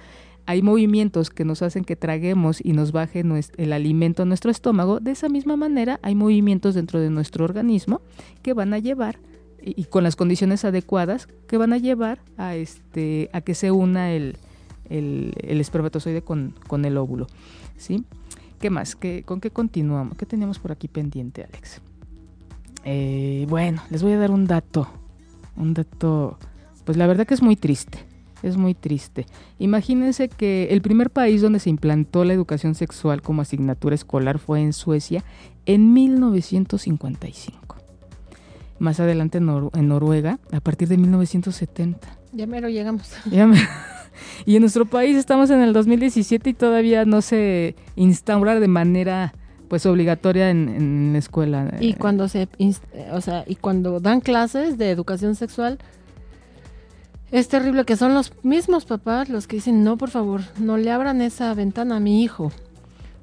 hay 0.46 0.62
movimientos 0.62 1.30
que 1.30 1.44
nos 1.44 1.62
hacen 1.62 1.84
que 1.84 1.96
traguemos 1.96 2.64
y 2.64 2.72
nos 2.72 2.92
baje 2.92 3.24
el 3.56 3.72
alimento 3.72 4.22
a 4.22 4.26
nuestro 4.26 4.50
estómago, 4.50 5.00
de 5.00 5.10
esa 5.10 5.28
misma 5.28 5.56
manera 5.56 5.98
hay 6.02 6.14
movimientos 6.14 6.74
dentro 6.74 7.00
de 7.00 7.10
nuestro 7.10 7.44
organismo 7.44 8.00
que 8.42 8.54
van 8.54 8.72
a 8.72 8.78
llevar, 8.78 9.18
y, 9.60 9.84
con 9.84 10.04
las 10.04 10.14
condiciones 10.14 10.64
adecuadas, 10.64 11.26
que 11.48 11.56
van 11.56 11.72
a 11.72 11.78
llevar 11.78 12.20
a, 12.36 12.54
este, 12.54 13.28
a 13.32 13.40
que 13.40 13.54
se 13.54 13.72
una 13.72 14.12
el, 14.12 14.36
espermatozoide 14.88 16.22
con, 16.22 16.54
el 16.84 16.96
óvulo. 16.96 17.26
¿sí? 17.76 18.04
¿Qué 18.60 18.70
más? 18.70 18.94
¿Qué, 18.94 19.24
¿Con 19.24 19.40
qué 19.40 19.50
continuamos? 19.50 20.16
¿Qué 20.16 20.26
teníamos 20.26 20.60
por 20.60 20.70
aquí 20.70 20.86
pendiente, 20.86 21.42
Alex? 21.42 21.80
Eh, 22.84 23.46
bueno, 23.48 23.82
les 23.90 24.04
voy 24.04 24.12
a 24.12 24.18
dar 24.18 24.30
un 24.30 24.46
dato. 24.46 24.88
Un 25.56 25.74
dato, 25.74 26.38
pues 26.84 26.96
la 26.96 27.08
verdad 27.08 27.26
que 27.26 27.34
es 27.34 27.42
muy 27.42 27.56
triste. 27.56 28.05
Es 28.48 28.56
muy 28.56 28.74
triste. 28.74 29.26
Imagínense 29.58 30.28
que 30.28 30.68
el 30.70 30.80
primer 30.82 31.10
país 31.10 31.42
donde 31.42 31.58
se 31.58 31.70
implantó 31.70 32.24
la 32.24 32.32
educación 32.32 32.74
sexual 32.74 33.22
como 33.22 33.42
asignatura 33.42 33.94
escolar 33.94 34.38
fue 34.38 34.60
en 34.60 34.72
Suecia 34.72 35.24
en 35.66 35.92
1955. 35.92 37.76
Más 38.78 39.00
adelante 39.00 39.38
en, 39.38 39.88
Noruega, 39.88 40.38
a 40.52 40.60
partir 40.60 40.88
de 40.88 40.96
1970. 40.96 42.18
Ya 42.32 42.46
mero 42.46 42.68
llegamos. 42.68 43.10
y 44.46 44.56
en 44.56 44.60
nuestro 44.60 44.86
país 44.86 45.16
estamos 45.16 45.50
en 45.50 45.60
el 45.60 45.72
2017 45.72 46.50
y 46.50 46.54
todavía 46.54 47.04
no 47.04 47.22
se 47.22 47.74
instaura 47.96 48.60
de 48.60 48.68
manera 48.68 49.34
pues 49.68 49.86
obligatoria 49.86 50.50
en, 50.50 51.12
la 51.12 51.18
escuela. 51.18 51.74
Y 51.80 51.94
cuando 51.94 52.28
se, 52.28 52.48
o 53.12 53.20
sea, 53.20 53.44
y 53.46 53.56
cuando 53.56 53.98
dan 53.98 54.20
clases 54.20 54.78
de 54.78 54.90
educación 54.90 55.34
sexual, 55.34 55.78
es 57.38 57.48
terrible 57.48 57.84
que 57.84 57.96
son 57.96 58.14
los 58.14 58.32
mismos 58.42 58.86
papás 58.86 59.28
los 59.28 59.46
que 59.46 59.56
dicen, 59.56 59.84
no, 59.84 59.98
por 59.98 60.10
favor, 60.10 60.40
no 60.58 60.78
le 60.78 60.90
abran 60.90 61.20
esa 61.20 61.52
ventana 61.52 61.96
a 61.96 62.00
mi 62.00 62.22
hijo, 62.22 62.50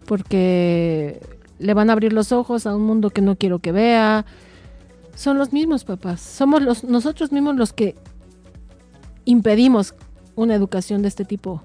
porque 0.05 1.19
le 1.57 1.73
van 1.73 1.89
a 1.89 1.93
abrir 1.93 2.13
los 2.13 2.31
ojos 2.31 2.67
a 2.67 2.75
un 2.75 2.83
mundo 2.83 3.09
que 3.09 3.21
no 3.21 3.35
quiero 3.37 3.57
que 3.57 3.71
vea. 3.71 4.25
Son 5.15 5.39
los 5.39 5.51
mismos 5.51 5.83
papás, 5.83 6.21
somos 6.21 6.61
los, 6.61 6.83
nosotros 6.83 7.31
mismos 7.31 7.55
los 7.55 7.73
que 7.73 7.95
impedimos 9.25 9.95
una 10.35 10.53
educación 10.53 11.01
de 11.01 11.07
este 11.07 11.25
tipo. 11.25 11.63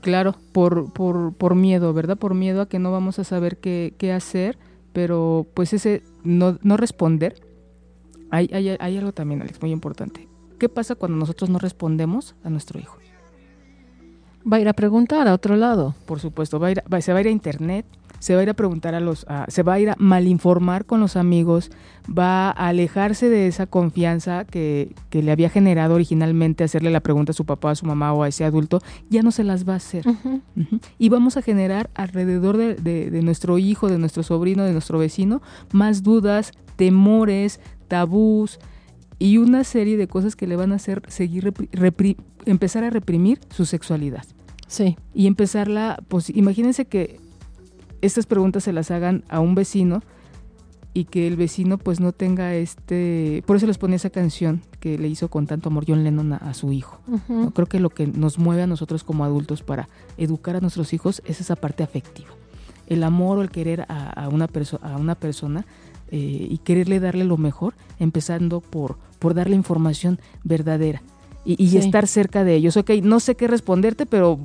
Claro, 0.00 0.34
por, 0.52 0.90
por, 0.94 1.34
por 1.34 1.54
miedo, 1.54 1.92
¿verdad? 1.92 2.16
Por 2.16 2.34
miedo 2.34 2.62
a 2.62 2.68
que 2.68 2.78
no 2.78 2.90
vamos 2.90 3.18
a 3.18 3.24
saber 3.24 3.58
qué, 3.58 4.12
hacer, 4.14 4.56
pero 4.94 5.46
pues 5.52 5.74
ese 5.74 6.02
no, 6.24 6.58
no 6.62 6.78
responder. 6.78 7.42
Hay, 8.30 8.48
hay, 8.54 8.76
hay 8.80 8.96
algo 8.96 9.12
también, 9.12 9.42
Alex, 9.42 9.60
muy 9.60 9.72
importante. 9.72 10.29
¿Qué 10.60 10.68
pasa 10.68 10.94
cuando 10.94 11.16
nosotros 11.16 11.48
no 11.48 11.58
respondemos 11.58 12.34
a 12.44 12.50
nuestro 12.50 12.78
hijo? 12.78 12.98
Va 14.40 14.58
a 14.58 14.60
ir 14.60 14.68
a 14.68 14.74
preguntar 14.74 15.26
a 15.26 15.32
otro 15.32 15.56
lado. 15.56 15.94
Por 16.04 16.20
supuesto, 16.20 16.60
va 16.60 16.66
a 16.66 16.70
ir, 16.72 16.82
se 17.00 17.12
va 17.14 17.18
a 17.18 17.22
ir 17.22 17.28
a 17.28 17.30
internet, 17.30 17.86
se 18.18 18.34
va 18.34 18.40
a 18.40 18.42
ir 18.42 18.50
a 18.50 18.54
preguntar 18.54 18.94
a 18.94 19.00
los, 19.00 19.26
se 19.48 19.62
va 19.62 19.72
a 19.72 19.80
ir 19.80 19.88
a 19.88 19.94
malinformar 19.98 20.84
con 20.84 21.00
los 21.00 21.16
amigos, 21.16 21.70
va 22.06 22.50
a 22.50 22.68
alejarse 22.68 23.30
de 23.30 23.46
esa 23.46 23.66
confianza 23.66 24.44
que, 24.44 24.94
le 25.10 25.32
había 25.32 25.48
generado 25.48 25.94
originalmente 25.94 26.62
hacerle 26.62 26.90
la 26.90 27.00
pregunta 27.00 27.30
a 27.30 27.34
su 27.34 27.46
papá, 27.46 27.70
a 27.70 27.74
su 27.74 27.86
mamá 27.86 28.12
o 28.12 28.22
a 28.22 28.28
ese 28.28 28.44
adulto, 28.44 28.82
ya 29.08 29.22
no 29.22 29.30
se 29.30 29.44
las 29.44 29.66
va 29.66 29.72
a 29.72 29.76
hacer. 29.76 30.04
Y 30.98 31.08
vamos 31.08 31.38
a 31.38 31.42
generar 31.42 31.88
alrededor 31.94 32.58
de, 32.58 32.74
de, 32.74 33.22
nuestro 33.22 33.56
hijo, 33.56 33.88
de 33.88 33.96
nuestro 33.96 34.22
sobrino, 34.22 34.64
de 34.64 34.72
nuestro 34.72 34.98
vecino, 34.98 35.40
más 35.72 36.02
dudas, 36.02 36.52
temores, 36.76 37.60
tabús 37.88 38.58
y 39.20 39.36
una 39.36 39.62
serie 39.62 39.96
de 39.98 40.08
cosas 40.08 40.34
que 40.34 40.48
le 40.48 40.56
van 40.56 40.72
a 40.72 40.76
hacer 40.76 41.02
seguir 41.06 41.52
empezar 42.46 42.82
a 42.84 42.90
reprimir 42.90 43.38
su 43.50 43.66
sexualidad. 43.66 44.24
Sí. 44.66 44.96
Y 45.14 45.26
empezarla, 45.26 46.02
pues 46.08 46.30
imagínense 46.30 46.86
que 46.86 47.20
estas 48.00 48.24
preguntas 48.24 48.64
se 48.64 48.72
las 48.72 48.90
hagan 48.90 49.22
a 49.28 49.40
un 49.40 49.54
vecino 49.54 50.02
y 50.94 51.04
que 51.04 51.26
el 51.26 51.36
vecino 51.36 51.76
pues 51.76 52.00
no 52.00 52.12
tenga 52.12 52.54
este... 52.54 53.44
Por 53.46 53.56
eso 53.56 53.66
les 53.66 53.76
ponía 53.76 53.96
esa 53.96 54.08
canción 54.08 54.62
que 54.80 54.96
le 54.96 55.08
hizo 55.08 55.28
con 55.28 55.46
tanto 55.46 55.68
amor 55.68 55.84
John 55.86 56.02
Lennon 56.02 56.32
a, 56.32 56.54
su 56.54 56.72
hijo. 56.72 56.98
Creo 57.54 57.66
que 57.66 57.78
lo 57.78 57.90
que 57.90 58.06
nos 58.06 58.38
mueve 58.38 58.62
a 58.62 58.66
nosotros 58.66 59.04
como 59.04 59.24
adultos 59.24 59.62
para 59.62 59.90
educar 60.16 60.56
a 60.56 60.60
nuestros 60.60 60.94
hijos 60.94 61.20
es 61.26 61.42
esa 61.42 61.56
parte 61.56 61.82
afectiva. 61.82 62.30
El 62.86 63.04
amor 63.04 63.38
o 63.38 63.42
el 63.42 63.50
querer 63.50 63.84
a, 63.88 64.28
una, 64.32 64.48
a 64.82 64.96
una 64.96 65.14
persona 65.14 65.66
eh, 66.10 66.48
y 66.50 66.58
quererle 66.58 66.98
darle 66.98 67.24
lo 67.24 67.36
mejor, 67.36 67.74
empezando 68.00 68.60
por, 68.60 68.98
por 69.20 69.34
darle 69.34 69.54
información 69.54 70.18
verdadera 70.42 71.02
y, 71.44 71.76
estar 71.76 72.06
cerca 72.06 72.42
de 72.42 72.54
ellos. 72.56 72.76
Ok, 72.76 72.90
no 73.02 73.20
sé 73.20 73.36
qué 73.36 73.46
responderte, 73.46 74.06
pero 74.06 74.38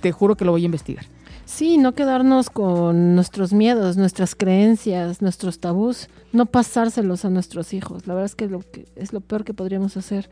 te 0.00 0.12
juro 0.12 0.36
que 0.36 0.44
lo 0.44 0.52
voy 0.52 0.62
a 0.62 0.66
investigar. 0.66 1.04
Sí, 1.44 1.78
no 1.78 1.94
quedarnos 1.94 2.48
con 2.48 3.14
nuestros 3.14 3.52
miedos, 3.52 3.96
nuestras 3.96 4.34
creencias, 4.34 5.20
nuestros 5.20 5.58
tabús, 5.58 6.08
no 6.32 6.46
pasárselos 6.46 7.24
a 7.24 7.30
nuestros 7.30 7.74
hijos. 7.74 8.06
La 8.06 8.14
verdad 8.14 8.26
es 8.26 8.36
que, 8.36 8.46
lo 8.46 8.60
que 8.60 8.86
es 8.94 9.12
lo 9.12 9.20
peor 9.20 9.44
que 9.44 9.52
podríamos 9.52 9.96
hacer. 9.96 10.30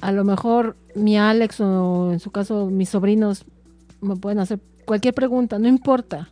A 0.00 0.12
lo 0.12 0.24
mejor 0.24 0.76
mi 0.94 1.16
Alex 1.16 1.60
o 1.60 2.12
en 2.12 2.20
su 2.20 2.30
caso 2.30 2.66
mis 2.66 2.90
sobrinos 2.90 3.46
me 4.02 4.16
pueden 4.16 4.38
hacer 4.38 4.60
cualquier 4.84 5.14
pregunta, 5.14 5.58
no 5.58 5.66
importa. 5.66 6.28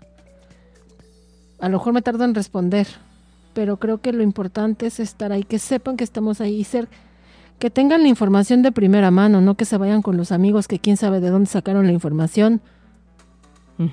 A 1.59 1.69
lo 1.71 1.79
mejor 1.79 1.95
me 1.95 2.03
tardo 2.03 2.25
en 2.25 2.35
responder, 2.35 2.87
pero 3.55 3.79
creo 3.79 4.01
que 4.01 4.13
lo 4.13 4.23
importante 4.23 4.87
es 4.87 5.01
estar 5.01 5.33
ahí, 5.33 5.45
que 5.45 5.59
sepan 5.59 5.97
que 5.97 6.05
estamos 6.05 6.41
ahí 6.41 6.57
y 6.57 6.65
ser 6.65 6.89
que 7.59 7.71
tengan 7.71 8.03
la 8.03 8.09
información 8.09 8.63
de 8.63 8.73
primera 8.73 9.11
mano, 9.11 9.41
no 9.41 9.55
que 9.57 9.65
se 9.65 9.79
vayan 9.79 10.03
con 10.03 10.17
los 10.17 10.33
amigos 10.33 10.69
que 10.69 10.81
quién 10.81 10.97
sabe 10.97 11.21
de 11.21 11.31
dónde 11.31 11.47
sacaron 11.47 11.87
la 11.87 11.93
información 11.93 12.61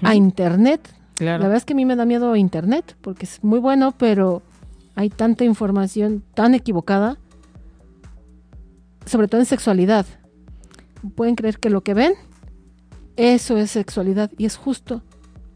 a 0.01 0.15
Internet. 0.15 0.93
La 1.19 1.37
verdad 1.37 1.55
es 1.55 1.65
que 1.65 1.73
a 1.73 1.75
mí 1.75 1.85
me 1.85 1.95
da 1.95 2.05
miedo 2.05 2.35
Internet, 2.35 2.97
porque 3.01 3.25
es 3.25 3.43
muy 3.43 3.59
bueno, 3.59 3.93
pero 3.97 4.41
hay 4.95 5.09
tanta 5.09 5.43
información 5.43 6.23
tan 6.33 6.55
equivocada, 6.55 7.17
sobre 9.05 9.27
todo 9.27 9.39
en 9.39 9.45
sexualidad. 9.45 10.05
Pueden 11.15 11.35
creer 11.35 11.59
que 11.59 11.69
lo 11.69 11.81
que 11.81 11.93
ven, 11.93 12.13
eso 13.15 13.57
es 13.57 13.71
sexualidad, 13.71 14.31
y 14.37 14.45
es 14.45 14.57
justo 14.57 15.03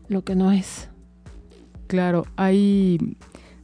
lo 0.07 0.23
que 0.23 0.35
no 0.35 0.51
es. 0.51 0.89
Claro, 1.87 2.25
hay 2.35 3.17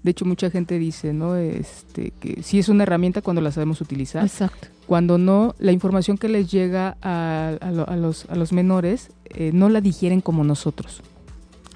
de 0.04 0.12
hecho, 0.12 0.26
mucha 0.26 0.50
gente 0.50 0.80
dice, 0.80 1.14
¿no? 1.14 1.36
Este, 1.36 2.12
que 2.20 2.42
sí 2.42 2.58
es 2.58 2.70
una 2.70 2.84
herramienta 2.84 3.22
cuando 3.22 3.42
la 3.42 3.52
sabemos 3.52 3.82
utilizar. 3.82 4.24
Exacto. 4.24 4.68
Cuando 4.88 5.20
no, 5.20 5.54
la 5.60 5.72
información 5.72 6.18
que 6.18 6.28
les 6.28 6.50
llega 6.52 6.98
a, 7.02 7.58
los, 7.96 8.26
a 8.28 8.36
los, 8.36 8.52
menores 8.52 9.12
eh, 9.26 9.52
no 9.54 9.70
la 9.70 9.80
digieren 9.80 10.22
como 10.22 10.44
nosotros. 10.44 11.02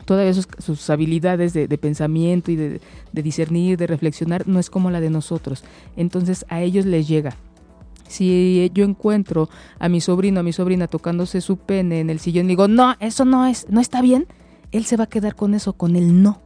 Todavía 0.06 0.34
sus, 0.34 0.90
habilidades 0.90 1.54
de, 1.54 1.68
pensamiento 1.78 2.52
y 2.52 2.56
de, 2.56 2.82
discernir, 3.14 3.78
de 3.78 3.88
reflexionar, 3.88 4.48
no 4.48 4.60
es 4.60 4.70
como 4.70 4.90
la 4.92 5.02
de 5.02 5.10
nosotros. 5.10 5.64
Entonces 5.96 6.46
a 6.50 6.62
ellos 6.62 6.86
les 6.86 7.08
llega. 7.08 7.36
Si 8.08 8.70
yo 8.76 8.86
encuentro 8.86 9.50
a 9.80 9.90
mi 9.90 10.02
sobrino, 10.02 10.40
a 10.40 10.44
mi 10.44 10.54
sobrina 10.54 10.88
tocándose 10.88 11.42
su 11.42 11.58
pene 11.58 12.02
en 12.02 12.12
el 12.12 12.20
sillón 12.20 12.46
y 12.46 12.50
digo, 12.50 12.68
no, 12.68 12.96
eso 13.00 13.26
no 13.26 13.48
es, 13.48 13.68
no 13.70 13.82
está 13.82 14.02
bien, 14.02 14.28
él 14.72 14.86
se 14.86 14.98
va 14.98 15.06
a 15.06 15.10
quedar 15.10 15.36
con 15.36 15.56
eso, 15.56 15.74
con 15.74 15.96
el 15.96 16.22
no 16.22 16.45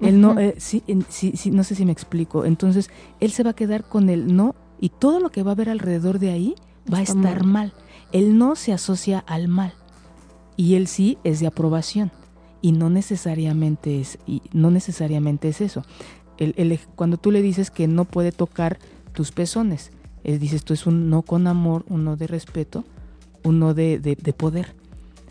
él 0.00 0.20
no, 0.20 0.38
eh, 0.38 0.54
sí, 0.58 0.82
sí, 1.08 1.32
sí, 1.36 1.50
no 1.50 1.64
sé 1.64 1.74
si 1.74 1.84
me 1.84 1.92
explico. 1.92 2.44
Entonces, 2.44 2.90
él 3.20 3.32
se 3.32 3.42
va 3.42 3.50
a 3.50 3.54
quedar 3.54 3.84
con 3.84 4.08
el 4.08 4.34
no 4.34 4.54
y 4.80 4.90
todo 4.90 5.20
lo 5.20 5.30
que 5.30 5.42
va 5.42 5.52
a 5.52 5.54
haber 5.54 5.68
alrededor 5.68 6.18
de 6.18 6.30
ahí 6.30 6.54
va 6.92 6.98
a 6.98 7.02
estar 7.02 7.44
mal. 7.44 7.72
El 8.12 8.38
no 8.38 8.56
se 8.56 8.72
asocia 8.72 9.18
al 9.18 9.48
mal 9.48 9.72
y 10.56 10.74
el 10.74 10.86
sí 10.86 11.18
es 11.24 11.40
de 11.40 11.46
aprobación 11.46 12.10
y 12.60 12.72
no 12.72 12.90
necesariamente 12.90 14.00
es 14.00 14.18
y 14.26 14.42
no 14.52 14.70
necesariamente 14.70 15.48
es 15.48 15.60
eso. 15.60 15.84
El, 16.36 16.78
cuando 16.96 17.16
tú 17.16 17.30
le 17.30 17.42
dices 17.42 17.70
que 17.70 17.86
no 17.86 18.04
puede 18.04 18.32
tocar 18.32 18.78
tus 19.12 19.30
pezones, 19.32 19.92
él 20.24 20.38
dice 20.38 20.56
esto 20.56 20.74
es 20.74 20.86
un 20.86 21.08
no 21.10 21.22
con 21.22 21.46
amor, 21.46 21.84
un 21.88 22.04
no 22.04 22.16
de 22.16 22.26
respeto, 22.26 22.84
un 23.44 23.60
no 23.60 23.74
de, 23.74 23.98
de, 23.98 24.16
de 24.16 24.32
poder. 24.32 24.74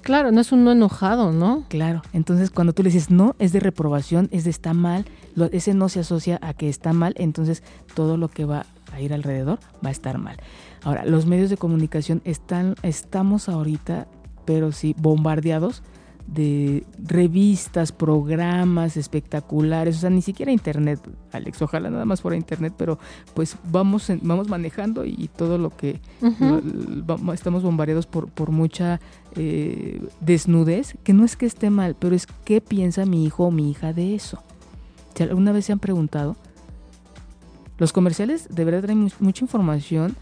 Claro, 0.03 0.31
no 0.31 0.41
es 0.41 0.51
un 0.51 0.65
no 0.65 0.71
enojado, 0.71 1.31
¿no? 1.31 1.63
Claro, 1.69 2.01
entonces 2.11 2.51
cuando 2.51 2.73
tú 2.73 2.83
le 2.83 2.89
dices 2.89 3.09
no, 3.09 3.35
es 3.39 3.53
de 3.53 3.61
reprobación, 3.61 4.27
es 4.31 4.43
de 4.43 4.49
está 4.49 4.73
mal, 4.73 5.05
ese 5.51 5.73
no 5.73 5.87
se 5.87 6.01
asocia 6.01 6.39
a 6.41 6.53
que 6.53 6.67
está 6.69 6.91
mal, 6.91 7.13
entonces 7.17 7.63
todo 7.95 8.17
lo 8.17 8.27
que 8.27 8.43
va 8.45 8.65
a 8.91 8.99
ir 8.99 9.13
alrededor 9.13 9.59
va 9.83 9.89
a 9.89 9.91
estar 9.91 10.17
mal. 10.17 10.37
Ahora, 10.83 11.05
los 11.05 11.25
medios 11.25 11.49
de 11.49 11.57
comunicación 11.57 12.21
están, 12.25 12.75
estamos 12.83 13.47
ahorita, 13.47 14.07
pero 14.45 14.73
sí, 14.73 14.93
bombardeados 14.99 15.83
de 16.27 16.85
revistas, 16.97 17.91
programas 17.91 18.97
espectaculares, 18.97 19.97
o 19.97 19.99
sea, 19.99 20.09
ni 20.09 20.21
siquiera 20.21 20.51
internet, 20.51 20.99
Alex, 21.31 21.61
ojalá 21.61 21.89
nada 21.89 22.05
más 22.05 22.21
fuera 22.21 22.37
internet, 22.37 22.73
pero 22.77 22.97
pues 23.33 23.57
vamos 23.71 24.11
vamos 24.21 24.49
manejando 24.49 25.05
y 25.05 25.29
todo 25.35 25.57
lo 25.57 25.69
que 25.69 25.99
estamos 27.33 27.63
bombardeados 27.63 28.07
por, 28.07 28.29
por 28.29 28.51
mucha 28.51 28.99
eh, 29.35 30.01
desnudez, 30.21 30.95
que 31.03 31.13
no 31.13 31.25
es 31.25 31.35
que 31.35 31.45
esté 31.45 31.69
mal, 31.69 31.95
pero 31.99 32.15
es 32.15 32.27
qué 32.45 32.61
piensa 32.61 33.05
mi 33.05 33.25
hijo 33.25 33.45
o 33.45 33.51
mi 33.51 33.69
hija 33.69 33.93
de 33.93 34.15
eso. 34.15 34.41
Si 35.15 35.23
alguna 35.23 35.51
vez 35.51 35.65
se 35.65 35.73
han 35.73 35.79
preguntado, 35.79 36.35
los 37.77 37.93
comerciales 37.93 38.47
de 38.49 38.65
verdad 38.65 38.83
traen 38.83 39.11
mucha 39.19 39.43
información 39.43 40.15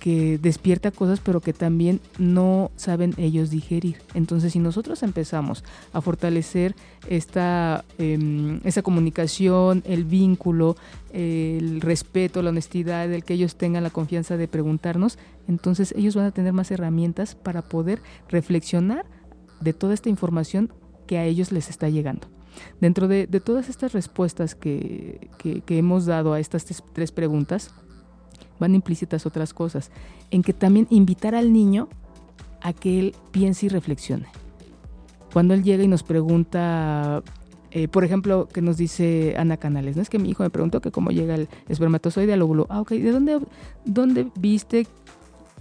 que 0.00 0.38
despierta 0.38 0.90
cosas 0.90 1.20
pero 1.20 1.40
que 1.40 1.52
también 1.52 2.00
no 2.18 2.70
saben 2.76 3.14
ellos 3.16 3.50
digerir. 3.50 3.96
Entonces 4.14 4.52
si 4.52 4.58
nosotros 4.58 5.02
empezamos 5.02 5.64
a 5.92 6.00
fortalecer 6.00 6.74
esta, 7.08 7.84
eh, 7.98 8.60
esa 8.64 8.82
comunicación, 8.82 9.82
el 9.86 10.04
vínculo, 10.04 10.76
el 11.12 11.80
respeto, 11.80 12.42
la 12.42 12.50
honestidad, 12.50 13.10
el 13.12 13.24
que 13.24 13.34
ellos 13.34 13.56
tengan 13.56 13.82
la 13.82 13.90
confianza 13.90 14.36
de 14.36 14.48
preguntarnos, 14.48 15.18
entonces 15.48 15.92
ellos 15.96 16.16
van 16.16 16.26
a 16.26 16.32
tener 16.32 16.52
más 16.52 16.70
herramientas 16.70 17.34
para 17.34 17.62
poder 17.62 18.00
reflexionar 18.28 19.06
de 19.60 19.72
toda 19.72 19.94
esta 19.94 20.08
información 20.08 20.72
que 21.06 21.18
a 21.18 21.24
ellos 21.24 21.52
les 21.52 21.70
está 21.70 21.88
llegando. 21.88 22.28
Dentro 22.80 23.06
de, 23.06 23.26
todas 23.44 23.68
estas 23.68 23.92
respuestas 23.92 24.54
que, 24.54 25.30
que 25.38 25.78
hemos 25.78 26.06
dado 26.06 26.32
a 26.32 26.40
estas 26.40 26.64
tres 26.94 27.12
preguntas, 27.12 27.70
van 28.58 28.74
implícitas 28.74 29.26
otras 29.26 29.54
cosas, 29.54 29.90
en 30.30 30.42
que 30.42 30.52
también 30.52 30.86
invitar 30.90 31.34
al 31.34 31.52
niño 31.52 31.88
a 32.62 32.72
que 32.72 32.98
él 32.98 33.14
piense 33.30 33.66
y 33.66 33.68
reflexione. 33.68 34.26
Cuando 35.32 35.54
él 35.54 35.62
llega 35.62 35.84
y 35.84 35.88
nos 35.88 36.02
pregunta, 36.02 37.22
eh, 37.70 37.88
por 37.88 38.04
ejemplo, 38.04 38.48
que 38.48 38.62
nos 38.62 38.76
dice 38.76 39.34
Ana 39.36 39.56
Canales, 39.56 39.96
¿no? 39.96 40.02
Es 40.02 40.08
que 40.08 40.18
mi 40.18 40.30
hijo 40.30 40.42
me 40.42 40.50
preguntó 40.50 40.80
que 40.80 40.90
cómo 40.90 41.10
llega 41.10 41.34
el 41.34 41.48
espermatozoide 41.68 42.32
al 42.32 42.42
óvulo. 42.42 42.66
Ah, 42.70 42.80
ok, 42.80 42.90
¿de 42.90 43.10
dónde, 43.10 43.40
dónde 43.84 44.28
viste 44.38 44.86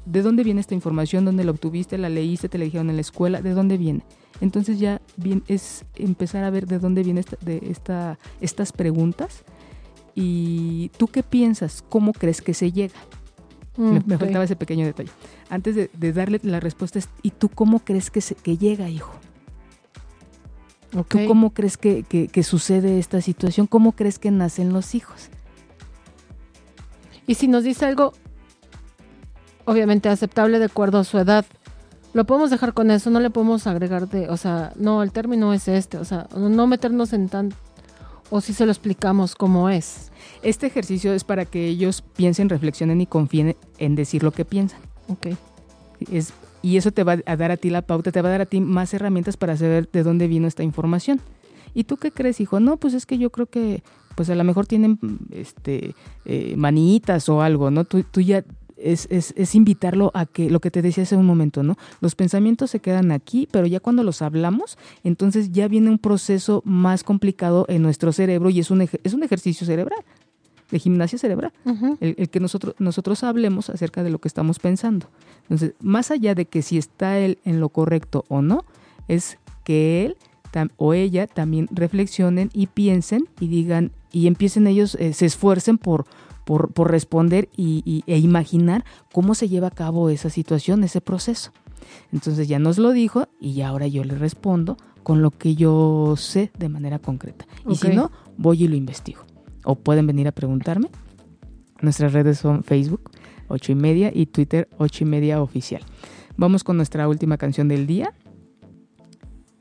¿de 0.05 0.21
dónde 0.21 0.43
viene 0.43 0.61
esta 0.61 0.73
información? 0.73 1.25
¿Dónde 1.25 1.43
la 1.43 1.51
obtuviste? 1.51 1.97
¿La 1.97 2.09
leíste? 2.09 2.49
¿Te 2.49 2.57
la 2.57 2.65
dijeron 2.65 2.89
en 2.89 2.95
la 2.95 3.01
escuela? 3.01 3.41
¿De 3.41 3.51
dónde 3.51 3.77
viene? 3.77 4.03
Entonces 4.41 4.79
ya 4.79 5.01
bien, 5.17 5.43
es 5.47 5.85
empezar 5.95 6.43
a 6.43 6.49
ver 6.49 6.67
de 6.67 6.79
dónde 6.79 7.03
vienen 7.03 7.23
estas 8.41 8.71
preguntas 8.71 9.43
y 10.15 10.89
tú 10.97 11.07
qué 11.07 11.21
piensas, 11.23 11.83
cómo 11.89 12.13
crees 12.13 12.41
que 12.41 12.53
se 12.53 12.71
llega. 12.71 12.95
me, 13.77 13.99
faltaba 14.17 14.45
ese 14.45 14.55
pequeño 14.55 14.85
detalle. 14.85 15.09
Antes 15.49 15.75
de, 15.75 15.91
de 15.93 16.13
darle 16.13 16.39
la 16.43 16.59
respuesta, 16.61 16.97
es, 16.97 17.09
¿y 17.21 17.31
tú 17.31 17.49
cómo 17.49 17.79
crees 17.79 18.09
que, 18.09 18.21
se, 18.21 18.33
que 18.35 18.57
llega, 18.57 18.89
hijo? 18.89 19.11
Ok. 20.97 21.07
¿Tú 21.09 21.19
cómo 21.27 21.53
crees 21.53 21.75
que, 21.77 22.03
que- 22.03 22.29
que 22.29 22.43
sucede 22.43 22.97
esta 22.99 23.19
situación? 23.21 23.67
¿Cómo 23.67 23.91
crees 23.91 24.17
que 24.17 24.31
nacen 24.31 24.71
los 24.71 24.95
hijos? 24.95 25.29
Y 27.27 27.35
si 27.35 27.47
nos 27.49 27.63
dice 27.63 27.85
algo, 27.85 28.13
obviamente 29.65 30.09
aceptable 30.09 30.59
de 30.59 30.65
acuerdo 30.65 30.99
a 30.99 31.03
su 31.03 31.17
edad, 31.17 31.45
lo 32.13 32.23
podemos 32.25 32.49
dejar 32.49 32.73
con 32.73 32.91
eso, 32.91 33.09
no 33.09 33.19
le 33.19 33.29
podemos 33.29 33.67
agregar 33.67 34.07
de, 34.07 34.29
o 34.29 34.37
sea, 34.37 34.71
no, 34.77 35.03
el 35.03 35.11
término 35.11 35.53
es 35.53 35.67
este, 35.67 35.97
o 35.97 36.05
sea, 36.05 36.29
no 36.37 36.65
meternos 36.67 37.11
en 37.11 37.27
tan, 37.27 37.53
o 38.29 38.41
si 38.41 38.53
se 38.53 38.65
lo 38.65 38.71
explicamos 38.71 39.35
cómo 39.35 39.69
es. 39.69 40.11
Este 40.41 40.67
ejercicio 40.67 41.13
es 41.13 41.23
para 41.23 41.45
que 41.45 41.67
ellos 41.67 42.01
piensen, 42.01 42.49
reflexionen 42.49 43.01
y 43.01 43.05
confíen 43.05 43.55
en 43.77 43.95
decir 43.95 44.23
lo 44.23 44.31
que 44.31 44.45
piensan. 44.45 44.79
Ok. 45.07 45.27
Es, 46.11 46.33
y 46.61 46.77
eso 46.77 46.91
te 46.91 47.03
va 47.03 47.17
a 47.25 47.35
dar 47.35 47.51
a 47.51 47.57
ti 47.57 47.69
la 47.69 47.83
pauta, 47.83 48.11
te 48.11 48.21
va 48.21 48.29
a 48.29 48.31
dar 48.31 48.41
a 48.41 48.45
ti 48.45 48.59
más 48.59 48.93
herramientas 48.93 49.37
para 49.37 49.55
saber 49.55 49.89
de 49.91 50.03
dónde 50.03 50.27
vino 50.27 50.47
esta 50.47 50.63
información. 50.63 51.21
¿Y 51.73 51.83
tú 51.83 51.97
qué 51.97 52.11
crees, 52.11 52.39
hijo? 52.39 52.59
No, 52.59 52.77
pues 52.77 52.93
es 52.93 53.05
que 53.05 53.17
yo 53.17 53.29
creo 53.29 53.47
que, 53.47 53.83
pues 54.15 54.29
a 54.29 54.35
lo 54.35 54.43
mejor 54.43 54.65
tienen 54.65 54.97
este, 55.31 55.93
eh, 56.23 56.55
manitas 56.57 57.27
o 57.29 57.41
algo, 57.41 57.69
¿no? 57.69 57.83
Tú, 57.83 58.03
tú 58.03 58.21
ya 58.21 58.43
es, 58.77 59.07
es, 59.09 59.33
es 59.37 59.55
invitarlo 59.55 60.11
a 60.13 60.25
que, 60.25 60.49
lo 60.49 60.59
que 60.59 60.71
te 60.71 60.81
decía 60.81 61.03
hace 61.03 61.15
un 61.15 61.25
momento, 61.25 61.63
¿no? 61.63 61.77
Los 62.01 62.15
pensamientos 62.15 62.71
se 62.71 62.79
quedan 62.79 63.11
aquí, 63.11 63.47
pero 63.51 63.67
ya 63.67 63.79
cuando 63.79 64.03
los 64.03 64.21
hablamos, 64.21 64.77
entonces 65.03 65.51
ya 65.51 65.67
viene 65.67 65.89
un 65.89 65.99
proceso 65.99 66.61
más 66.65 67.03
complicado 67.03 67.65
en 67.69 67.81
nuestro 67.81 68.11
cerebro 68.11 68.49
y 68.49 68.59
es 68.59 68.71
un, 68.71 68.81
es 68.81 69.13
un 69.13 69.23
ejercicio 69.23 69.65
cerebral, 69.65 69.99
de 70.71 70.79
gimnasia 70.79 71.19
cerebral 71.19 71.53
el, 72.01 72.15
el 72.17 72.29
que 72.29 72.39
nosotros, 72.39 72.73
nosotros 72.79 73.23
hablemos 73.23 73.69
acerca 73.69 74.01
de 74.01 74.09
lo 74.09 74.17
que 74.17 74.27
estamos 74.27 74.57
pensando. 74.57 75.07
Entonces, 75.43 75.73
más 75.79 76.09
allá 76.09 76.33
de 76.33 76.45
que 76.45 76.63
si 76.63 76.79
está 76.79 77.19
él 77.19 77.37
en 77.45 77.59
lo 77.59 77.69
correcto 77.69 78.25
o 78.29 78.41
no, 78.41 78.65
es 79.07 79.37
que 79.63 80.05
él 80.05 80.17
tam- 80.51 80.71
o 80.77 80.95
ella 80.95 81.27
también 81.27 81.67
reflexionen 81.71 82.49
y 82.51 82.65
piensen 82.65 83.29
y 83.39 83.47
digan, 83.47 83.91
y 84.11 84.25
empiecen 84.25 84.65
ellos, 84.65 84.95
eh, 84.99 85.13
se 85.13 85.27
esfuercen 85.27 85.77
por, 85.77 86.05
por, 86.45 86.71
por 86.73 86.89
responder 86.91 87.49
y, 87.57 87.81
y- 87.85 88.03
e 88.11 88.17
imaginar 88.19 88.85
cómo 89.11 89.35
se 89.35 89.49
lleva 89.49 89.67
a 89.67 89.71
cabo 89.71 90.09
esa 90.09 90.29
situación, 90.29 90.83
ese 90.83 91.01
proceso. 91.01 91.51
Entonces 92.13 92.47
ya 92.47 92.59
nos 92.59 92.77
lo 92.77 92.91
dijo 92.91 93.27
y 93.39 93.61
ahora 93.61 93.87
yo 93.87 94.03
le 94.03 94.15
respondo 94.15 94.77
con 95.03 95.21
lo 95.21 95.29
que 95.31 95.55
yo 95.55 96.15
sé 96.17 96.51
de 96.57 96.69
manera 96.69 96.97
concreta. 96.99 97.45
Y 97.67 97.73
Ok. 97.73 97.75
si 97.77 97.87
no, 97.89 98.11
voy 98.37 98.63
y 98.63 98.67
lo 98.67 98.75
investigo. 98.75 99.21
O 99.65 99.75
pueden 99.75 100.07
venir 100.07 100.27
a 100.27 100.31
preguntarme. 100.31 100.89
Nuestras 101.81 102.13
redes 102.13 102.39
son 102.39 102.63
Facebook, 102.63 103.11
8 103.49 103.71
y 103.73 103.75
media, 103.75 104.11
y 104.13 104.25
Twitter, 104.27 104.67
8 104.77 105.03
y 105.03 105.07
media 105.07 105.41
oficial. 105.41 105.83
Vamos 106.37 106.63
con 106.63 106.77
nuestra 106.77 107.07
última 107.07 107.37
canción 107.37 107.67
del 107.67 107.85
día. 107.85 108.13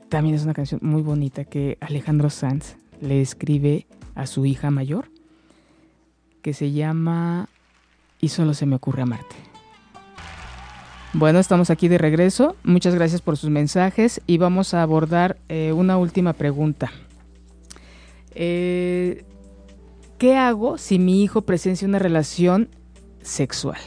También 0.09 0.35
es 0.35 0.43
una 0.43 0.53
canción 0.53 0.79
muy 0.83 1.01
bonita 1.01 1.45
que 1.45 1.77
Alejandro 1.81 2.29
Sanz 2.29 2.75
le 3.01 3.21
escribe 3.21 3.87
a 4.13 4.27
su 4.27 4.45
hija 4.45 4.71
mayor, 4.71 5.09
que 6.45 6.53
se 6.53 6.71
llama 6.71 7.49
Y 8.21 8.29
solo 8.29 8.53
se 8.53 8.67
me 8.67 8.75
ocurre 8.75 9.01
amarte. 9.01 9.35
Bueno, 11.13 11.39
estamos 11.39 11.71
aquí 11.71 11.87
de 11.87 11.97
regreso. 11.97 12.55
Muchas 12.63 12.93
gracias 12.93 13.19
por 13.19 13.35
sus 13.35 13.49
mensajes 13.49 14.21
y 14.27 14.37
vamos 14.37 14.75
a 14.75 14.83
abordar 14.83 15.37
eh, 15.49 15.73
una 15.73 15.97
última 15.97 16.33
pregunta. 16.33 16.91
Eh, 18.35 19.25
¿Qué 20.19 20.37
hago 20.37 20.77
si 20.77 20.99
mi 20.99 21.23
hijo 21.23 21.41
presencia 21.41 21.87
una 21.87 21.97
relación 21.97 22.69
sexual? 23.23 23.79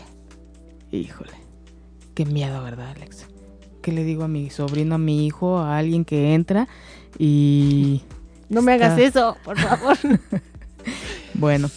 Híjole, 0.91 1.35
qué 2.15 2.27
miedo, 2.27 2.61
¿verdad, 2.65 2.91
Alex? 2.97 3.29
¿Qué 3.83 3.93
le 3.93 4.03
digo 4.03 4.25
a 4.25 4.29
mi 4.29 4.51
sobrino, 4.51 4.97
a 4.97 4.99
mi 4.99 5.29
hijo, 5.29 5.59
a 5.59 5.79
alguien 5.79 6.05
que 6.05 6.35
entra 6.35 6.67
y... 7.21 8.03
No 8.49 8.63
me 8.63 8.73
hagas 8.73 8.99
eso, 8.99 9.37
por 9.45 9.57
favor. 9.57 9.97
Bueno, 11.35 11.71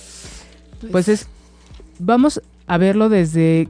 pues 0.91 1.07
es, 1.07 1.27
vamos 1.99 2.41
a 2.67 2.77
verlo 2.77 3.09
desde 3.09 3.67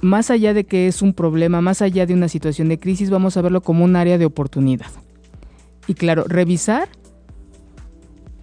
más 0.00 0.30
allá 0.30 0.54
de 0.54 0.64
que 0.64 0.86
es 0.86 1.02
un 1.02 1.14
problema, 1.14 1.60
más 1.60 1.82
allá 1.82 2.06
de 2.06 2.14
una 2.14 2.28
situación 2.28 2.68
de 2.68 2.78
crisis, 2.78 3.10
vamos 3.10 3.36
a 3.36 3.42
verlo 3.42 3.62
como 3.62 3.84
un 3.84 3.96
área 3.96 4.18
de 4.18 4.26
oportunidad. 4.26 4.90
Y 5.86 5.94
claro, 5.94 6.24
revisar 6.26 6.88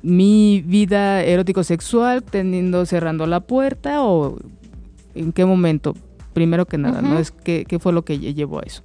mi 0.02 0.64
vida 0.66 1.24
erótico-sexual 1.24 2.24
teniendo, 2.24 2.86
cerrando 2.86 3.28
la 3.28 3.42
puerta 3.42 4.04
o 4.04 4.40
en 5.14 5.32
qué 5.32 5.46
momento, 5.46 5.96
primero 6.34 6.66
que 6.66 6.78
nada, 6.78 7.02
¿no? 7.02 7.20
Es 7.20 7.32
qué, 7.32 7.66
qué 7.68 7.78
fue 7.78 7.94
lo 7.94 8.04
que 8.04 8.20
lle- 8.20 8.34
llevó 8.34 8.60
a 8.60 8.64
eso. 8.64 8.82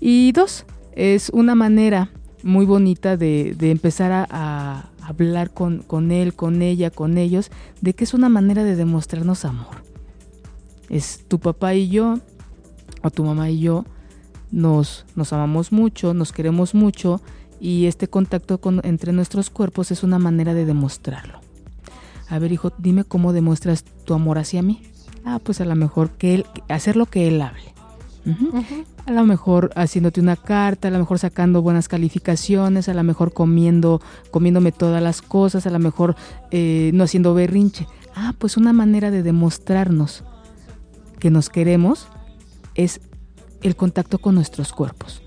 Y 0.00 0.32
dos, 0.32 0.66
es 0.94 1.30
una 1.30 1.54
manera 1.54 2.10
muy 2.42 2.66
bonita 2.66 3.16
de, 3.16 3.54
de 3.56 3.70
empezar 3.70 4.12
a, 4.12 4.26
a 4.30 4.89
hablar 5.10 5.50
con, 5.50 5.82
con 5.82 6.12
él, 6.12 6.34
con 6.34 6.62
ella, 6.62 6.90
con 6.90 7.18
ellos, 7.18 7.50
de 7.80 7.94
que 7.94 8.04
es 8.04 8.14
una 8.14 8.28
manera 8.28 8.62
de 8.62 8.76
demostrarnos 8.76 9.44
amor. 9.44 9.82
Es 10.88 11.24
tu 11.26 11.40
papá 11.40 11.74
y 11.74 11.88
yo, 11.88 12.18
o 13.02 13.10
tu 13.10 13.24
mamá 13.24 13.50
y 13.50 13.60
yo, 13.60 13.84
nos, 14.52 15.04
nos 15.16 15.32
amamos 15.32 15.72
mucho, 15.72 16.14
nos 16.14 16.32
queremos 16.32 16.74
mucho, 16.74 17.20
y 17.60 17.86
este 17.86 18.08
contacto 18.08 18.60
con, 18.60 18.80
entre 18.84 19.12
nuestros 19.12 19.50
cuerpos 19.50 19.90
es 19.90 20.02
una 20.02 20.18
manera 20.18 20.54
de 20.54 20.64
demostrarlo. 20.64 21.40
A 22.28 22.38
ver, 22.38 22.52
hijo, 22.52 22.72
dime 22.78 23.02
cómo 23.02 23.32
demuestras 23.32 23.84
tu 24.04 24.14
amor 24.14 24.38
hacia 24.38 24.62
mí. 24.62 24.82
Ah, 25.24 25.40
pues 25.42 25.60
a 25.60 25.64
lo 25.64 25.74
mejor 25.74 26.10
que 26.10 26.34
él, 26.34 26.46
hacer 26.68 26.94
lo 26.94 27.06
que 27.06 27.26
él 27.26 27.42
hable. 27.42 27.74
A 29.06 29.12
lo 29.12 29.24
mejor 29.24 29.70
haciéndote 29.74 30.20
una 30.20 30.36
carta, 30.36 30.88
a 30.88 30.90
lo 30.90 30.98
mejor 30.98 31.18
sacando 31.18 31.62
buenas 31.62 31.88
calificaciones, 31.88 32.88
a 32.88 32.94
lo 32.94 33.02
mejor 33.02 33.32
comiendo, 33.32 34.00
comiéndome 34.30 34.72
todas 34.72 35.02
las 35.02 35.22
cosas, 35.22 35.66
a 35.66 35.70
lo 35.70 35.78
mejor 35.78 36.16
eh, 36.50 36.90
no 36.94 37.04
haciendo 37.04 37.32
berrinche. 37.34 37.86
Ah, 38.14 38.34
pues 38.38 38.56
una 38.56 38.72
manera 38.72 39.10
de 39.10 39.22
demostrarnos 39.22 40.24
que 41.18 41.30
nos 41.30 41.48
queremos 41.48 42.08
es 42.74 43.00
el 43.62 43.76
contacto 43.76 44.18
con 44.18 44.34
nuestros 44.34 44.72
cuerpos. 44.72 45.22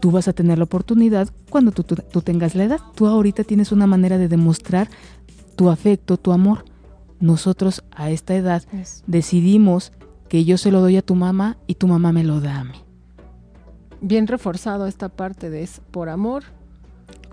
Tú 0.00 0.10
vas 0.10 0.28
a 0.28 0.32
tener 0.32 0.56
la 0.58 0.64
oportunidad 0.64 1.28
cuando 1.50 1.72
tú, 1.72 1.82
tú- 1.84 1.96
tú 1.96 2.22
tengas 2.22 2.54
la 2.54 2.64
edad. 2.64 2.80
Tú 2.94 3.06
ahorita 3.06 3.44
tienes 3.44 3.70
una 3.72 3.86
manera 3.86 4.16
de 4.16 4.28
demostrar 4.28 4.88
tu 5.56 5.68
afecto, 5.68 6.16
tu 6.16 6.32
amor. 6.32 6.64
Nosotros 7.20 7.84
a 7.90 8.10
esta 8.10 8.34
edad 8.34 8.62
decidimos 9.06 9.92
que 10.30 10.44
yo 10.46 10.56
se 10.56 10.70
lo 10.70 10.80
doy 10.80 10.96
a 10.96 11.02
tu 11.02 11.14
mamá 11.16 11.58
y 11.66 11.74
tu 11.74 11.86
mamá 11.88 12.12
me 12.12 12.24
lo 12.24 12.40
da 12.40 12.60
a 12.60 12.64
mí. 12.64 12.78
bien 14.00 14.26
reforzado 14.26 14.86
esta 14.86 15.10
parte 15.10 15.50
de 15.50 15.62
es 15.62 15.82
por 15.90 16.08
amor 16.08 16.44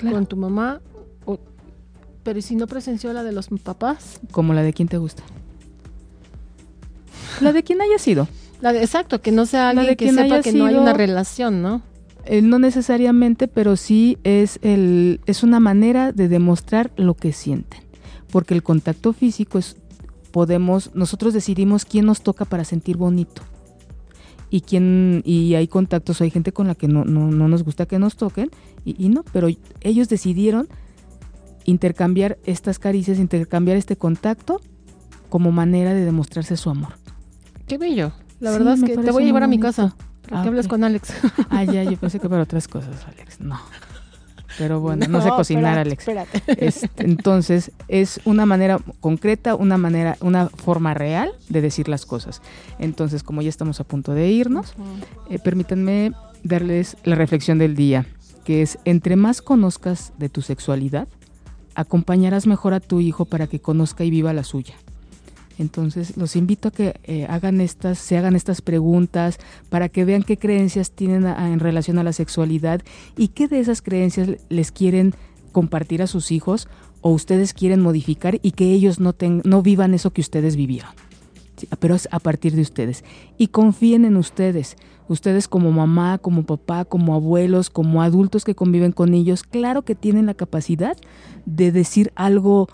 con 0.02 0.26
tu 0.26 0.36
mamá. 0.36 0.82
o- 1.26 1.40
pero 2.24 2.40
¿y 2.40 2.42
si 2.42 2.58
no 2.58 2.68
presenció 2.68 3.14
la 3.14 3.24
de 3.24 3.32
los 3.32 3.48
papás? 3.64 4.20
Como 4.32 4.54
la 4.54 4.64
de 4.64 4.74
quien 4.74 4.90
te 4.90 4.98
gusta. 4.98 5.24
La 7.42 7.54
de 7.54 7.64
quien 7.64 7.82
haya 7.82 7.98
sido. 8.00 8.28
La 8.62 8.74
de, 8.74 8.82
exacto, 8.82 9.22
que 9.22 9.32
no 9.32 9.46
sea 9.46 9.66
La 9.74 9.82
alguien 9.82 9.88
de 9.88 9.96
que 9.96 10.10
sepa 10.10 10.22
haya 10.24 10.42
que 10.42 10.52
no 10.54 10.66
hay 10.66 10.72
sido- 10.74 10.82
una 10.82 10.94
relación, 10.94 11.62
¿no? 11.62 11.82
Eh, 12.26 12.42
no 12.42 12.60
necesariamente, 12.60 13.48
pero 13.48 13.76
sí 13.78 14.18
es, 14.24 14.60
el, 14.62 15.22
es 15.28 15.44
una 15.44 15.60
manera 15.62 16.12
de 16.12 16.28
demostrar 16.28 16.92
lo 16.98 17.14
que 17.14 17.32
sienten. 17.32 17.80
Porque 18.32 18.54
el 18.54 18.64
contacto 18.64 19.14
físico 19.14 19.58
es, 19.60 19.78
podemos, 20.38 20.92
nosotros 20.94 21.34
decidimos 21.34 21.84
quién 21.84 22.06
nos 22.06 22.22
toca 22.22 22.46
para 22.46 22.64
sentir 22.64 22.96
bonito. 22.96 23.42
Y 24.52 24.62
quién, 24.62 25.24
y 25.26 25.56
hay 25.56 25.68
contactos, 25.68 26.22
hay 26.22 26.30
gente 26.30 26.52
con 26.52 26.68
la 26.68 26.76
que 26.76 26.88
no, 26.88 27.06
no, 27.06 27.32
no 27.32 27.48
nos 27.48 27.64
gusta 27.64 27.88
que 27.88 27.98
nos 27.98 28.18
toquen, 28.18 28.52
y, 28.86 29.04
y 29.04 29.10
no, 29.10 29.24
pero 29.34 29.48
ellos 29.82 30.10
decidieron 30.10 30.68
intercambiar 31.66 32.38
estas 32.46 32.78
caricias, 32.78 33.18
intercambiar 33.18 33.78
este 33.78 33.96
contacto 33.96 34.62
como 35.30 35.52
manera 35.52 35.96
de 35.96 36.06
demostrarse 36.06 36.56
su 36.56 36.70
amor. 36.70 36.94
Qué 37.68 37.80
bello. 37.80 38.12
La 38.40 38.52
Sí, 38.52 38.58
verdad 38.60 38.74
es 38.76 38.84
que 38.84 38.96
te 38.96 39.10
voy 39.10 39.24
a 39.24 39.26
llevar 39.26 39.42
a 39.42 39.48
mi 39.48 39.58
bonito. 39.58 39.70
casa 39.70 39.96
para 40.22 40.40
Ah, 40.42 40.44
que 40.44 40.50
hables 40.50 40.68
con 40.68 40.84
Alex. 40.84 41.14
Ah, 41.50 41.64
ya, 41.64 41.84
yo 41.84 41.98
pensé 41.98 42.20
que 42.20 42.30
para 42.30 42.44
otras 42.44 42.68
cosas, 42.68 43.08
Alex. 43.08 43.40
No. 43.42 43.60
Pero 44.58 44.80
bueno, 44.80 45.06
no, 45.08 45.22
sé 45.22 45.30
cocinar, 45.30 45.88
espérate, 45.88 46.20
Alex. 46.20 46.36
Espérate. 46.36 46.66
Este, 46.66 47.04
entonces, 47.04 47.72
es 47.88 48.20
una 48.26 48.46
manera 48.46 48.80
concreta, 49.00 49.56
una 49.56 49.78
manera, 49.78 50.18
una 50.22 50.50
forma 50.50 50.94
real 50.94 51.32
de 51.50 51.62
decir 51.62 51.88
las 51.88 52.06
cosas. 52.06 52.42
Entonces, 52.80 53.24
como 53.24 53.42
ya 53.42 53.50
estamos 53.50 53.80
a 53.80 53.84
punto 53.84 54.14
de 54.14 54.30
irnos, 54.30 54.74
eh, 55.30 55.40
permítanme 55.40 56.12
darles 56.44 56.98
la 57.04 57.16
reflexión 57.16 57.58
del 57.58 57.76
día, 57.76 58.06
que 58.46 58.62
es, 58.62 58.80
entre 58.86 59.16
más 59.16 59.42
conozcas 59.42 60.14
de 60.18 60.30
tu 60.30 60.42
sexualidad, 60.42 61.08
acompañarás 61.76 62.48
mejor 62.48 62.74
a 62.74 62.80
tu 62.80 63.00
hijo 63.00 63.26
para 63.26 63.48
que 63.48 63.60
conozca 63.60 64.04
y 64.04 64.10
viva 64.10 64.34
la 64.34 64.44
suya. 64.44 64.74
Entonces, 65.58 66.18
los 66.18 66.36
invito 66.36 66.68
a 66.68 66.72
que 66.72 67.00
eh, 67.04 67.26
hagan 67.30 67.62
estas, 67.62 67.98
se 67.98 68.18
hagan 68.18 68.36
estas 68.36 68.62
preguntas 68.62 69.40
para 69.70 69.90
que 69.90 70.06
vean 70.06 70.24
qué 70.24 70.38
creencias 70.38 70.92
tienen 70.92 71.26
en 71.26 71.60
relación 71.60 71.98
a 71.98 72.04
la 72.04 72.14
sexualidad 72.14 72.82
y 73.18 73.30
qué 73.30 73.48
de 73.48 73.60
esas 73.60 73.82
creencias 73.82 74.30
les 74.50 74.72
quieren 74.72 75.16
compartir 75.52 76.02
a 76.04 76.08
sus 76.08 76.32
hijos 76.32 76.68
o 77.02 77.10
ustedes 77.10 77.54
quieren 77.54 77.82
modificar 77.82 78.40
y 78.42 78.52
que 78.52 78.72
ellos 78.72 79.00
no, 79.00 79.16
no 79.44 79.62
vivan 79.62 79.94
eso 79.94 80.12
que 80.12 80.22
ustedes 80.22 80.56
vivieron. 80.56 80.92
pero 81.80 81.96
es 81.96 82.08
a 82.12 82.20
partir 82.20 82.54
de 82.54 82.62
ustedes. 82.62 83.04
Y 83.38 83.48
confíen 83.48 84.06
en 84.06 84.18
ustedes. 84.18 84.76
Ustedes 85.08 85.48
como 85.48 85.72
mamá, 85.72 86.18
como 86.18 86.44
papá, 86.44 86.84
como 86.84 87.16
abuelos, 87.16 87.70
como 87.70 88.04
adultos 88.04 88.44
que 88.44 88.56
conviven 88.56 88.92
con 88.92 89.14
ellos, 89.14 89.44
claro 89.44 89.84
que 89.84 89.96
tienen 89.96 90.26
la 90.26 90.34
capacidad 90.34 90.98
de 91.46 91.72
decir 91.72 92.12
algo 92.16 92.68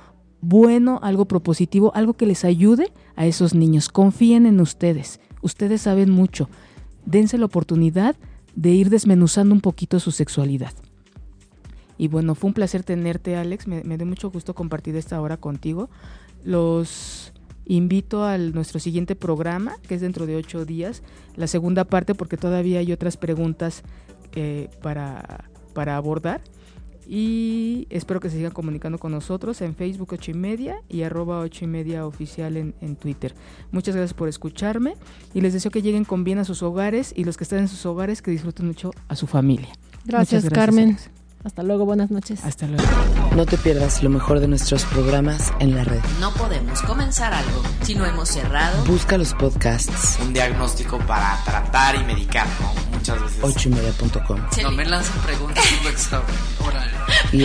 bueno, 0.46 1.00
algo 1.02 1.24
propositivo, 1.24 1.96
algo 1.96 2.16
que 2.16 2.26
les 2.26 2.44
ayude 2.44 2.92
a 3.16 3.26
esos 3.26 3.56
niños. 3.56 3.88
Confíen 3.88 4.46
en 4.46 4.60
ustedes. 4.60 5.22
Ustedes 5.42 5.84
saben 5.84 6.10
mucho. 6.10 6.50
Dense 7.06 7.38
la 7.38 7.46
oportunidad 7.46 8.18
de 8.54 8.72
ir 8.72 8.90
desmenuzando 8.90 9.56
un 9.56 9.62
poquito 9.62 10.02
su 10.02 10.12
sexualidad. 10.12 10.74
Y 11.98 12.10
bueno, 12.10 12.36
fue 12.36 12.50
un 12.50 12.54
placer 12.54 12.84
tenerte, 12.84 13.38
Alex. 13.38 13.68
Me, 13.68 13.98
dio 13.98 14.06
mucho 14.06 14.32
gusto 14.32 14.54
compartir 14.54 14.98
esta 14.98 15.22
hora 15.22 15.38
contigo. 15.38 15.90
Los 16.44 17.32
invito 17.66 18.26
a 18.26 18.38
nuestro 18.38 18.82
siguiente 18.82 19.16
programa, 19.16 19.78
que 19.88 19.96
es 19.96 20.02
dentro 20.02 20.26
de 20.26 20.36
ocho 20.36 20.66
días, 20.66 21.04
la 21.38 21.48
segunda 21.48 21.86
parte, 21.86 22.16
porque 22.16 22.36
todavía 22.36 22.80
hay 22.80 22.92
otras 22.92 23.16
preguntas 23.16 23.84
eh, 24.36 24.70
para, 24.82 25.46
para 25.74 25.96
abordar. 25.96 26.42
Y 27.08 27.88
espero 27.90 28.20
que 28.20 28.30
se 28.30 28.38
sigan 28.38 28.52
comunicando 28.52 28.98
con 28.98 29.12
nosotros 29.12 29.62
en 29.62 29.76
Facebook 29.76 30.10
8 30.14 30.32
y 30.32 30.34
media 30.34 30.82
y 30.90 31.04
arroba 31.04 31.40
8 31.40 31.66
y 31.66 31.68
media 31.68 32.06
oficial 32.06 32.58
en, 32.58 32.74
en, 32.82 32.96
Twitter. 32.96 33.34
Muchas 33.72 33.96
gracias 33.96 34.14
por 34.14 34.30
escucharme 34.30 34.96
y 35.34 35.42
les 35.42 35.54
deseo 35.54 35.72
que 35.72 35.82
lleguen 35.82 36.06
con 36.06 36.24
bien 36.24 36.40
a 36.40 36.46
sus 36.46 36.64
hogares 36.64 37.14
y 37.16 37.24
los 37.24 37.38
que 37.38 37.44
están 37.44 37.60
en 37.60 37.68
sus 37.68 37.86
hogares 37.86 38.22
que 38.22 38.32
disfruten 38.32 38.68
mucho 38.68 38.92
a 39.08 39.16
su 39.16 39.28
familia. 39.28 39.74
Gracias, 40.06 40.50
Carmen. 40.50 40.98
Hasta 41.44 41.62
luego, 41.62 41.86
buenas 41.86 42.10
noches. 42.10 42.44
Hasta 42.46 42.68
luego. 42.68 42.84
No 43.36 43.46
te 43.46 43.58
pierdas 43.58 44.02
lo 44.02 44.10
mejor 44.10 44.40
de 44.40 44.48
nuestros 44.48 44.86
programas 44.86 45.52
en 45.60 45.76
la 45.76 45.84
red. 45.84 46.00
No 46.22 46.32
podemos 46.34 46.82
comenzar 46.84 47.34
algo 47.34 47.62
si 47.82 47.96
no 47.96 48.06
hemos 48.06 48.30
cerrado. 48.30 48.86
Busca 48.86 49.18
los 49.18 49.34
podcasts. 49.34 50.18
Un 50.22 50.32
diagnóstico 50.32 51.00
para 51.00 51.38
tratar 51.44 51.96
y 51.96 52.06
medicar, 52.06 52.48
¿no? 52.62 52.74
Muchas 52.98 53.22
veces. 53.22 53.40
Ocho 53.42 53.70
y 53.70 53.74
media 53.74 53.92
No 54.62 54.72
me 54.72 54.86
lancen 54.86 55.22
preguntas, 55.22 55.66
y 57.34 57.44